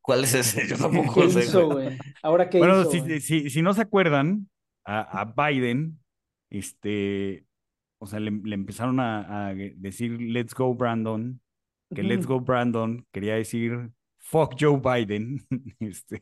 ¿Cuál 0.01 0.25
es 0.25 0.33
ese? 0.33 0.67
Yo 0.67 0.77
tampoco 0.77 1.13
¿Qué 1.13 1.21
lo 1.21 1.29
sé, 1.29 1.63
güey. 1.63 1.97
Ahora 2.21 2.49
qué 2.49 2.59
Bueno, 2.59 2.81
hizo, 2.81 2.91
si, 2.91 3.21
si, 3.21 3.49
si 3.49 3.61
no 3.61 3.73
se 3.73 3.83
acuerdan, 3.83 4.49
a, 4.83 5.21
a 5.21 5.25
Biden, 5.25 5.97
este, 6.49 7.45
o 7.99 8.05
sea, 8.05 8.19
le, 8.19 8.31
le 8.31 8.55
empezaron 8.55 8.99
a, 8.99 9.47
a 9.47 9.53
decir 9.53 10.19
Let's 10.21 10.53
go 10.53 10.73
Brandon, 10.75 11.39
que 11.95 12.03
Let's 12.03 12.27
go 12.27 12.41
Brandon 12.41 13.05
quería 13.13 13.35
decir 13.35 13.89
Fuck 14.17 14.55
Joe 14.59 14.81
Biden, 14.81 15.45
este, 15.79 16.21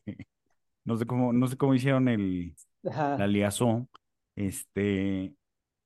no 0.84 0.96
sé 0.96 1.08
cómo, 1.08 1.34
no 1.34 1.48
sé 1.48 1.58
cómo 1.58 1.74
hicieron 1.74 2.08
el, 2.08 2.56
Ajá. 2.88 3.18
la 3.18 3.26
liazón, 3.26 3.90
este, 4.36 5.34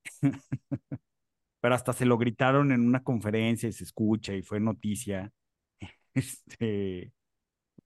pero 1.62 1.76
hasta 1.76 1.93
se 1.93 2.05
lo 2.05 2.18
gritaron 2.18 2.72
en 2.72 2.82
una 2.88 3.03
conferencia 3.03 3.70
y 3.70 3.74
se 3.74 3.84
escucha 3.86 4.34
y 4.36 4.41
fue 4.43 4.60
noticia, 4.60 5.32
este, 6.14 7.12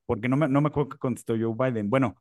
porque 0.05 0.29
no 0.29 0.37
me, 0.37 0.47
no 0.49 0.61
me 0.61 0.69
acuerdo 0.69 0.89
qué 0.91 0.97
contestó 0.99 1.35
Joe 1.39 1.55
Biden. 1.71 1.89
Bueno, 1.89 2.17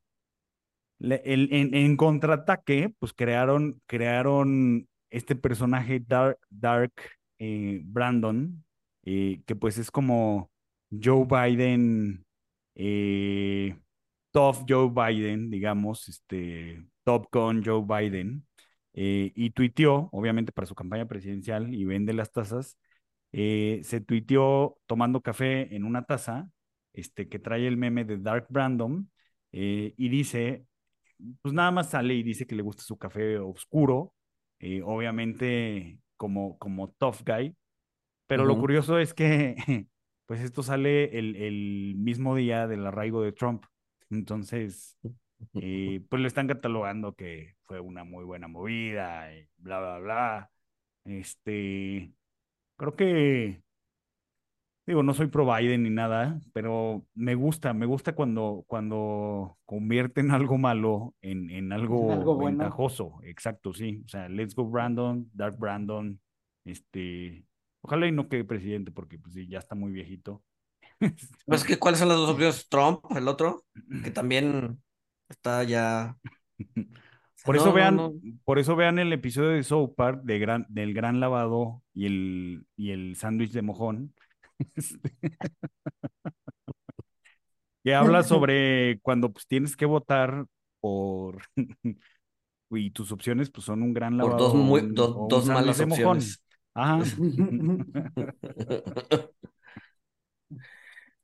el- 1.00 1.48
en, 1.52 1.74
en 1.74 1.96
contraataque, 1.96 2.94
pues 2.98 3.12
crearon, 3.12 3.80
crearon 3.86 4.88
este 5.10 5.34
personaje 5.36 6.00
Dark, 6.06 6.38
Dark 6.50 6.92
eh, 7.38 7.80
Brandon, 7.84 8.64
eh, 9.04 9.42
que 9.46 9.56
pues 9.56 9.78
es 9.78 9.90
como 9.90 10.50
Joe 10.90 11.26
Biden, 11.26 12.24
eh, 12.74 13.76
Tough 14.32 14.64
Joe 14.68 14.90
Biden, 14.90 15.50
digamos, 15.50 16.08
este, 16.08 16.84
Top 17.04 17.26
Gun 17.32 17.62
Joe 17.64 17.82
Biden, 17.84 18.46
eh, 18.94 19.32
y 19.34 19.50
tuiteó, 19.50 20.08
obviamente 20.12 20.52
para 20.52 20.66
su 20.66 20.74
campaña 20.74 21.06
presidencial 21.06 21.72
y 21.74 21.84
vende 21.84 22.12
las 22.12 22.32
tazas, 22.32 22.78
eh, 23.32 23.80
se 23.84 24.00
tuiteó 24.00 24.78
tomando 24.86 25.22
café 25.22 25.74
en 25.74 25.84
una 25.84 26.04
taza, 26.04 26.50
este, 26.92 27.28
que 27.28 27.38
trae 27.38 27.66
el 27.66 27.76
meme 27.76 28.04
de 28.04 28.18
Dark 28.18 28.46
Brandon, 28.50 29.10
eh, 29.52 29.94
y 29.96 30.08
dice, 30.08 30.66
pues 31.42 31.54
nada 31.54 31.70
más 31.70 31.90
sale 31.90 32.14
y 32.14 32.22
dice 32.22 32.46
que 32.46 32.54
le 32.54 32.62
gusta 32.62 32.82
su 32.82 32.98
café 32.98 33.38
oscuro, 33.38 34.14
obviamente 34.84 35.98
como, 36.16 36.56
como 36.58 36.90
tough 36.92 37.22
guy, 37.26 37.56
pero 38.28 38.44
lo 38.44 38.56
curioso 38.58 38.98
es 38.98 39.12
que 39.12 39.56
pues 40.26 40.40
esto 40.40 40.62
sale 40.62 41.18
el, 41.18 41.34
el 41.36 41.94
mismo 41.96 42.36
día 42.36 42.66
del 42.68 42.86
arraigo 42.86 43.22
de 43.22 43.32
Trump, 43.32 43.64
entonces 44.10 44.96
eh, 45.54 46.04
pues 46.08 46.22
le 46.22 46.28
están 46.28 46.48
catalogando 46.48 47.14
que 47.14 47.54
fue 47.64 47.80
una 47.80 48.04
muy 48.04 48.24
buena 48.24 48.48
movida 48.48 49.34
y 49.34 49.48
bla, 49.58 49.80
bla, 49.80 49.98
bla. 49.98 50.50
Este, 51.04 52.12
creo 52.76 52.96
que 52.96 53.62
Digo, 54.84 55.04
no 55.04 55.14
soy 55.14 55.28
pro 55.28 55.46
Biden 55.46 55.84
ni 55.84 55.90
nada, 55.90 56.40
pero 56.52 57.06
me 57.14 57.36
gusta, 57.36 57.72
me 57.72 57.86
gusta 57.86 58.16
cuando, 58.16 58.64
cuando 58.66 59.56
convierten 59.64 60.32
algo 60.32 60.58
malo 60.58 61.14
en, 61.22 61.50
en 61.50 61.72
algo 61.72 62.12
Algo 62.12 62.34
bueno. 62.34 62.58
ventajoso. 62.58 63.20
Exacto, 63.22 63.72
sí. 63.72 64.02
O 64.04 64.08
sea, 64.08 64.28
Let's 64.28 64.56
Go 64.56 64.64
Brandon, 64.64 65.30
Dark 65.32 65.56
Brandon, 65.56 66.20
este, 66.64 67.46
ojalá 67.80 68.08
y 68.08 68.12
no 68.12 68.28
quede 68.28 68.44
presidente 68.44 68.90
porque 68.90 69.18
pues 69.18 69.34
sí, 69.34 69.46
ya 69.46 69.58
está 69.58 69.74
muy 69.74 69.92
viejito. 69.92 70.42
Pues 71.46 71.64
que, 71.64 71.78
¿cuáles 71.78 71.98
son 72.00 72.08
las 72.08 72.18
dos 72.18 72.30
opciones? 72.30 72.68
Trump, 72.68 73.04
el 73.16 73.26
otro, 73.28 73.64
que 74.04 74.10
también 74.10 74.80
está 75.32 75.62
ya. 75.64 76.16
Por 77.42 77.56
No, 77.56 77.56
eso 77.56 77.72
vean, 77.72 78.08
no. 78.12 78.14
por 78.44 78.58
eso 78.60 78.76
vean 78.76 78.98
el 79.00 79.12
episodio 79.12 79.48
de 79.50 79.64
South 79.64 79.94
Park 79.96 80.22
de 80.24 80.38
gran, 80.38 80.66
del 80.68 80.94
gran 80.94 81.18
lavado 81.20 81.82
y 81.92 82.06
el, 82.06 82.66
y 82.76 82.90
el 82.92 83.16
sándwich 83.16 83.52
de 83.52 83.62
mojón. 83.62 84.14
Este, 84.76 85.12
que 87.84 87.94
habla 87.94 88.22
sobre 88.22 89.00
cuando 89.02 89.32
pues 89.32 89.46
tienes 89.46 89.76
que 89.76 89.86
votar 89.86 90.46
por 90.80 91.42
y 92.70 92.90
tus 92.90 93.12
opciones 93.12 93.50
pues 93.50 93.66
son 93.66 93.82
un 93.82 93.92
gran 93.94 94.16
Por 94.18 94.36
lavado 94.36 94.38
dos, 94.38 94.54
o 94.54 94.54
muy, 94.54 94.80
un, 94.80 94.94
dos, 94.94 95.14
o 95.14 95.28
dos 95.28 95.46
malas 95.46 95.78
de 95.78 95.86
mojón. 95.86 96.16
opciones. 96.16 96.42
Ajá. 96.74 97.12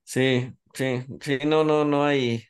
Sí, 0.05 0.53
sí, 0.75 1.05
sí, 1.21 1.39
no, 1.47 1.65
no, 1.65 1.85
no 1.85 2.05
hay. 2.05 2.45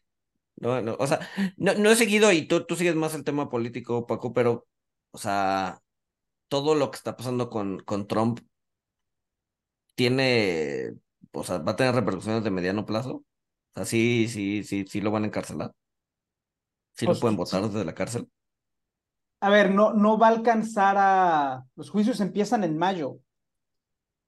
No, 0.61 0.81
no, 0.83 0.97
o 0.99 1.07
sea, 1.07 1.21
no, 1.57 1.75
no 1.75 1.91
he 1.91 1.97
seguido 1.97 2.33
y 2.33 2.47
tú, 2.49 2.65
tú 2.67 2.75
sigues 2.77 2.97
más 2.97 3.15
el 3.15 3.25
tema 3.25 3.49
político, 3.49 4.07
Paco, 4.07 4.33
pero, 4.33 4.67
o 5.13 5.19
sea, 5.19 5.81
todo 6.49 6.75
lo 6.77 6.91
que 6.91 6.97
está 6.99 7.17
pasando 7.17 7.51
con, 7.51 7.81
con 7.81 8.09
Trump 8.09 8.41
tiene, 9.95 10.93
o 11.33 11.45
sea, 11.45 11.59
va 11.59 11.73
a 11.73 11.77
tener 11.77 11.95
repercusiones 11.95 12.45
de 12.45 12.51
mediano 12.51 12.87
plazo. 12.87 13.17
O 13.17 13.25
sea, 13.75 13.85
sí, 13.85 14.29
sí, 14.29 14.65
sí, 14.65 14.85
sí 14.89 15.01
lo 15.01 15.11
van 15.11 15.25
a 15.25 15.27
encarcelar. 15.27 15.73
Sí 16.93 17.07
lo 17.07 17.13
Pues, 17.13 17.19
pueden 17.19 17.37
sí. 17.37 17.39
votar 17.39 17.63
desde 17.63 17.85
la 17.87 17.95
cárcel. 17.95 18.29
A 19.41 19.51
ver, 19.51 19.71
no, 19.75 19.93
no 19.95 20.17
va 20.19 20.29
a 20.29 20.31
alcanzar 20.31 20.97
a. 20.99 21.65
Los 21.77 21.91
juicios 21.91 22.21
empiezan 22.21 22.63
en 22.65 22.79
mayo. 22.79 23.09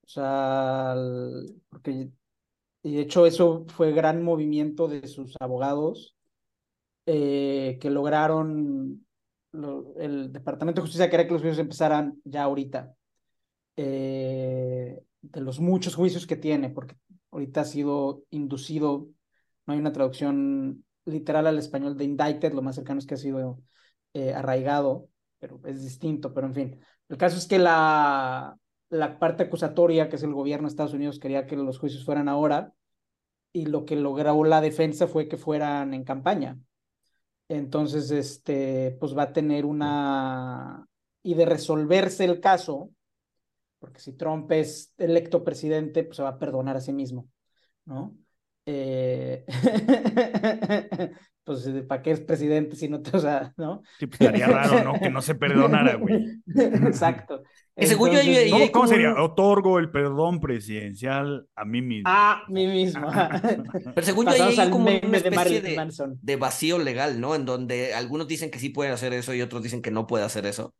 O 0.04 0.08
sea, 0.08 0.92
el- 0.96 1.62
porque. 1.68 2.10
Y 2.82 2.94
de 2.96 3.02
hecho, 3.02 3.26
eso 3.26 3.66
fue 3.68 3.92
gran 3.92 4.22
movimiento 4.24 4.88
de 4.88 5.06
sus 5.08 5.36
abogados 5.40 6.16
eh, 7.12 7.78
que 7.80 7.90
lograron. 7.90 9.06
lo- 9.52 9.94
el 9.98 10.32
Departamento 10.32 10.80
de 10.80 10.84
Justicia 10.86 11.10
quería 11.10 11.26
que 11.26 11.32
los 11.32 11.42
juicios 11.42 11.58
empezaran 11.60 12.20
ya 12.24 12.44
ahorita. 12.44 12.94
eh, 13.76 15.02
de 15.22 15.40
los 15.40 15.60
muchos 15.60 15.94
juicios 15.94 16.26
que 16.26 16.36
tiene, 16.36 16.70
porque 16.70 16.96
ahorita 17.30 17.62
ha 17.62 17.64
sido 17.64 18.24
inducido, 18.30 19.08
no 19.66 19.72
hay 19.74 19.78
una 19.80 19.92
traducción 19.92 20.84
literal 21.04 21.46
al 21.46 21.58
español 21.58 21.96
de 21.96 22.04
indicted, 22.04 22.52
lo 22.54 22.62
más 22.62 22.76
cercano 22.76 22.98
es 23.00 23.06
que 23.06 23.14
ha 23.14 23.18
sido 23.18 23.60
eh, 24.14 24.32
arraigado, 24.34 25.08
pero 25.38 25.60
es 25.64 25.82
distinto, 25.82 26.32
pero 26.34 26.46
en 26.46 26.54
fin. 26.54 26.80
El 27.08 27.16
caso 27.18 27.36
es 27.38 27.46
que 27.46 27.58
la, 27.58 28.56
la 28.90 29.18
parte 29.18 29.44
acusatoria, 29.44 30.08
que 30.08 30.16
es 30.16 30.22
el 30.22 30.34
gobierno 30.34 30.68
de 30.68 30.72
Estados 30.72 30.94
Unidos, 30.94 31.18
quería 31.18 31.46
que 31.46 31.56
los 31.56 31.78
juicios 31.78 32.04
fueran 32.04 32.28
ahora, 32.28 32.72
y 33.52 33.66
lo 33.66 33.84
que 33.84 33.96
logró 33.96 34.44
la 34.44 34.60
defensa 34.60 35.06
fue 35.08 35.28
que 35.28 35.36
fueran 35.36 35.94
en 35.94 36.04
campaña. 36.04 36.58
Entonces, 37.50 38.12
este, 38.12 38.96
pues 39.00 39.16
va 39.16 39.24
a 39.24 39.32
tener 39.32 39.66
una... 39.66 40.86
Y 41.22 41.34
de 41.34 41.44
resolverse 41.46 42.24
el 42.24 42.40
caso, 42.40 42.90
porque 43.80 44.00
si 44.00 44.12
Trump 44.12 44.50
es 44.52 44.94
electo 44.96 45.42
presidente, 45.42 46.04
pues 46.04 46.16
se 46.16 46.22
va 46.22 46.28
a 46.30 46.38
perdonar 46.38 46.76
a 46.76 46.80
sí 46.80 46.92
mismo, 46.92 47.28
¿no? 47.84 48.16
Eh, 48.66 49.44
pues, 51.44 51.68
¿para 51.88 52.02
qué 52.02 52.12
es 52.12 52.20
presidente 52.20 52.76
si 52.76 52.88
no 52.88 53.00
te, 53.00 53.16
o 53.16 53.20
sea, 53.20 53.52
¿no? 53.56 53.82
Sí, 53.98 54.06
pues 54.06 54.20
estaría 54.20 54.46
raro, 54.46 54.84
¿no? 54.84 55.00
Que 55.00 55.10
no 55.10 55.22
se 55.22 55.34
perdonara, 55.34 55.94
güey. 55.96 56.42
Exacto. 56.56 57.42
Que 57.76 57.86
según 57.86 58.10
yo 58.10 58.18
Entonces, 58.20 58.70
¿Cómo, 58.72 58.86
sería? 58.86 59.12
un- 59.12 59.20
Otorgo 59.20 59.78
el 59.78 59.90
perdón 59.90 60.38
presidencial 60.38 61.46
a 61.54 61.64
mí 61.64 61.80
mismo. 61.80 62.10
A 62.10 62.42
mí 62.48 62.66
mismo. 62.66 63.08
Pero 63.94 64.06
según 64.06 64.26
yo 64.26 64.32
hay 64.32 64.70
como 64.70 64.84
una 64.84 64.98
de 65.00 65.16
especie 65.16 65.62
de, 66.20 66.36
vacío 66.36 66.78
legal, 66.78 67.20
¿no? 67.20 67.34
En 67.34 67.46
donde 67.46 67.94
algunos 67.94 68.28
dicen 68.28 68.50
que 68.50 68.58
sí 68.58 68.68
puede 68.68 68.90
hacer 68.90 69.14
eso 69.14 69.32
y 69.32 69.40
otros 69.40 69.62
dicen 69.62 69.80
que 69.80 69.90
no 69.90 70.06
puede 70.06 70.24
hacer 70.24 70.44
eso. 70.44 70.74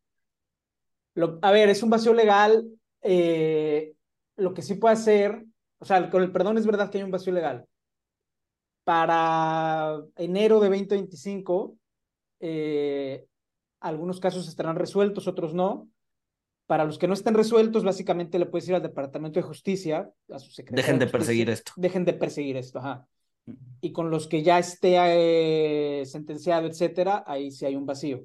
Lo- 1.15 1.39
a 1.41 1.51
ver, 1.51 1.69
es 1.69 1.81
un 1.81 1.89
vacío 1.89 2.13
legal. 2.13 2.65
eh, 3.01 3.93
lo 4.37 4.53
que 4.53 4.61
sí 4.61 4.75
puede 4.75 4.93
hacer, 4.93 5.43
o 5.79 5.85
sea, 5.85 6.09
con 6.09 6.21
el 6.21 6.31
perdón 6.31 6.57
es 6.57 6.65
verdad 6.65 6.89
que 6.91 6.99
hay 6.99 7.03
un 7.03 7.11
vacío 7.11 7.33
legal. 7.33 7.65
Para 8.83 10.01
enero 10.15 10.59
de 10.59 10.69
2025, 10.69 11.77
eh, 12.39 13.25
algunos 13.79 14.19
casos 14.19 14.47
estarán 14.47 14.75
resueltos, 14.75 15.27
otros 15.27 15.53
no. 15.53 15.89
Para 16.65 16.85
los 16.85 16.97
que 16.97 17.07
no 17.07 17.13
estén 17.13 17.33
resueltos, 17.33 17.83
básicamente 17.83 18.39
le 18.39 18.45
puedes 18.45 18.67
ir 18.69 18.75
al 18.75 18.81
Departamento 18.81 19.39
de 19.39 19.43
Justicia, 19.43 20.09
a 20.29 20.39
su 20.39 20.51
secretario 20.51 20.83
Dejen 20.83 20.99
de 20.99 21.07
perseguir 21.07 21.49
esto. 21.49 21.73
Dejen 21.75 22.05
de 22.05 22.13
perseguir 22.13 22.57
esto, 22.57 22.79
ajá. 22.79 23.07
Y 23.81 23.91
con 23.91 24.09
los 24.09 24.27
que 24.27 24.43
ya 24.43 24.59
esté 24.59 24.95
eh, 24.97 26.05
sentenciado, 26.05 26.67
etcétera, 26.67 27.23
ahí 27.27 27.51
sí 27.51 27.65
hay 27.65 27.75
un 27.75 27.85
vacío. 27.85 28.23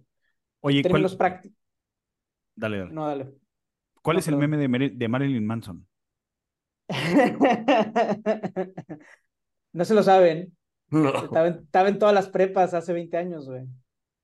Oye, 0.61 0.79
en 0.79 0.83
¿cuál, 0.83 0.93
términos 0.93 1.17
prácticos. 1.17 1.59
dale, 2.55 2.79
dale. 2.79 2.93
No, 2.93 3.07
dale. 3.07 3.33
¿Cuál 4.03 4.17
no, 4.17 4.21
es 4.21 4.29
el 4.29 4.37
meme 4.37 4.57
de, 4.57 4.91
de 4.91 5.09
Marilyn 5.09 5.45
Manson? 5.45 5.87
No 9.77 9.85
se 9.85 9.95
lo 9.95 10.03
saben. 10.03 10.57
No. 10.91 11.15
Estaba 11.15 11.49
en, 11.49 11.55
estaba 11.65 11.89
en 11.91 11.99
todas 11.99 12.15
las 12.15 12.31
prepas 12.31 12.73
hace 12.73 12.95
20 12.95 13.17
años, 13.19 13.47
güey. 13.47 13.65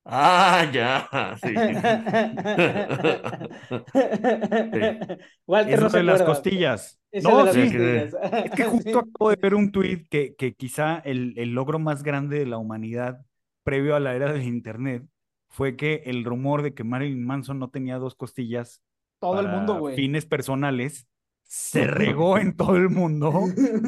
Ah, 0.04 0.66
ya. 0.72 1.36
Sí. 1.42 1.54
Walter 5.46 5.74
Eso 5.74 5.82
no 5.82 5.90
se 5.90 5.98
de 5.98 6.04
las 6.04 6.22
costillas. 6.22 6.98
No, 7.22 7.38
de 7.38 7.44
las 7.44 7.54
sí, 7.54 7.62
costillas. 7.64 8.14
Es 8.44 8.50
que 8.52 8.64
justo 8.70 8.98
acabo 9.00 9.30
de 9.30 9.36
ver 9.36 9.54
un 9.54 9.70
tuit 9.70 10.08
que, 10.08 10.34
que 10.36 10.54
quizá 10.54 11.00
el, 11.04 11.34
el 11.36 11.54
logro 11.54 11.78
más 11.78 12.02
grande 12.02 12.38
de 12.38 12.46
la 12.46 12.56
humanidad 12.56 13.20
previo 13.62 13.94
a 13.94 14.00
la 14.00 14.14
era 14.14 14.32
del 14.32 14.44
Internet 14.44 15.04
fue 15.48 15.76
que 15.76 16.02
el 16.06 16.24
rumor 16.24 16.62
de 16.62 16.72
que 16.72 16.82
Marilyn 16.82 17.26
Manson 17.26 17.58
no 17.58 17.68
tenía 17.68 17.98
dos 17.98 18.14
costillas 18.14 18.82
Todo 19.20 19.40
el 19.40 19.48
mundo, 19.48 19.78
güey. 19.78 19.96
fines 19.96 20.24
personales 20.24 21.06
se 21.54 21.86
regó 21.86 22.38
en 22.38 22.56
todo 22.56 22.76
el 22.76 22.88
mundo 22.88 23.30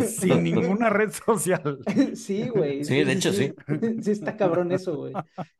sin 0.06 0.42
ninguna 0.44 0.90
red 0.90 1.10
social. 1.12 1.78
Sí, 2.14 2.48
güey. 2.48 2.84
Sí, 2.84 3.02
de 3.04 3.12
hecho, 3.12 3.32
sí. 3.32 3.54
Sí 4.02 4.10
está 4.10 4.36
cabrón 4.36 4.70
eso, 4.70 4.96
güey. 4.98 5.14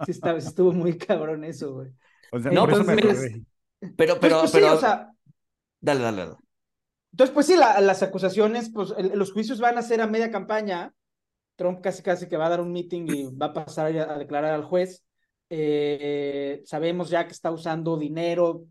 Sí, 0.05 0.11
está, 0.11 0.37
estuvo 0.37 0.73
muy 0.73 0.99
cabrón 0.99 1.45
eso, 1.45 1.73
güey. 1.73 1.93
O 2.31 2.39
sea, 2.39 2.53
No, 2.53 2.65
por 2.65 2.75
eso 2.75 2.85
pues, 2.85 2.97
me. 2.97 3.03
Pero, 3.97 4.19
Pues, 4.21 4.21
pero, 4.21 4.39
pues 4.41 4.51
sí, 4.51 4.59
pero. 4.59 4.75
o 4.75 4.79
sea, 4.79 5.11
Dale, 5.81 6.01
dale, 6.01 6.19
dale. 6.27 6.37
entonces, 7.13 7.33
pues 7.35 7.47
sí, 7.47 7.57
la- 7.57 7.81
las 7.81 8.03
acusaciones, 8.03 8.71
pues 8.71 8.93
el- 8.99 9.19
los 9.19 9.33
juicios 9.33 9.61
van 9.61 9.79
a 9.79 9.83
ser 9.83 10.01
a 10.03 10.07
media 10.07 10.31
campaña. 10.31 10.93
Trump 11.57 11.81
casi 11.81 12.03
casi 12.03 12.29
que 12.29 12.37
va 12.37 12.47
a 12.47 12.51
dar 12.51 12.61
un 12.61 12.73
meeting 12.73 13.07
y 13.09 13.35
va 13.37 13.47
a 13.47 13.53
pasar 13.55 13.97
a, 13.97 14.15
a 14.15 14.19
declarar 14.19 14.53
al 14.55 14.65
juez. 14.65 15.05
Eh, 15.51 16.63
sabemos 16.67 17.11
ya 17.11 17.27
que 17.27 17.33
está 17.33 17.51
usando 17.51 17.97
dinero 17.97 18.67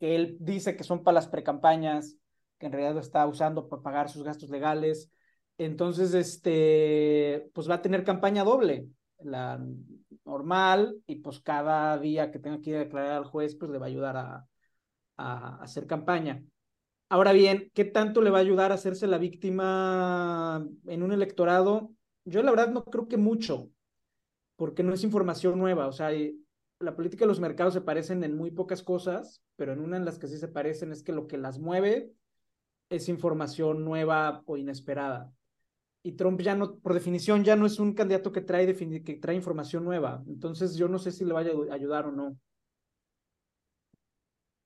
que 0.00 0.16
él 0.16 0.36
dice 0.40 0.76
que 0.76 0.84
son 0.84 1.02
para 1.04 1.16
las 1.16 1.28
precampañas, 1.28 2.16
que 2.62 2.66
en 2.66 2.72
realidad 2.72 2.94
lo 2.94 3.00
está 3.00 3.26
usando 3.26 3.68
para 3.68 3.82
pagar 3.82 4.08
sus 4.08 4.22
gastos 4.22 4.48
legales. 4.48 5.10
Entonces, 5.58 6.14
este, 6.14 7.50
pues 7.52 7.68
va 7.68 7.74
a 7.74 7.82
tener 7.82 8.04
campaña 8.04 8.44
doble, 8.44 8.86
la 9.18 9.60
normal, 10.24 10.96
y 11.08 11.16
pues 11.16 11.40
cada 11.40 11.98
día 11.98 12.30
que 12.30 12.38
tenga 12.38 12.60
que 12.60 12.72
declarar 12.74 13.16
al 13.16 13.24
juez, 13.24 13.56
pues 13.56 13.68
le 13.72 13.78
va 13.78 13.86
a 13.86 13.88
ayudar 13.88 14.16
a, 14.16 14.46
hacer 15.60 15.88
campaña. 15.88 16.44
Ahora 17.08 17.32
bien, 17.32 17.70
¿qué 17.74 17.84
tanto 17.84 18.22
le 18.22 18.30
va 18.30 18.38
a 18.38 18.42
ayudar 18.42 18.70
a 18.70 18.76
hacerse 18.76 19.08
la 19.08 19.18
víctima 19.18 20.64
en 20.86 21.02
un 21.02 21.12
electorado? 21.12 21.90
Yo 22.24 22.44
la 22.44 22.52
verdad 22.52 22.70
no 22.70 22.84
creo 22.84 23.08
que 23.08 23.16
mucho, 23.16 23.70
porque 24.54 24.84
no 24.84 24.94
es 24.94 25.02
información 25.02 25.58
nueva, 25.58 25.88
o 25.88 25.92
sea, 25.92 26.10
la 26.78 26.94
política 26.94 27.24
y 27.24 27.28
los 27.28 27.40
mercados 27.40 27.74
se 27.74 27.80
parecen 27.80 28.22
en 28.22 28.36
muy 28.36 28.52
pocas 28.52 28.84
cosas, 28.84 29.42
pero 29.56 29.72
en 29.72 29.80
una 29.80 29.96
en 29.96 30.04
las 30.04 30.20
que 30.20 30.28
sí 30.28 30.38
se 30.38 30.48
parecen 30.48 30.92
es 30.92 31.02
que 31.02 31.12
lo 31.12 31.26
que 31.26 31.38
las 31.38 31.58
mueve 31.58 32.12
es 32.92 33.08
información 33.08 33.84
nueva 33.84 34.42
o 34.46 34.56
inesperada. 34.56 35.32
Y 36.04 36.12
Trump 36.12 36.40
ya 36.40 36.54
no, 36.54 36.78
por 36.78 36.94
definición, 36.94 37.44
ya 37.44 37.56
no 37.56 37.64
es 37.66 37.78
un 37.78 37.94
candidato 37.94 38.32
que 38.32 38.40
trae, 38.40 38.74
que 39.04 39.14
trae 39.14 39.36
información 39.36 39.84
nueva. 39.84 40.22
Entonces 40.26 40.76
yo 40.76 40.88
no 40.88 40.98
sé 40.98 41.12
si 41.12 41.24
le 41.24 41.32
vaya 41.32 41.52
a 41.70 41.74
ayudar 41.74 42.06
o 42.06 42.12
no. 42.12 42.36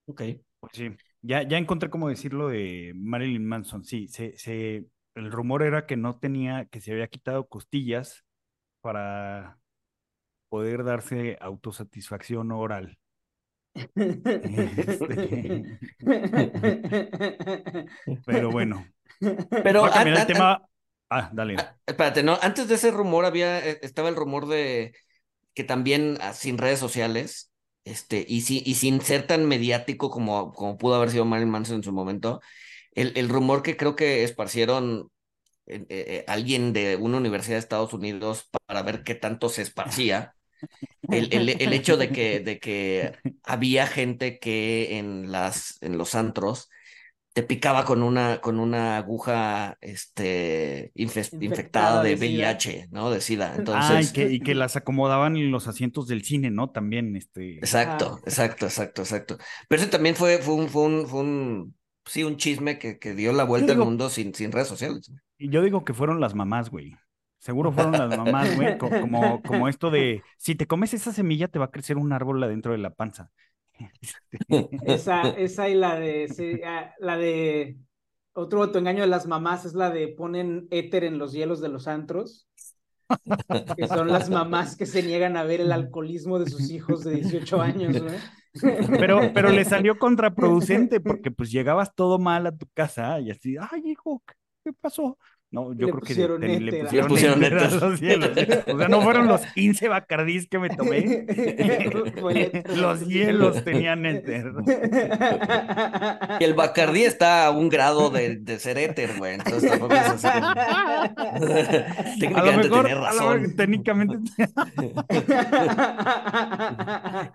Ok. 0.07 0.23
Pues 0.61 0.73
sí, 0.73 0.91
ya, 1.21 1.43
ya 1.43 1.59
encontré 1.59 1.91
cómo 1.91 2.09
decirlo 2.09 2.49
de 2.49 2.93
Marilyn 2.97 3.47
Manson. 3.47 3.85
Sí, 3.85 4.09
se, 4.09 4.37
se, 4.39 4.87
el 5.15 5.31
rumor 5.31 5.63
era 5.63 5.87
que 5.87 5.97
no 5.97 6.19
tenía, 6.19 6.67
que 6.67 6.81
se 6.81 6.93
había 6.93 7.09
quitado 7.09 7.47
costillas 7.49 8.25
para 8.81 9.59
poder 10.49 10.85
darse 10.85 11.37
autosatisfacción 11.41 12.53
oral. 12.53 12.99
Este, 18.07 18.25
pero 18.25 18.51
bueno, 18.51 18.87
Pero 19.19 19.85
a 19.85 19.91
cambiar 19.91 20.19
el 20.19 20.27
tema. 20.27 20.63
Ah, 21.09 21.31
dale. 21.33 21.57
Espérate, 21.87 22.23
no, 22.23 22.39
antes 22.43 22.69
de 22.69 22.75
ese 22.75 22.91
rumor 22.91 23.25
había, 23.25 23.65
eh, 23.65 23.79
estaba 23.83 24.09
el 24.09 24.17
rumor 24.17 24.47
de 24.47 24.95
que 25.55 25.65
también 25.65 26.19
ah, 26.21 26.33
sin 26.33 26.59
redes 26.59 26.79
sociales, 26.79 27.53
este, 27.85 28.25
y, 28.29 28.43
si, 28.43 28.63
y 28.67 28.75
sin 28.75 29.01
ser 29.01 29.27
tan 29.27 29.47
mediático 29.47 30.11
como, 30.11 30.53
como 30.53 30.77
pudo 30.77 30.97
haber 30.97 31.11
sido 31.11 31.25
Marilyn 31.25 31.51
Manson 31.51 31.77
en 31.77 31.83
su 31.85 31.93
momento, 31.93 32.41
el, 32.93 33.13
el 33.17 33.29
rumor 33.29 33.63
que 33.63 33.77
creo 33.77 33.95
que 33.97 34.25
esparcieron 34.25 35.11
eh, 35.67 35.85
eh, 35.89 36.25
alguien 36.29 36.73
de 36.73 36.97
una 36.97 37.19
universidad 37.19 37.57
de 37.57 37.61
Estados 37.61 37.93
Unidos 37.93 38.49
para 38.67 38.83
ver 38.83 39.03
qué 39.05 39.15
tanto 39.15 39.49
se 39.49 39.63
esparcía, 39.63 40.35
el, 41.11 41.33
el, 41.33 41.49
el 41.61 41.73
hecho 41.73 41.97
de 41.97 42.11
que, 42.11 42.41
de 42.41 42.59
que 42.59 43.13
había 43.45 43.87
gente 43.87 44.39
que 44.39 44.99
en 44.99 45.31
las, 45.33 45.79
en 45.83 45.99
los 45.99 46.15
antros 46.15 46.69
te 47.33 47.43
picaba 47.43 47.85
con 47.85 48.03
una, 48.03 48.41
con 48.41 48.59
una 48.59 48.97
aguja 48.97 49.77
este, 49.83 50.91
infes- 50.95 51.37
Infectada 51.41 51.45
infectada 51.45 52.03
de 52.03 52.11
de 52.11 52.17
SIDA. 52.17 52.49
VIH, 52.53 52.89
¿no? 52.91 53.11
De 53.11 53.21
SIDA. 53.21 53.47
Ah, 53.49 53.55
y 53.55 53.59
Entonces, 53.59 54.13
que, 54.13 54.33
y 54.33 54.41
que 54.41 54.55
las 54.55 54.77
acomodaban 54.77 55.37
en 55.37 55.51
los 55.51 55.69
asientos 55.69 56.07
del 56.09 56.23
cine, 56.25 56.51
¿no? 56.51 56.71
También, 56.71 57.15
este. 57.15 57.57
exacto, 57.59 58.17
Ah. 58.19 58.23
exacto, 58.25 58.67
exacto, 58.67 59.03
exacto. 59.03 59.39
Pero 59.69 59.83
ese 59.83 59.91
también 59.91 60.17
fue, 60.17 60.39
fue 60.39 60.55
un, 60.55 60.69
fue 60.69 60.83
un, 60.85 61.07
fue 61.07 61.21
un, 61.21 61.77
sí, 62.07 62.25
un 62.25 62.39
chisme 62.39 62.79
que, 62.79 62.99
que 62.99 63.15
dio 63.15 63.33
la 63.35 63.45
vuelta 63.45 63.73
al 63.73 63.79
mundo 63.79 64.09
sin, 64.09 64.35
sin 64.35 64.51
redes 64.51 64.69
sociales. 64.69 65.13
Y 65.39 65.51
yo 65.51 65.61
digo 65.63 65.85
que 65.85 65.93
fueron 65.93 66.21
las 66.21 66.35
mamás, 66.35 66.71
güey. 66.71 66.95
Seguro 67.47 67.71
fueron 67.71 67.93
las 67.93 68.17
mamás, 68.19 68.57
güey. 68.57 68.77
co- 68.77 68.91
Como, 69.01 69.41
como 69.43 69.69
esto 69.69 69.91
de, 69.93 70.23
si 70.37 70.57
te 70.57 70.67
comes 70.67 70.93
esa 70.95 71.13
semilla, 71.13 71.47
te 71.47 71.61
va 71.61 71.67
a 71.67 71.71
crecer 71.71 71.97
un 71.97 72.13
árbol 72.13 72.43
adentro 72.43 72.73
de 72.73 72.79
la 72.79 72.91
panza. 72.91 73.31
Esa, 74.85 75.31
esa 75.31 75.69
y 75.69 75.75
la 75.75 75.95
de, 75.95 76.29
sí, 76.29 76.61
ah, 76.65 76.93
la 76.99 77.17
de, 77.17 77.77
otro 78.33 78.63
autoengaño 78.65 79.03
de 79.03 79.07
las 79.07 79.27
mamás 79.27 79.65
es 79.65 79.75
la 79.75 79.91
de 79.91 80.09
ponen 80.09 80.67
éter 80.71 81.05
en 81.05 81.19
los 81.19 81.33
hielos 81.33 81.61
de 81.61 81.69
los 81.69 81.87
antros, 81.87 82.49
que 83.77 83.87
son 83.87 84.09
las 84.09 84.29
mamás 84.31 84.77
que 84.77 84.87
se 84.87 85.03
niegan 85.03 85.37
a 85.37 85.45
ver 85.45 85.61
el 85.61 85.71
alcoholismo 85.73 86.39
de 86.39 86.51
sus 86.51 86.71
hijos 86.71 87.05
de 87.05 87.17
18 87.17 87.61
años, 87.63 88.03
güey. 88.03 88.17
Pero, 88.99 89.21
pero 89.35 89.51
le 89.51 89.65
salió 89.65 89.99
contraproducente 89.99 91.01
porque 91.01 91.31
pues 91.31 91.51
llegabas 91.53 91.95
todo 91.95 92.19
mal 92.19 92.47
a 92.47 92.57
tu 92.57 92.67
casa 92.75 93.21
y 93.21 93.31
así, 93.31 93.57
ay, 93.61 93.83
hijo, 93.91 94.23
¿qué- 94.27 94.35
¿qué 94.65 94.73
pasó? 94.73 95.19
No, 95.53 95.73
yo 95.75 95.87
Le 95.87 95.93
creo 95.93 95.95
que 95.95 96.01
pusieron 96.01 96.41
te- 96.41 96.61
le 96.61 96.73
pusieron, 96.83 97.09
Le 97.41 97.51
pusieron 97.51 97.81
los 97.91 98.01
hielos. 98.01 98.31
O 98.67 98.79
sea, 98.79 98.89
no 98.89 99.01
fueron 99.01 99.29
los 99.29 99.41
15 99.55 99.89
bacardís 99.89 100.49
que 100.49 100.59
me 100.59 100.69
tomé. 100.71 101.25
Los 102.77 103.07
hielos 103.07 103.63
tenían 103.65 104.05
éter. 104.07 104.53
Y 106.41 106.45
el 106.45 106.55
Bacardí 106.55 107.05
está 107.05 107.47
a 107.47 107.51
un 107.53 107.69
grado 107.69 108.11
de, 108.11 108.37
de 108.37 108.59
ser 108.59 108.77
éter, 108.79 109.17
güey. 109.17 109.35
Entonces 109.35 109.71
tampoco 109.71 109.95
es 109.95 110.01
así 110.03 110.27
como- 110.29 110.47
A 110.47 111.35
lo 111.39 112.19
Técnicamente 112.19 112.69
mejor, 112.69 112.85
tenía 112.87 112.97
a 112.97 113.01
lo 113.01 113.05
razón. 113.07 113.41
mejor 113.43 113.57
técnicamente 113.57 114.17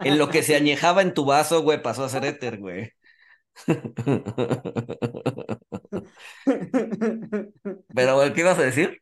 En 0.04 0.18
lo 0.18 0.30
que 0.30 0.44
se 0.44 0.56
añejaba 0.56 1.02
en 1.02 1.14
tu 1.14 1.26
vaso, 1.26 1.62
güey, 1.64 1.82
pasó 1.82 2.04
a 2.04 2.10
ser 2.10 2.26
éter, 2.26 2.60
güey. 2.60 2.92
Pero, 7.94 8.16
güey, 8.16 8.34
¿qué 8.34 8.42
ibas 8.42 8.60
a 8.60 8.64
decir? 8.64 9.02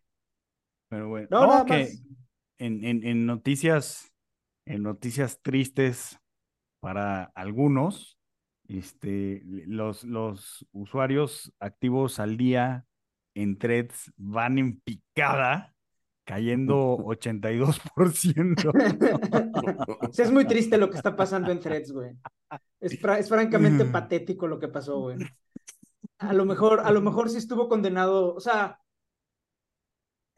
Pero 0.90 1.10
bueno, 1.10 1.28
No, 1.32 1.42
no, 1.42 1.48
nada 1.48 1.66
que 1.66 1.74
más. 1.80 2.04
en, 2.58 2.84
en, 2.84 3.04
en 3.06 3.26
noticias, 3.26 4.12
en 4.66 4.84
noticias 4.84 5.40
tristes 5.42 6.18
para 6.80 7.26
algunos, 7.36 8.18
este, 8.68 9.42
los, 9.46 10.04
los 10.04 10.66
usuarios 10.72 11.54
activos 11.60 12.20
al 12.20 12.38
día 12.38 12.86
en 13.36 13.58
threads 13.58 14.12
van 14.18 14.58
en 14.58 14.80
picada, 14.82 15.74
cayendo 16.26 16.98
82%. 17.06 18.72
Sí, 20.12 20.22
es 20.24 20.32
muy 20.32 20.46
triste 20.46 20.78
lo 20.78 20.90
que 20.90 20.98
está 20.98 21.16
pasando 21.16 21.52
en 21.52 21.60
Threads, 21.60 21.92
güey. 21.92 22.12
Es, 22.80 23.00
fra- 23.00 23.20
es 23.20 23.30
francamente 23.30 23.86
patético 23.86 24.48
lo 24.48 24.60
que 24.60 24.68
pasó, 24.68 25.00
güey. 25.02 25.18
A 26.20 26.34
lo 26.34 26.46
mejor, 26.46 26.82
a 26.82 26.92
lo 26.92 27.02
mejor 27.02 27.30
sí 27.30 27.38
estuvo 27.38 27.68
condenado, 27.68 28.36
o 28.36 28.40
sea, 28.40 28.80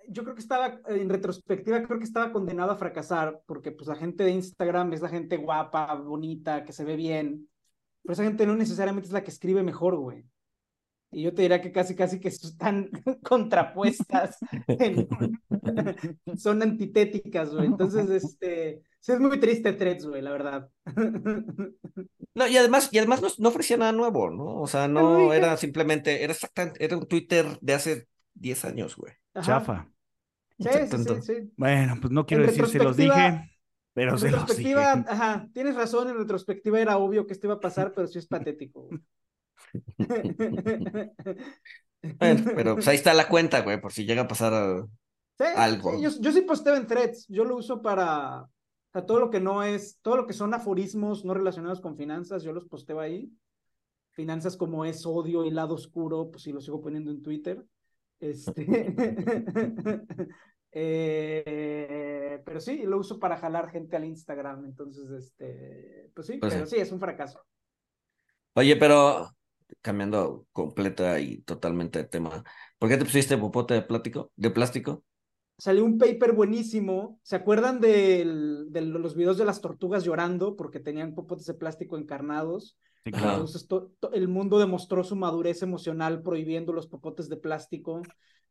yo 0.08 0.24
creo 0.24 0.36
que 0.36 0.42
estaba, 0.42 0.80
en 0.88 1.10
retrospectiva, 1.10 1.82
creo 1.84 1.98
que 2.00 2.06
estaba 2.06 2.32
condenado 2.32 2.72
a 2.72 2.76
fracasar, 2.78 3.42
porque 3.46 3.72
pues 3.72 3.88
la 3.88 3.96
gente 3.96 4.24
de 4.24 4.32
Instagram 4.32 4.94
es 4.94 5.02
la 5.02 5.10
gente 5.10 5.38
guapa, 5.38 5.94
bonita, 5.96 6.66
que 6.66 6.74
se 6.74 6.84
ve 6.84 6.96
bien, 6.96 7.50
pero 8.04 8.14
esa 8.14 8.24
gente 8.24 8.46
no 8.46 8.56
necesariamente 8.56 9.08
es 9.08 9.14
la 9.14 9.24
que 9.24 9.32
escribe 9.32 9.64
mejor, 9.64 9.96
güey. 9.98 10.26
Y 11.12 11.24
yo 11.24 11.34
te 11.34 11.44
diría 11.44 11.62
que 11.62 11.72
casi, 11.72 11.96
casi 11.96 12.20
que 12.20 12.30
están 12.30 12.90
contrapuestas, 13.24 14.38
en- 14.68 15.08
son 16.38 16.62
antitéticas, 16.64 17.54
güey. 17.54 17.68
Entonces, 17.68 18.10
este, 18.10 18.84
sí 19.02 19.12
es 19.12 19.20
muy 19.20 19.40
triste 19.40 19.74
Threads, 19.74 20.06
güey, 20.08 20.22
la 20.22 20.32
verdad. 20.32 20.70
No, 22.34 22.48
y 22.48 22.56
además, 22.58 22.90
y 22.92 22.98
además 22.98 23.22
no, 23.22 23.28
no 23.40 23.50
ofrecía 23.50 23.76
nada 23.78 23.92
nuevo, 23.92 24.30
¿no? 24.30 24.62
O 24.62 24.68
sea, 24.68 24.88
No, 24.88 25.34
era 25.34 25.58
simplemente, 25.58 26.24
era 26.24 26.32
exactamente, 26.34 26.84
era 26.84 26.98
un 26.98 27.08
Twitter 27.08 27.58
de 27.62 27.74
hace 27.74 28.08
10 28.34 28.64
años, 28.64 28.96
güey. 28.96 29.14
Ajá. 29.34 29.60
Chafa. 29.60 29.88
Sí, 30.60 30.70
sí, 30.88 30.98
sí, 30.98 31.22
sí. 31.22 31.52
Bueno, 31.58 31.98
pues 32.00 32.12
no 32.12 32.26
quiero 32.26 32.44
En 32.44 32.50
decir 32.50 32.68
se 32.68 32.80
los 32.80 32.96
dije, 32.98 33.52
pero 33.94 34.12
En 34.12 34.18
se 34.18 34.32
los 34.32 34.42
retrospectiva, 34.46 34.92
dije. 34.94 35.06
ajá, 35.08 35.50
tienes 35.54 35.76
razón, 35.76 36.10
en 36.10 36.18
retrospectiva 36.18 36.80
era 36.80 36.98
obvio 36.98 37.26
que 37.28 37.34
esto 37.34 37.48
iba 37.48 37.56
a 37.56 37.60
pasar, 37.60 37.94
pero 37.94 38.08
sí 38.08 38.20
es 38.20 38.28
patético. 38.28 38.84
güey. 38.84 39.00
Bueno, 42.20 42.44
pero 42.54 42.76
pues 42.76 42.88
ahí 42.88 42.96
está 42.96 43.14
la 43.14 43.28
cuenta, 43.28 43.62
güey, 43.62 43.80
por 43.82 43.92
si 43.94 44.06
llega 44.06 44.24
a 44.24 44.28
pasar 44.28 44.54
a- 44.54 44.86
algo. 45.54 45.92
Sí, 45.94 46.02
yo, 46.02 46.10
yo, 46.20 46.32
sí 46.32 46.42
posteo 46.42 46.76
en 46.76 46.88
threads, 46.88 47.26
yo 47.28 47.44
lo 47.46 47.58
uso 47.58 47.82
para, 47.82 48.46
o 48.92 49.00
sea, 49.00 49.06
todo 49.06 49.22
lo 49.22 49.30
que 49.30 49.40
no 49.40 49.64
es, 49.64 50.00
todo 50.02 50.18
lo 50.18 50.28
que 50.28 50.34
son 50.34 50.54
aforismos 50.54 51.24
no 51.24 51.34
relacionados 51.34 51.80
con 51.80 51.96
finanzas, 51.96 52.44
yo 52.44 52.52
los 52.52 52.66
posteo 52.66 53.00
ahí. 53.00 53.32
Finanzas 54.10 54.58
como 54.58 54.84
es 54.84 55.06
odio 55.06 55.46
y 55.46 55.50
lado 55.50 55.76
oscuro, 55.76 56.30
pues 56.30 56.44
sí 56.44 56.52
lo 56.52 56.60
sigo 56.60 56.82
poniendo 56.82 57.10
en 57.10 57.22
Twitter. 57.22 57.66
Este... 58.20 58.66
eh, 60.74 62.42
pero 62.44 62.60
sí, 62.60 62.84
lo 62.84 62.98
uso 62.98 63.18
para 63.18 63.38
jalar 63.38 63.70
gente 63.70 63.96
al 63.96 64.04
Instagram, 64.04 64.66
entonces, 64.66 65.10
este, 65.10 66.12
pues 66.14 66.28
sí, 66.28 66.38
pues 66.38 66.54
pero 66.54 66.66
sí. 66.66 66.76
sí, 66.76 66.82
es 66.82 66.92
un 66.92 67.00
fracaso. 67.00 67.42
Oye, 68.56 68.76
pero 68.76 69.30
cambiando 69.80 70.48
completa 70.52 71.18
y 71.22 71.44
totalmente 71.44 72.00
de 72.00 72.10
tema, 72.10 72.44
¿por 72.78 72.90
qué 72.90 72.98
te 72.98 73.06
pusiste 73.06 73.38
popote 73.38 73.74
de 73.74 73.84
plástico? 73.84 74.34
¿De 74.36 74.50
plástico? 74.50 75.06
Salió 75.62 75.86
un 75.86 76.00
paper 76.00 76.34
buenísimo. 76.34 77.20
¿Se 77.22 77.36
acuerdan 77.36 77.80
de 77.80 78.26
los 78.26 79.16
videos 79.16 79.38
de 79.38 79.46
las 79.46 79.62
tortugas 79.62 80.04
llorando 80.04 80.56
porque 80.56 80.80
tenían 80.80 81.14
popotes 81.14 81.46
de 81.46 81.54
plástico 81.54 82.00
encarnados? 82.00 82.80
Sí, 83.04 83.12
claro. 83.12 83.46
Entonces 83.46 83.68
el 84.12 84.28
mundo 84.28 84.58
demostró 84.58 85.04
su 85.04 85.16
madurez 85.16 85.62
emocional 85.62 86.24
prohibiendo 86.24 86.74
los 86.74 86.88
popotes 86.88 87.30
de 87.30 87.38
plástico, 87.38 88.02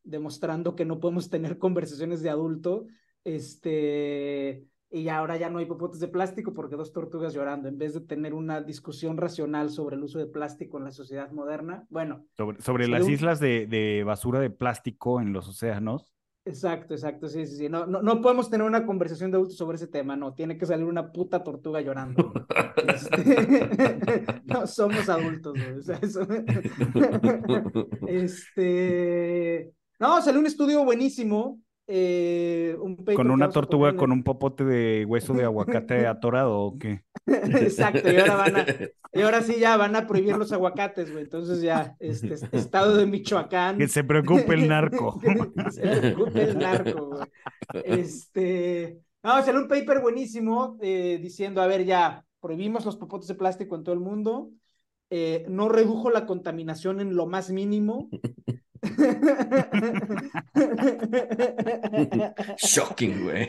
demostrando 0.05 0.77
que 0.77 0.85
no 0.85 1.01
podemos 1.01 1.29
tener 1.29 1.59
conversaciones 1.59 2.23
de 2.23 2.31
adulto. 2.31 2.87
Este, 3.25 4.69
y 4.89 5.09
ahora 5.09 5.37
ya 5.37 5.51
no 5.51 5.59
hay 5.59 5.67
popotes 5.67 5.99
de 5.99 6.07
plástico 6.07 6.53
porque 6.53 6.77
dos 6.77 6.93
tortugas 6.93 7.35
llorando, 7.35 7.67
en 7.67 7.77
vez 7.77 7.93
de 7.93 8.03
tener 8.03 8.35
una 8.35 8.61
discusión 8.61 9.17
racional 9.17 9.71
sobre 9.71 9.97
el 9.97 10.05
uso 10.05 10.21
de 10.21 10.27
plástico 10.27 10.79
en 10.79 10.85
la 10.85 10.93
sociedad 10.93 11.33
moderna. 11.33 11.85
Bueno. 11.89 12.25
Sobre, 12.61 12.87
las 12.87 13.09
islas 13.09 13.41
de, 13.41 13.67
de, 13.67 14.05
basura 14.05 14.39
de 14.39 14.51
plástico 14.51 15.21
en 15.21 15.33
los 15.33 15.49
océanos. 15.49 16.15
Exacto, 16.45 16.95
exacto, 16.95 17.29
sí, 17.29 17.47
sí, 17.47 17.57
sí. 17.57 17.69
No, 17.69 17.87
no, 17.87 18.01
no, 18.01 18.23
podemos 18.23 18.49
tener 18.49 18.67
una 18.67 18.87
conversación 18.87 19.31
de 19.31 19.37
adultos 19.37 19.59
sobre 19.59 19.77
ese 19.77 19.89
tema, 19.89 20.17
no. 20.17 20.35
Tiene 20.35 20.57
que 20.57 20.67
salir 20.67 20.87
una 20.87 21.13
puta 21.13 21.45
tortuga 21.45 21.81
llorando. 21.81 22.33
este... 22.89 24.25
no 24.47 24.67
somos 24.67 25.09
adultos, 25.09 25.53
güey. 25.53 25.73
O 25.73 25.83
sea, 25.83 25.99
eso... 26.01 26.23
este. 28.07 29.73
No, 29.99 30.23
salió 30.23 30.41
un 30.41 30.47
estudio 30.47 30.83
buenísimo 30.85 31.61
eh, 31.93 32.77
¿Con 33.17 33.33
una 33.33 33.51
tortuga 33.51 33.97
con 33.97 34.13
un 34.13 34.23
popote 34.23 34.65
de 34.65 35.05
hueso 35.05 35.35
de 35.35 35.43
aguacate 35.43 36.07
atorado 36.07 36.61
o 36.61 36.79
qué? 36.79 37.03
Exacto, 37.27 38.13
y 38.13 38.17
ahora 38.17 38.37
van 38.37 38.57
a, 38.57 38.67
y 39.13 39.23
ahora 39.23 39.43
sí 39.43 39.57
ya 39.59 39.77
van 39.77 39.97
a 39.97 40.07
prohibir 40.07 40.37
los 40.37 40.53
aguacates, 40.53 41.11
güey. 41.11 41.25
Entonces 41.25 41.61
ya, 41.61 41.97
este, 41.99 42.35
estado 42.57 42.97
de 42.97 43.07
Michoacán. 43.07 43.77
Que 43.77 43.89
se 43.89 44.05
preocupe 44.05 44.55
el 44.55 44.69
narco. 44.69 45.19
que 45.21 45.71
se 45.73 45.81
preocupe 45.81 46.43
el 46.43 46.59
narco, 46.59 47.07
güey. 47.07 47.29
Este, 47.85 49.01
no, 49.25 49.43
salió 49.43 49.61
un 49.61 49.69
paper 49.69 50.01
buenísimo 50.01 50.79
eh, 50.81 51.19
diciendo, 51.21 51.61
a 51.61 51.67
ver, 51.67 51.85
ya, 51.85 52.25
prohibimos 52.39 52.85
los 52.85 52.97
popotes 52.97 53.27
de 53.27 53.35
plástico 53.35 53.75
en 53.75 53.83
todo 53.83 53.95
el 53.95 54.01
mundo. 54.01 54.51
Eh, 55.11 55.45
no 55.49 55.69
redujo 55.69 56.09
la 56.11 56.25
contaminación 56.25 57.01
en 57.01 57.17
lo 57.17 57.27
más 57.27 57.51
mínimo. 57.51 58.09
Shocking, 62.57 63.25
güey. 63.25 63.47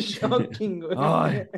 Shocking, 0.00 0.80
güey. 0.80 1.48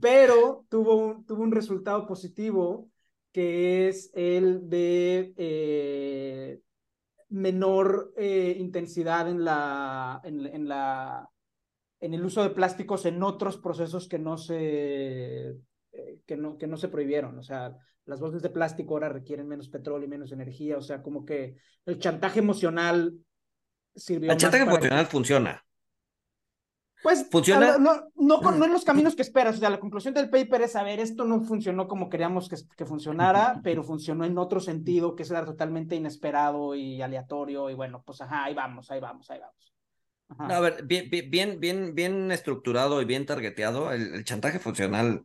Pero 0.00 0.66
tuvo 0.68 0.96
un, 0.96 1.24
tuvo 1.24 1.42
un 1.42 1.52
resultado 1.52 2.06
positivo 2.06 2.90
que 3.32 3.88
es 3.88 4.10
el 4.14 4.68
de 4.68 5.32
eh, 5.36 6.60
menor 7.30 8.12
eh, 8.16 8.56
intensidad 8.58 9.28
en 9.28 9.44
la, 9.44 10.20
en, 10.24 10.46
en, 10.46 10.68
la, 10.68 11.28
en 12.00 12.14
el 12.14 12.24
uso 12.24 12.42
de 12.42 12.50
plásticos 12.50 13.06
en 13.06 13.22
otros 13.22 13.58
procesos 13.58 14.08
que 14.08 14.18
no 14.18 14.36
se, 14.38 15.56
eh, 15.92 16.20
que 16.26 16.36
no, 16.36 16.58
que 16.58 16.66
no 16.66 16.76
se 16.76 16.88
prohibieron. 16.88 17.38
O 17.38 17.42
sea, 17.42 17.76
las 18.08 18.20
bolsas 18.20 18.40
de 18.42 18.48
plástico 18.48 18.94
ahora 18.94 19.10
requieren 19.10 19.46
menos 19.46 19.68
petróleo 19.68 20.06
y 20.06 20.10
menos 20.10 20.32
energía, 20.32 20.78
o 20.78 20.80
sea, 20.80 21.02
como 21.02 21.26
que 21.26 21.56
el 21.84 21.98
chantaje 21.98 22.38
emocional 22.38 23.12
sirvió. 23.94 24.32
El 24.32 24.38
chantaje 24.38 24.64
emocional 24.64 25.06
funciona. 25.06 25.62
Pues 27.02 27.28
funciona. 27.30 27.76
No, 27.78 28.10
no, 28.16 28.40
no, 28.40 28.64
en 28.64 28.72
los 28.72 28.84
caminos 28.86 29.14
que 29.14 29.20
esperas. 29.20 29.56
O 29.56 29.60
sea, 29.60 29.68
la 29.68 29.78
conclusión 29.78 30.14
del 30.14 30.30
paper 30.30 30.62
es: 30.62 30.74
a 30.74 30.82
ver, 30.82 31.00
esto 31.00 31.24
no 31.24 31.42
funcionó 31.42 31.86
como 31.86 32.08
queríamos 32.08 32.48
que, 32.48 32.56
que 32.76 32.86
funcionara, 32.86 33.60
pero 33.62 33.84
funcionó 33.84 34.24
en 34.24 34.38
otro 34.38 34.58
sentido 34.58 35.14
que 35.14 35.24
era 35.24 35.44
totalmente 35.44 35.94
inesperado 35.94 36.74
y 36.74 37.02
aleatorio. 37.02 37.68
Y 37.68 37.74
bueno, 37.74 38.02
pues 38.04 38.22
ajá, 38.22 38.44
ahí 38.44 38.54
vamos, 38.54 38.90
ahí 38.90 39.00
vamos, 39.00 39.30
ahí 39.30 39.38
vamos. 39.38 40.54
a 40.54 40.60
ver, 40.60 40.84
bien, 40.86 41.10
bien, 41.10 41.60
bien, 41.60 41.94
bien 41.94 42.32
estructurado 42.32 43.02
y 43.02 43.04
bien 43.04 43.26
targeteado, 43.26 43.92
el, 43.92 44.14
el 44.14 44.24
chantaje 44.24 44.58
funcional 44.58 45.24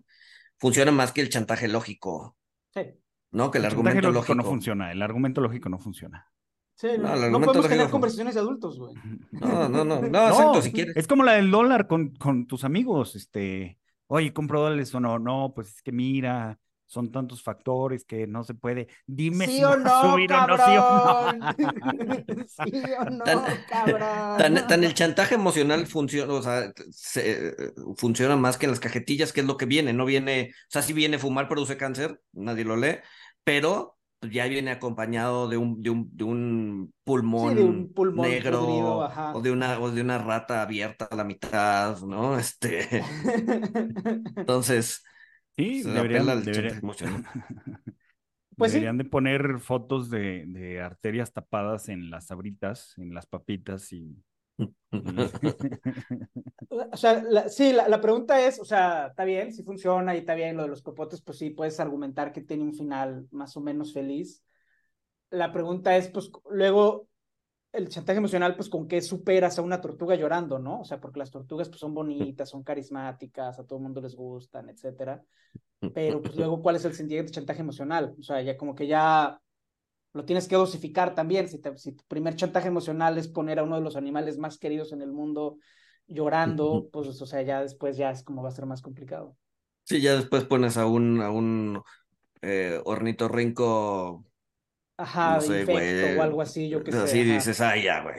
funciona 0.57 0.91
más 0.91 1.13
que 1.13 1.21
el 1.21 1.29
chantaje 1.29 1.69
lógico. 1.69 2.35
Sí. 2.73 2.81
No, 3.31 3.49
que 3.49 3.57
el, 3.57 3.65
argumento 3.65 4.11
lógico, 4.11 4.35
no 4.35 4.43
funciona. 4.43 4.91
El 4.91 5.01
argumento 5.01 5.41
lógico 5.41 5.69
no 5.69 5.79
funciona. 5.79 6.31
Sí, 6.75 6.87
no, 6.99 7.15
no, 7.15 7.39
podemos 7.39 7.67
tener 7.67 7.89
conversaciones 7.89 8.33
de 8.35 8.41
adultos, 8.41 8.79
güey. 8.79 8.93
No, 9.31 9.69
no, 9.69 9.85
no, 9.85 10.01
no, 10.01 10.05
exacto, 10.27 10.61
si 10.61 10.71
quieres. 10.71 10.95
Es 10.97 11.07
como 11.07 11.23
la 11.23 11.33
del 11.33 11.51
dólar 11.51 11.87
con, 11.87 12.15
con 12.15 12.47
tus 12.47 12.63
amigos, 12.63 13.15
este, 13.15 13.79
oye, 14.07 14.33
compro 14.33 14.61
dólares 14.61 14.93
o 14.93 14.99
no, 14.99 15.19
no, 15.19 15.53
pues 15.55 15.69
es 15.69 15.81
que 15.81 15.91
mira, 15.91 16.59
son 16.93 17.11
tantos 17.11 17.41
factores 17.41 18.05
que 18.05 18.27
no 18.27 18.43
se 18.43 18.53
puede. 18.53 18.87
Dime 19.07 19.47
si 19.47 19.63
o 19.63 19.75
no, 19.75 20.11
subir 20.11 20.29
cabrón. 20.29 20.59
o 20.59 21.33
no, 21.33 21.53
sí 22.47 22.83
o 22.99 23.09
no, 23.09 23.23
cabrón. 23.67 24.67
Tan, 24.67 24.83
el 24.83 24.93
chantaje 24.93 25.35
emocional 25.35 25.87
funciona, 25.87 26.33
o 26.33 26.41
sea, 26.41 26.71
se, 26.91 27.55
funciona 27.97 28.35
más 28.35 28.57
que 28.57 28.67
en 28.67 28.71
las 28.71 28.79
cajetillas, 28.79 29.33
que 29.33 29.41
es 29.41 29.47
lo 29.47 29.57
que 29.57 29.65
viene. 29.65 29.91
No 29.93 30.05
viene, 30.05 30.51
o 30.53 30.71
sea, 30.71 30.83
si 30.83 30.93
viene 30.93 31.17
fumar 31.17 31.47
produce 31.47 31.77
cáncer, 31.77 32.21
nadie 32.31 32.63
lo 32.63 32.77
lee, 32.77 32.99
pero 33.43 33.97
ya 34.31 34.45
viene 34.47 34.71
acompañado 34.71 35.47
de 35.49 35.57
un, 35.57 35.81
de 35.81 35.89
un, 35.89 36.09
de 36.15 36.23
un 36.23 36.93
pulmón, 37.03 37.49
sí, 37.49 37.55
de 37.55 37.63
un 37.63 37.93
pulmón 37.93 38.29
negro 38.29 39.09
o 39.33 39.41
de 39.41 39.51
una 39.51 39.79
o 39.79 39.91
de 39.91 40.01
una 40.01 40.17
rata 40.17 40.61
abierta 40.61 41.05
a 41.05 41.15
la 41.15 41.23
mitad, 41.23 41.99
¿no? 42.01 42.37
Este 42.37 43.03
entonces 44.35 45.03
Sí, 45.55 45.83
deberían, 45.83 46.43
deberían, 46.43 46.81
pues 48.57 48.73
deberían 48.73 48.97
de 48.97 49.05
poner 49.05 49.59
fotos 49.59 50.09
de, 50.09 50.45
de, 50.47 50.81
arterias 50.81 51.31
tapadas 51.31 51.89
en 51.89 52.09
las 52.09 52.31
abritas, 52.31 52.97
en 52.97 53.13
las 53.13 53.27
papitas 53.27 53.93
y... 53.93 54.17
o 56.91 56.97
sea, 56.97 57.49
sí, 57.49 57.73
la, 57.73 57.87
la, 57.87 57.99
pregunta 58.01 58.45
es, 58.45 58.59
o 58.59 58.65
sea, 58.65 59.07
está 59.07 59.25
bien, 59.25 59.51
si 59.51 59.63
funciona 59.63 60.15
y 60.15 60.19
está 60.19 60.35
bien 60.35 60.57
lo 60.57 60.63
de 60.63 60.69
los 60.69 60.81
popotes, 60.81 61.21
pues 61.21 61.37
sí, 61.39 61.49
puedes 61.49 61.79
argumentar 61.79 62.31
que 62.31 62.41
tiene 62.41 62.63
un 62.63 62.73
final 62.73 63.27
más 63.31 63.57
o 63.57 63.61
menos 63.61 63.93
feliz. 63.93 64.43
La 65.29 65.51
pregunta 65.51 65.97
es, 65.97 66.09
pues 66.09 66.31
luego, 66.51 67.07
el 67.73 67.89
chantaje 67.89 68.19
emocional, 68.19 68.55
pues 68.55 68.69
con 68.69 68.87
qué 68.87 69.01
superas 69.01 69.57
a 69.57 69.63
una 69.63 69.81
tortuga 69.81 70.15
llorando, 70.15 70.59
¿no? 70.59 70.81
O 70.81 70.85
sea, 70.85 71.01
porque 71.01 71.19
las 71.19 71.31
tortugas 71.31 71.69
pues 71.69 71.79
son 71.79 71.93
bonitas, 71.93 72.49
son 72.49 72.63
carismáticas, 72.63 73.59
a 73.59 73.65
todo 73.65 73.79
el 73.79 73.83
mundo 73.83 73.99
les 73.99 74.15
gustan, 74.15 74.69
etcétera. 74.69 75.21
Pero 75.93 76.21
pues 76.21 76.35
luego, 76.37 76.61
¿cuál 76.61 76.77
es 76.77 76.85
el 76.85 76.93
sentido 76.93 77.23
de 77.23 77.31
chantaje 77.31 77.61
emocional? 77.61 78.15
O 78.17 78.23
sea, 78.23 78.41
ya 78.41 78.55
como 78.55 78.73
que 78.73 78.87
ya 78.87 79.41
lo 80.13 80.23
tienes 80.23 80.47
que 80.47 80.55
dosificar 80.55 81.15
también. 81.15 81.49
Si, 81.49 81.59
si 81.75 81.91
tu 81.93 82.03
primer 82.05 82.35
chantaje 82.35 82.67
emocional 82.67 83.17
es 83.17 83.27
poner 83.27 83.59
a 83.59 83.63
uno 83.63 83.75
de 83.75 83.81
los 83.81 83.95
animales 83.95 84.37
más 84.37 84.57
queridos 84.57 84.93
en 84.93 85.01
el 85.01 85.11
mundo 85.11 85.57
llorando, 86.07 86.89
pues, 86.91 87.07
o 87.21 87.25
sea, 87.25 87.41
ya 87.41 87.61
después 87.61 87.97
ya 87.97 88.11
es 88.11 88.23
como 88.23 88.43
va 88.43 88.49
a 88.49 88.53
ser 88.53 88.65
más 88.65 88.81
complicado. 88.81 89.35
Sí, 89.83 89.99
ya 89.99 90.15
después 90.15 90.45
pones 90.45 90.77
a 90.77 90.85
un, 90.85 91.21
a 91.21 91.31
un 91.31 91.81
eh, 92.41 92.79
ornitorrinco 92.85 94.23
Ajá, 94.97 95.39
no 95.39 95.57
infecto 95.59 96.19
o 96.19 96.23
algo 96.23 96.41
así, 96.41 96.69
yo 96.69 96.83
qué 96.83 96.91
sé. 96.91 96.97
Así 96.99 97.23
dices, 97.23 97.61
ah, 97.61 97.75
ya, 97.75 98.01
güey. 98.01 98.15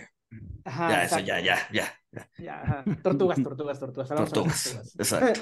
Ajá, 0.64 0.90
ya, 0.90 1.04
eso, 1.04 1.18
ya, 1.20 1.40
ya, 1.40 1.58
ya. 1.72 1.92
Ya, 2.38 2.62
ajá. 2.62 2.84
Tortugas, 3.02 3.42
tortugas, 3.42 3.80
tortugas. 3.80 4.08
Tortugas, 4.08 4.94
exacto. 4.98 5.40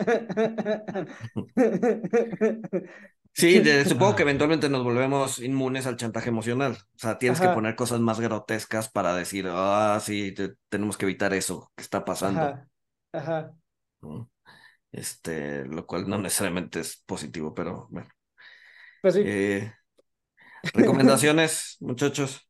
Sí, 3.34 3.62
supongo 3.86 4.14
que 4.14 4.22
eventualmente 4.24 4.68
nos 4.68 4.84
volvemos 4.84 5.38
inmunes 5.38 5.86
al 5.86 5.96
chantaje 5.96 6.28
emocional. 6.28 6.72
O 6.72 6.98
sea, 6.98 7.16
tienes 7.16 7.40
que 7.40 7.48
poner 7.48 7.74
cosas 7.74 7.98
más 8.00 8.20
grotescas 8.20 8.90
para 8.90 9.14
decir, 9.16 9.46
ah, 9.48 9.98
sí, 10.02 10.34
tenemos 10.68 10.98
que 10.98 11.06
evitar 11.06 11.32
eso 11.32 11.72
que 11.74 11.82
está 11.82 12.04
pasando. 12.04 12.42
Ajá. 12.42 12.68
Ajá. 13.12 13.54
Este, 14.90 15.64
lo 15.64 15.86
cual 15.86 16.08
no 16.08 16.18
necesariamente 16.18 16.80
es 16.80 17.02
positivo, 17.06 17.54
pero 17.54 17.88
bueno. 17.90 18.08
Pues 19.00 19.14
sí. 19.14 19.22
Eh, 19.24 19.72
Recomendaciones, 20.74 21.76
muchachos. 21.80 22.48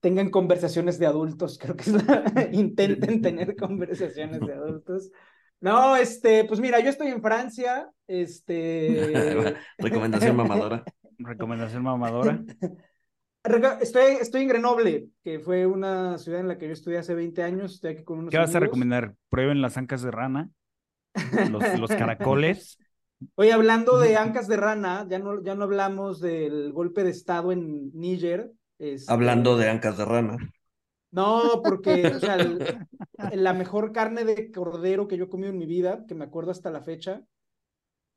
Tengan 0.00 0.30
conversaciones 0.30 0.98
de 0.98 1.06
adultos, 1.06 1.58
creo 1.58 1.76
que 1.76 1.90
es 1.90 2.06
la... 2.06 2.48
intenten 2.52 3.20
tener 3.22 3.56
conversaciones 3.56 4.40
de 4.40 4.54
adultos. 4.54 5.10
No, 5.60 5.96
este, 5.96 6.44
pues 6.44 6.58
mira, 6.58 6.80
yo 6.80 6.88
estoy 6.88 7.08
en 7.08 7.20
Francia, 7.20 7.90
este. 8.06 9.54
Recomendación 9.76 10.34
mamadora. 10.34 10.84
Recomendación 11.18 11.82
mamadora. 11.82 12.42
Estoy, 13.80 14.12
estoy 14.20 14.42
en 14.42 14.48
Grenoble, 14.48 15.08
que 15.22 15.38
fue 15.38 15.66
una 15.66 16.16
ciudad 16.16 16.40
en 16.40 16.48
la 16.48 16.56
que 16.56 16.66
yo 16.66 16.72
estudié 16.72 16.98
hace 16.98 17.14
20 17.14 17.42
años. 17.42 17.74
Estoy 17.74 17.92
aquí 17.92 18.04
con 18.04 18.20
unos 18.20 18.30
¿Qué 18.30 18.38
vas 18.38 18.54
a 18.54 18.60
recomendar? 18.60 19.14
¿Prueben 19.28 19.60
las 19.60 19.76
ancas 19.76 20.00
de 20.00 20.10
rana? 20.10 20.50
¿Los, 21.50 21.78
los 21.78 21.90
caracoles? 21.90 22.78
Oye, 23.34 23.52
hablando 23.52 23.98
de 23.98 24.16
ancas 24.16 24.48
de 24.48 24.56
rana, 24.56 25.06
ya 25.08 25.18
no, 25.18 25.42
ya 25.42 25.54
no 25.54 25.64
hablamos 25.64 26.20
del 26.20 26.72
golpe 26.72 27.04
de 27.04 27.10
Estado 27.10 27.52
en 27.52 27.90
Níger. 27.92 28.52
este, 28.78 29.12
Hablando 29.12 29.56
de 29.56 29.68
ancas 29.68 29.98
de 29.98 30.04
rana. 30.04 30.38
No, 31.12 31.60
porque, 31.62 32.06
o 32.06 32.20
sea, 32.20 32.36
el- 32.36 32.64
la 33.34 33.52
mejor 33.52 33.92
carne 33.92 34.24
de 34.24 34.50
cordero 34.52 35.08
que 35.08 35.16
yo 35.16 35.24
he 35.24 35.28
comido 35.28 35.50
en 35.50 35.58
mi 35.58 35.66
vida, 35.66 36.04
que 36.06 36.14
me 36.14 36.24
acuerdo 36.24 36.50
hasta 36.50 36.70
la 36.70 36.82
fecha. 36.82 37.22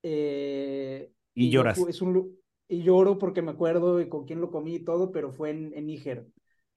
eh, 0.04 1.12
Y 1.34 1.50
lloras. 1.50 1.80
es 1.88 2.02
un, 2.02 2.38
y 2.68 2.84
lloro 2.84 3.18
porque 3.18 3.42
me 3.42 3.52
acuerdo 3.52 3.98
de 3.98 4.10
con 4.10 4.26
quién 4.26 4.42
lo 4.42 4.52
comí 4.52 4.76
y 4.76 4.84
todo, 4.84 5.12
pero 5.12 5.32
fue 5.32 5.52
en, 5.52 5.74
en 5.76 5.88
Níger. 5.88 6.28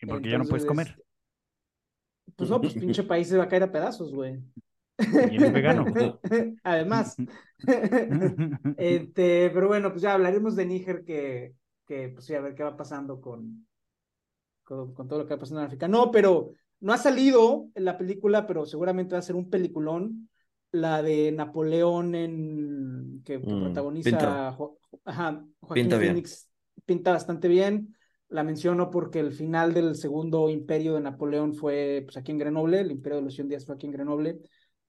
¿Y 0.00 0.06
por 0.06 0.22
qué 0.22 0.30
ya 0.30 0.38
no 0.38 0.44
puedes 0.44 0.64
comer? 0.64 0.96
Pues 2.36 2.50
no, 2.50 2.60
pues 2.60 2.74
pinche 2.74 3.02
país 3.02 3.28
se 3.28 3.36
va 3.38 3.44
a 3.44 3.48
caer 3.48 3.64
a 3.64 3.72
pedazos, 3.72 4.12
güey. 4.12 4.38
Y 4.98 5.36
eres 5.36 5.52
vegano. 5.52 5.84
Además. 6.62 7.16
Este, 8.78 9.50
pero 9.50 9.68
bueno, 9.68 9.90
pues 9.90 10.02
ya 10.02 10.14
hablaremos 10.14 10.56
de 10.56 10.66
Níger 10.66 11.04
que, 11.04 11.54
que 11.86 12.10
pues 12.10 12.26
sí, 12.26 12.34
a 12.34 12.40
ver 12.40 12.54
qué 12.54 12.62
va 12.62 12.76
pasando 12.76 13.20
con, 13.20 13.66
con, 14.64 14.92
con 14.94 15.08
todo 15.08 15.20
lo 15.20 15.26
que 15.26 15.34
va 15.34 15.40
pasando 15.40 15.60
en 15.60 15.66
África. 15.66 15.88
No, 15.88 16.10
pero 16.10 16.52
no 16.80 16.92
ha 16.92 16.98
salido 16.98 17.68
en 17.74 17.84
la 17.84 17.96
película, 17.96 18.46
pero 18.46 18.66
seguramente 18.66 19.14
va 19.14 19.18
a 19.20 19.22
ser 19.22 19.36
un 19.36 19.50
peliculón. 19.50 20.28
La 20.72 21.00
de 21.02 21.32
Napoleón 21.32 22.14
en 22.14 23.22
que, 23.24 23.40
que 23.40 23.46
Mm, 23.46 23.62
protagoniza 23.62 24.10
pinta. 24.10 24.52
Jo- 24.52 24.78
ajá, 25.04 25.42
Joaquín 25.60 25.84
Pinta 25.84 25.96
bien. 25.98 26.12
Phoenix. 26.12 26.50
Pinta 26.84 27.12
bastante 27.12 27.48
bien. 27.48 27.96
La 28.28 28.42
menciono 28.42 28.90
porque 28.90 29.20
el 29.20 29.32
final 29.32 29.72
del 29.72 29.94
segundo 29.94 30.50
imperio 30.50 30.94
de 30.94 31.00
Napoleón 31.00 31.54
fue 31.54 32.02
pues, 32.04 32.16
aquí 32.16 32.32
en 32.32 32.38
Grenoble, 32.38 32.80
el 32.80 32.90
imperio 32.90 33.18
de 33.18 33.24
los 33.24 33.34
100 33.34 33.48
días 33.48 33.64
fue 33.64 33.76
aquí 33.76 33.86
en 33.86 33.92
Grenoble. 33.92 34.40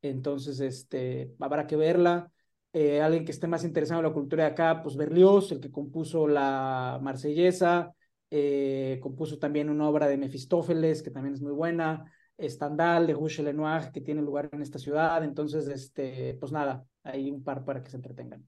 Entonces, 0.09 0.59
este, 0.59 1.33
habrá 1.39 1.67
que 1.67 1.75
verla. 1.75 2.31
Eh, 2.73 3.01
alguien 3.01 3.25
que 3.25 3.31
esté 3.31 3.47
más 3.47 3.63
interesado 3.63 4.01
en 4.01 4.07
la 4.07 4.13
cultura 4.13 4.43
de 4.43 4.51
acá, 4.51 4.81
pues 4.83 4.95
Berlioz, 4.95 5.51
el 5.51 5.59
que 5.59 5.71
compuso 5.71 6.27
la 6.27 6.99
Marsellesa, 7.01 7.93
eh, 8.29 8.99
compuso 9.01 9.39
también 9.39 9.69
una 9.69 9.87
obra 9.87 10.07
de 10.07 10.17
Mefistófeles, 10.17 11.01
que 11.01 11.11
también 11.11 11.33
es 11.33 11.41
muy 11.41 11.53
buena, 11.53 12.11
Stendhal, 12.39 13.07
de 13.07 13.13
Rouge 13.13 13.41
Lenoir, 13.41 13.91
que 13.91 14.01
tiene 14.01 14.21
lugar 14.21 14.49
en 14.51 14.61
esta 14.61 14.79
ciudad. 14.79 15.23
Entonces, 15.23 15.67
este, 15.67 16.35
pues 16.39 16.51
nada, 16.51 16.85
hay 17.03 17.31
un 17.31 17.43
par 17.43 17.65
para 17.65 17.81
que 17.81 17.89
se 17.89 17.97
entretengan. 17.97 18.47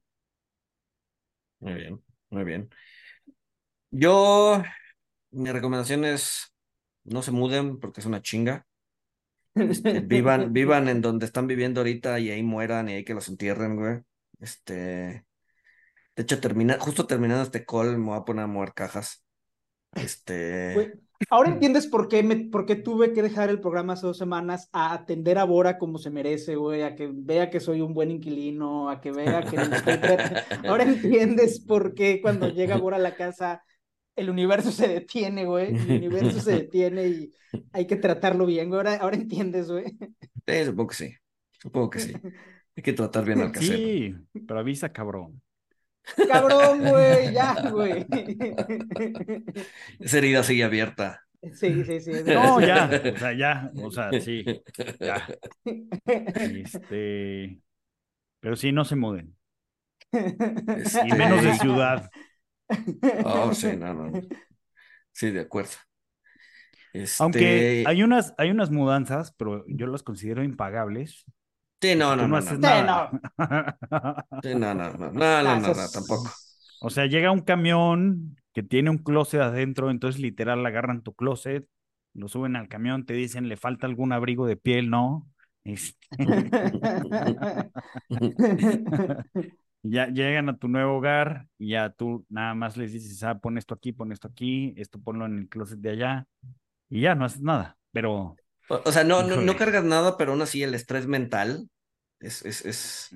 Muy 1.60 1.74
bien, 1.74 2.04
muy 2.30 2.44
bien. 2.44 2.70
Yo, 3.92 4.62
mi 5.32 5.52
recomendación 5.52 6.06
es 6.06 6.54
no 7.04 7.22
se 7.22 7.32
muden 7.32 7.80
porque 7.80 8.02
es 8.02 8.06
una 8.06 8.22
chinga. 8.22 8.66
Este, 9.60 10.00
vivan, 10.02 10.54
vivan 10.54 10.88
en 10.88 11.02
donde 11.02 11.26
están 11.26 11.48
viviendo 11.48 11.82
ahorita 11.82 12.20
y 12.20 12.32
ahí 12.32 12.44
mueran 12.44 12.90
y 12.90 12.94
ahí 12.94 13.04
que 13.04 13.14
los 13.14 13.28
entierren, 13.30 13.76
güey. 13.76 14.00
Este, 14.40 14.74
de 16.16 16.24
hecho, 16.24 16.40
termina, 16.40 16.78
justo 16.80 17.08
terminando 17.08 17.44
este 17.44 17.66
call, 17.66 17.98
me 17.98 18.06
voy 18.08 18.18
a 18.18 18.26
poner 18.26 18.44
a 18.44 18.48
mover 18.48 18.74
cajas. 18.74 19.24
Este, 19.94 20.74
Güey, 20.74 20.92
Ahora 21.30 21.50
entiendes 21.50 21.88
por 21.88 22.08
qué, 22.08 22.24
me, 22.24 22.38
por 22.38 22.66
qué 22.66 22.76
tuve 22.76 23.12
que 23.12 23.22
dejar 23.22 23.50
el 23.50 23.60
programa 23.60 23.94
hace 23.94 24.08
dos 24.08 24.18
semanas 24.18 24.70
a 24.72 24.94
atender 24.94 25.38
a 25.38 25.44
Bora 25.44 25.78
como 25.78 25.98
se 25.98 26.10
merece, 26.10 26.56
güey, 26.56 26.82
a 26.84 26.96
que 26.96 27.10
vea 27.12 27.50
que 27.50 27.60
soy 27.60 27.82
un 27.82 27.94
buen 27.94 28.10
inquilino, 28.10 28.90
a 28.90 29.02
que 29.02 29.12
vea 29.12 29.44
que 29.44 29.58
Ahora 30.68 30.84
entiendes 30.84 31.60
por 31.60 31.94
qué 31.94 32.22
cuando 32.22 32.48
llega 32.48 32.78
Bora 32.78 32.96
a 32.96 33.02
la 33.02 33.16
casa 33.16 33.64
el 34.20 34.30
universo 34.30 34.72
se 34.72 34.88
detiene, 34.88 35.46
güey, 35.46 35.76
el 35.76 35.92
universo 35.98 36.40
se 36.40 36.52
detiene 36.52 37.08
y 37.08 37.34
hay 37.72 37.88
que 37.88 37.96
tratarlo 37.96 38.46
bien, 38.46 38.70
güey. 38.70 38.78
Ahora, 38.80 38.96
ahora 38.96 39.16
entiendes, 39.16 39.72
güey. 39.72 39.86
sí, 40.46 40.66
supongo 40.66 40.88
que 40.88 40.96
sí, 40.96 41.16
supongo 41.62 41.90
que 41.90 42.00
sí. 42.00 42.14
Hay 42.76 42.84
que 42.84 42.94
tratar 42.94 43.26
bien 43.26 43.42
al 43.42 43.52
casero. 43.52 43.78
Sí, 43.78 44.16
pero 44.48 44.60
avisa, 44.60 44.92
cabrón. 44.92 45.42
Cabrón, 46.28 46.80
güey, 46.80 47.34
ya, 47.34 47.56
güey. 47.72 48.06
Esa 50.00 50.18
herida 50.18 50.44
sigue 50.44 50.64
abierta. 50.64 51.26
Sí, 51.54 51.84
sí, 51.86 52.02
sí. 52.02 52.12
No, 52.26 52.60
ya, 52.60 52.90
o 53.14 53.18
sea, 53.18 53.34
ya, 53.34 53.72
o 53.82 53.92
sea, 53.92 54.12
sí, 54.20 54.44
ya. 55.00 55.26
Este, 56.06 57.62
pero 58.40 58.56
sí, 58.56 58.72
no 58.72 58.84
se 58.84 58.96
muden. 58.96 59.36
Este, 60.12 61.08
Y 61.08 61.12
menos 61.12 61.44
de 61.44 61.54
ciudad. 61.56 62.10
Oh, 63.26 63.54
sí, 63.54 63.76
no, 63.76 63.94
no. 63.94 64.22
Sí, 65.12 65.32
de 65.32 65.42
acuerdo. 65.42 65.72
Este, 66.94 67.24
Aunque 67.24 67.84
hay 67.86 68.04
unas, 68.04 68.34
hay 68.38 68.52
unas 68.52 68.72
mudanzas, 68.72 69.34
pero 69.34 69.66
yo 69.68 69.86
las 69.88 70.02
considero 70.02 70.44
impagables. 70.44 71.26
Sí, 71.82 71.96
no, 71.96 72.16
no, 72.16 72.28
no, 72.28 72.38
haces 72.38 72.60
no. 72.60 72.68
Sí, 72.68 72.72
nada. 72.84 73.12
Sí, 74.44 74.56
no, 74.56 74.74
no, 74.74 74.94
no, 74.94 75.12
no, 75.12 75.14
no, 75.14 75.44
no, 75.44 75.60
no, 75.60 75.74
tampoco. 75.92 76.30
O 76.82 76.90
sea, 76.90 77.06
llega 77.06 77.32
un 77.32 77.42
camión 77.42 78.38
que 78.54 78.64
tiene 78.64 78.90
un 78.90 79.00
closet 79.00 79.42
adentro, 79.42 79.92
entonces 79.92 80.22
literal 80.22 80.66
agarran 80.66 81.04
tu 81.04 81.14
closet, 81.14 81.68
lo 82.14 82.28
suben 82.28 82.56
al 82.56 82.68
camión, 82.68 83.06
te 83.06 83.14
dicen, 83.14 83.50
le 83.50 83.58
falta 83.58 83.88
algún 83.88 84.14
abrigo 84.14 84.48
de 84.48 84.56
piel, 84.56 84.90
¿no? 84.90 85.28
Este, 85.64 85.98
ya 89.84 90.08
llegan 90.08 90.50
a 90.50 90.58
tu 90.58 90.68
nuevo 90.68 90.98
hogar 90.98 91.48
y 91.58 91.70
ya 91.72 91.90
tú 91.92 92.26
nada 92.30 92.54
más 92.54 92.78
les 92.78 92.94
dices, 92.94 93.24
ah, 93.24 93.40
pon 93.40 93.58
esto 93.58 93.74
aquí, 93.76 93.92
pon 93.94 94.12
esto 94.12 94.28
aquí, 94.28 94.74
esto 94.78 95.00
ponlo 95.00 95.26
en 95.26 95.40
el 95.40 95.50
closet 95.50 95.80
de 95.80 95.92
allá 95.92 96.28
y 96.90 97.02
ya 97.02 97.16
no 97.16 97.26
haces 97.26 97.42
nada, 97.42 97.78
pero 97.92 98.36
O, 98.70 98.82
o 98.86 98.92
sea, 98.92 99.04
no, 99.04 99.24
no, 99.24 99.38
no 99.38 99.56
cargas 99.56 99.84
nada, 99.84 100.18
pero 100.18 100.32
aún 100.32 100.42
así 100.42 100.64
el 100.64 100.74
estrés 100.76 101.08
mental 101.08 101.70
es, 102.20 102.46
es, 102.46 102.66
es, 102.66 103.10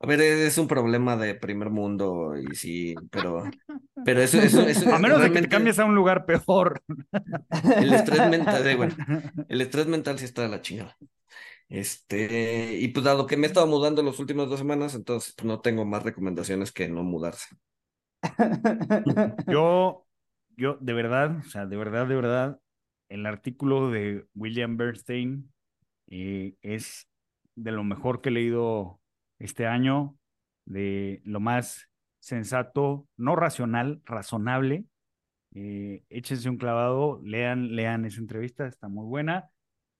a 0.00 0.06
ver, 0.06 0.20
es 0.20 0.58
un 0.58 0.68
problema 0.68 1.16
de 1.16 1.34
primer 1.34 1.70
mundo 1.70 2.36
y 2.36 2.54
sí, 2.54 2.94
pero, 3.10 3.44
pero 4.04 4.20
eso, 4.20 4.38
eso, 4.38 4.60
eso 4.66 4.92
a 4.94 4.98
menos 4.98 5.22
de 5.22 5.32
que 5.32 5.42
te 5.42 5.48
cambies 5.48 5.78
a 5.78 5.84
un 5.84 5.94
lugar 5.94 6.26
peor. 6.26 6.82
el 7.80 7.92
estrés 7.92 8.28
mental, 8.28 8.66
eh, 8.66 8.76
bueno, 8.76 8.94
el 9.48 9.60
estrés 9.60 9.86
mental 9.86 10.18
sí 10.18 10.26
está 10.26 10.42
de 10.42 10.48
la 10.48 10.60
chingada. 10.60 10.96
Este, 11.68 12.78
y 12.78 12.88
pues 12.88 13.04
dado 13.04 13.26
que 13.26 13.36
me 13.36 13.46
he 13.46 13.48
estado 13.48 13.66
mudando 13.66 14.02
las 14.02 14.18
últimas 14.18 14.48
dos 14.48 14.58
semanas, 14.58 14.94
entonces 14.94 15.34
pues, 15.36 15.46
no 15.46 15.60
tengo 15.60 15.84
más 15.84 16.02
recomendaciones 16.02 16.72
que 16.72 16.88
no 16.88 17.02
mudarse. 17.02 17.56
Yo, 19.48 20.06
yo, 20.56 20.78
de 20.80 20.92
verdad, 20.92 21.38
o 21.38 21.42
sea, 21.42 21.66
de 21.66 21.76
verdad, 21.76 22.06
de 22.06 22.14
verdad, 22.14 22.60
el 23.08 23.26
artículo 23.26 23.90
de 23.90 24.26
William 24.34 24.76
Bernstein 24.76 25.52
eh, 26.08 26.54
es 26.62 27.08
de 27.56 27.72
lo 27.72 27.84
mejor 27.84 28.20
que 28.20 28.28
he 28.28 28.32
leído 28.32 29.00
este 29.38 29.66
año, 29.66 30.16
de 30.64 31.20
lo 31.24 31.40
más 31.40 31.88
sensato, 32.20 33.06
no 33.16 33.36
racional, 33.36 34.00
razonable. 34.04 34.84
Eh, 35.54 36.02
échense 36.08 36.48
un 36.48 36.56
clavado, 36.56 37.20
lean, 37.22 37.76
lean 37.76 38.04
esa 38.04 38.20
entrevista, 38.20 38.66
está 38.66 38.88
muy 38.88 39.06
buena. 39.06 39.50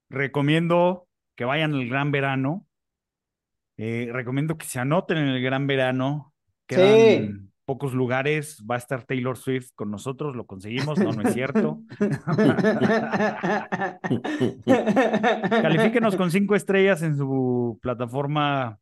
Recomiendo 0.08 1.06
que 1.36 1.44
vayan 1.44 1.74
al 1.74 1.88
gran 1.88 2.10
verano. 2.10 2.66
Eh, 3.76 4.08
recomiendo 4.12 4.56
que 4.56 4.66
se 4.66 4.78
anoten 4.78 5.18
en 5.18 5.28
el 5.28 5.42
gran 5.42 5.66
verano. 5.66 6.32
Quedan 6.66 6.96
Sí. 6.96 7.30
pocos 7.64 7.92
lugares. 7.94 8.62
Va 8.70 8.76
a 8.76 8.78
estar 8.78 9.04
Taylor 9.04 9.36
Swift 9.36 9.70
con 9.74 9.90
nosotros, 9.90 10.36
lo 10.36 10.46
conseguimos, 10.46 10.98
no, 10.98 11.12
no 11.12 11.22
es 11.22 11.34
cierto. 11.34 11.80
Califíquenos 14.64 16.16
con 16.16 16.30
cinco 16.30 16.54
estrellas 16.54 17.02
en 17.02 17.16
su 17.16 17.78
plataforma 17.82 18.78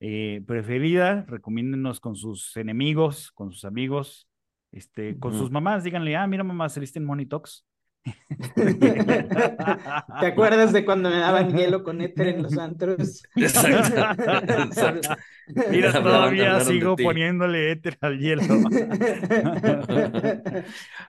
eh, 0.00 0.42
preferida. 0.46 1.24
Recomiéndenos 1.28 2.00
con 2.00 2.16
sus 2.16 2.56
enemigos, 2.56 3.30
con 3.32 3.52
sus 3.52 3.64
amigos, 3.64 4.28
este, 4.72 5.18
con 5.18 5.34
sus 5.34 5.50
mamás. 5.50 5.84
Díganle, 5.84 6.16
ah, 6.16 6.26
mira, 6.26 6.44
mamá, 6.44 6.68
saliste 6.68 6.98
en 6.98 7.04
Money 7.04 7.26
Talks. 7.26 7.64
¿Te 8.54 10.26
acuerdas 10.26 10.72
de 10.72 10.84
cuando 10.84 11.10
me 11.10 11.18
daban 11.18 11.56
hielo 11.56 11.84
con 11.84 12.00
éter 12.00 12.28
en 12.28 12.42
los 12.42 12.56
antros? 12.58 13.22
Exacto, 13.36 14.00
exacto. 14.62 15.08
Mira, 15.70 15.92
todavía 15.92 16.60
sigo 16.60 16.96
poniéndole 16.96 17.72
éter 17.72 17.98
al 18.00 18.18
hielo. 18.18 18.42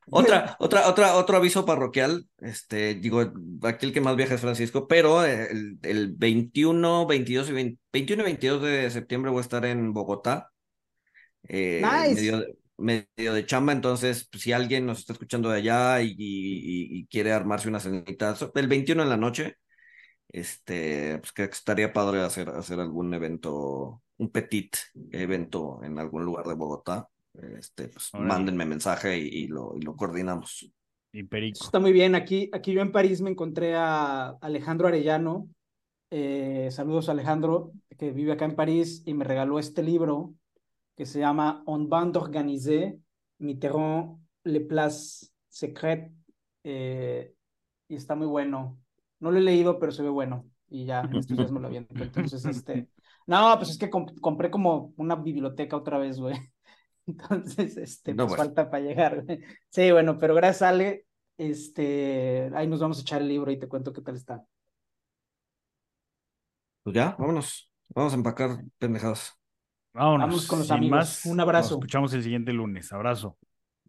Otra, 0.10 0.56
otra, 0.60 0.88
otra, 0.90 1.16
otro 1.16 1.38
aviso 1.38 1.66
parroquial, 1.66 2.28
este, 2.40 2.96
digo, 2.96 3.32
aquí 3.64 3.86
el 3.86 3.94
que 3.94 4.02
más 4.02 4.16
viaja 4.16 4.36
es 4.36 4.42
Francisco, 4.42 4.88
pero 4.88 5.26
el, 5.26 5.80
el 5.82 6.14
21, 6.14 7.06
22 7.08 7.50
y 7.50 7.54
20 7.54 7.80
21 7.92 8.22
y 8.22 8.26
22 8.26 8.62
de 8.62 8.90
septiembre 8.90 9.32
voy 9.32 9.40
a 9.40 9.42
estar 9.42 9.66
en 9.66 9.94
Bogotá, 9.94 10.52
eh, 11.48 11.82
Nice. 11.84 12.16
medio, 12.16 12.40
de- 12.40 12.56
medio 12.84 13.34
de 13.34 13.46
chamba, 13.46 13.74
entonces, 13.74 14.28
pues, 14.32 14.44
si 14.44 14.52
alguien 14.54 14.86
nos 14.86 15.00
está 15.00 15.14
escuchando 15.14 15.50
de 15.50 15.58
allá 15.60 16.02
y, 16.02 16.10
y- 16.18 17.00
y 17.00 17.08
quiere 17.08 17.32
armarse 17.34 17.70
una 17.70 17.80
cenita, 17.80 18.36
el 18.56 18.68
21 18.68 19.04
en 19.04 19.10
la 19.10 19.18
noche, 19.18 19.58
este, 20.30 21.20
pues 21.20 21.32
que 21.34 21.44
estaría 21.46 21.94
padre 21.94 22.22
hacer, 22.22 22.50
hacer 22.50 22.80
algún 22.80 23.14
evento, 23.14 24.02
un 24.18 24.30
petit 24.32 24.76
evento 25.12 25.82
en 25.84 26.00
algún 26.00 26.26
lugar 26.26 26.46
de 26.48 26.54
Bogotá. 26.56 27.08
Este, 27.60 27.88
pues 27.90 28.12
Órale. 28.14 28.30
mándenme 28.30 28.66
mensaje 28.66 29.18
y, 29.18 29.28
y 29.28 29.48
lo, 29.48 29.76
y 29.78 29.82
lo 29.82 29.96
coordinamos. 29.96 30.72
Y 31.12 31.24
Perico. 31.24 31.66
Está 31.66 31.80
muy 31.80 31.92
bien. 31.94 32.16
Aquí, 32.16 32.50
aquí 32.54 32.74
yo 32.74 32.82
en 32.82 32.92
París 32.92 33.22
me 33.22 33.30
encontré 33.30 33.76
a 33.76 34.30
Alejandro 34.42 34.88
Arellano. 34.88 35.48
Eh, 36.12 36.70
saludos 36.72 37.10
a 37.10 37.14
Alejandro, 37.14 37.74
que 37.98 38.12
vive 38.12 38.34
acá 38.34 38.46
en 38.46 38.56
París 38.56 39.04
y 39.06 39.14
me 39.14 39.26
regaló 39.26 39.60
este 39.60 39.84
libro 39.84 40.34
que 40.96 41.06
se 41.06 41.20
llama 41.20 41.64
On 41.66 41.90
bande 41.90 42.20
organisée, 42.20 43.00
Mitterrand, 43.40 44.20
Les 44.44 44.62
Places 44.66 45.34
Secrètes. 45.50 46.12
Eh, 46.64 47.34
y 47.88 47.96
está 47.96 48.16
muy 48.16 48.28
bueno. 48.28 48.80
No 49.20 49.32
lo 49.32 49.38
he 49.40 49.42
leído, 49.42 49.80
pero 49.80 49.92
se 49.92 50.04
ve 50.04 50.10
bueno. 50.10 50.46
Y 50.70 50.86
ya 50.86 51.02
en 51.02 51.16
estos 51.16 51.38
días 51.38 51.52
me 51.52 51.60
lo 51.60 51.68
aviento. 51.68 51.94
Entonces, 52.02 52.46
este. 52.46 52.90
No, 53.28 53.56
pues 53.58 53.70
es 53.72 53.78
que 53.78 53.90
comp- 53.90 54.20
compré 54.20 54.52
como 54.52 54.94
una 54.98 55.16
biblioteca 55.16 55.78
otra 55.78 55.98
vez, 55.98 56.20
güey. 56.20 56.36
Entonces, 57.08 57.78
este, 57.78 58.14
No, 58.14 58.28
pues 58.28 58.38
falta 58.38 58.70
para 58.70 58.84
llegar. 58.84 59.24
güey. 59.26 59.42
Sí, 59.70 59.92
bueno, 59.92 60.18
pero 60.18 60.36
gracias, 60.36 60.62
Ale. 60.64 61.06
Este, 61.38 62.52
ahí 62.56 62.68
nos 62.68 62.80
vamos 62.80 63.00
a 63.00 63.02
echar 63.02 63.22
el 63.22 63.28
libro 63.28 63.52
y 63.52 63.60
te 63.60 63.68
cuento 63.68 63.92
qué 63.94 64.02
tal 64.02 64.16
está. 64.16 64.46
Pues 66.84 66.96
ya, 66.96 67.16
vámonos. 67.20 67.72
Vamos 67.90 68.14
a 68.14 68.16
empacar 68.16 68.64
pendejadas. 68.78 69.34
Vámonos. 69.94 70.28
Vamos 70.28 70.48
con 70.48 70.60
los 70.60 70.68
sin 70.68 70.78
amigos. 70.78 70.98
más, 70.98 71.26
Un 71.26 71.40
abrazo. 71.40 71.76
Nos 71.76 71.80
escuchamos 71.80 72.14
el 72.14 72.24
siguiente 72.24 72.52
lunes. 72.54 72.92
Abrazo. 72.92 73.38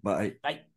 Bye. 0.02 0.38
Bye. 0.42 0.73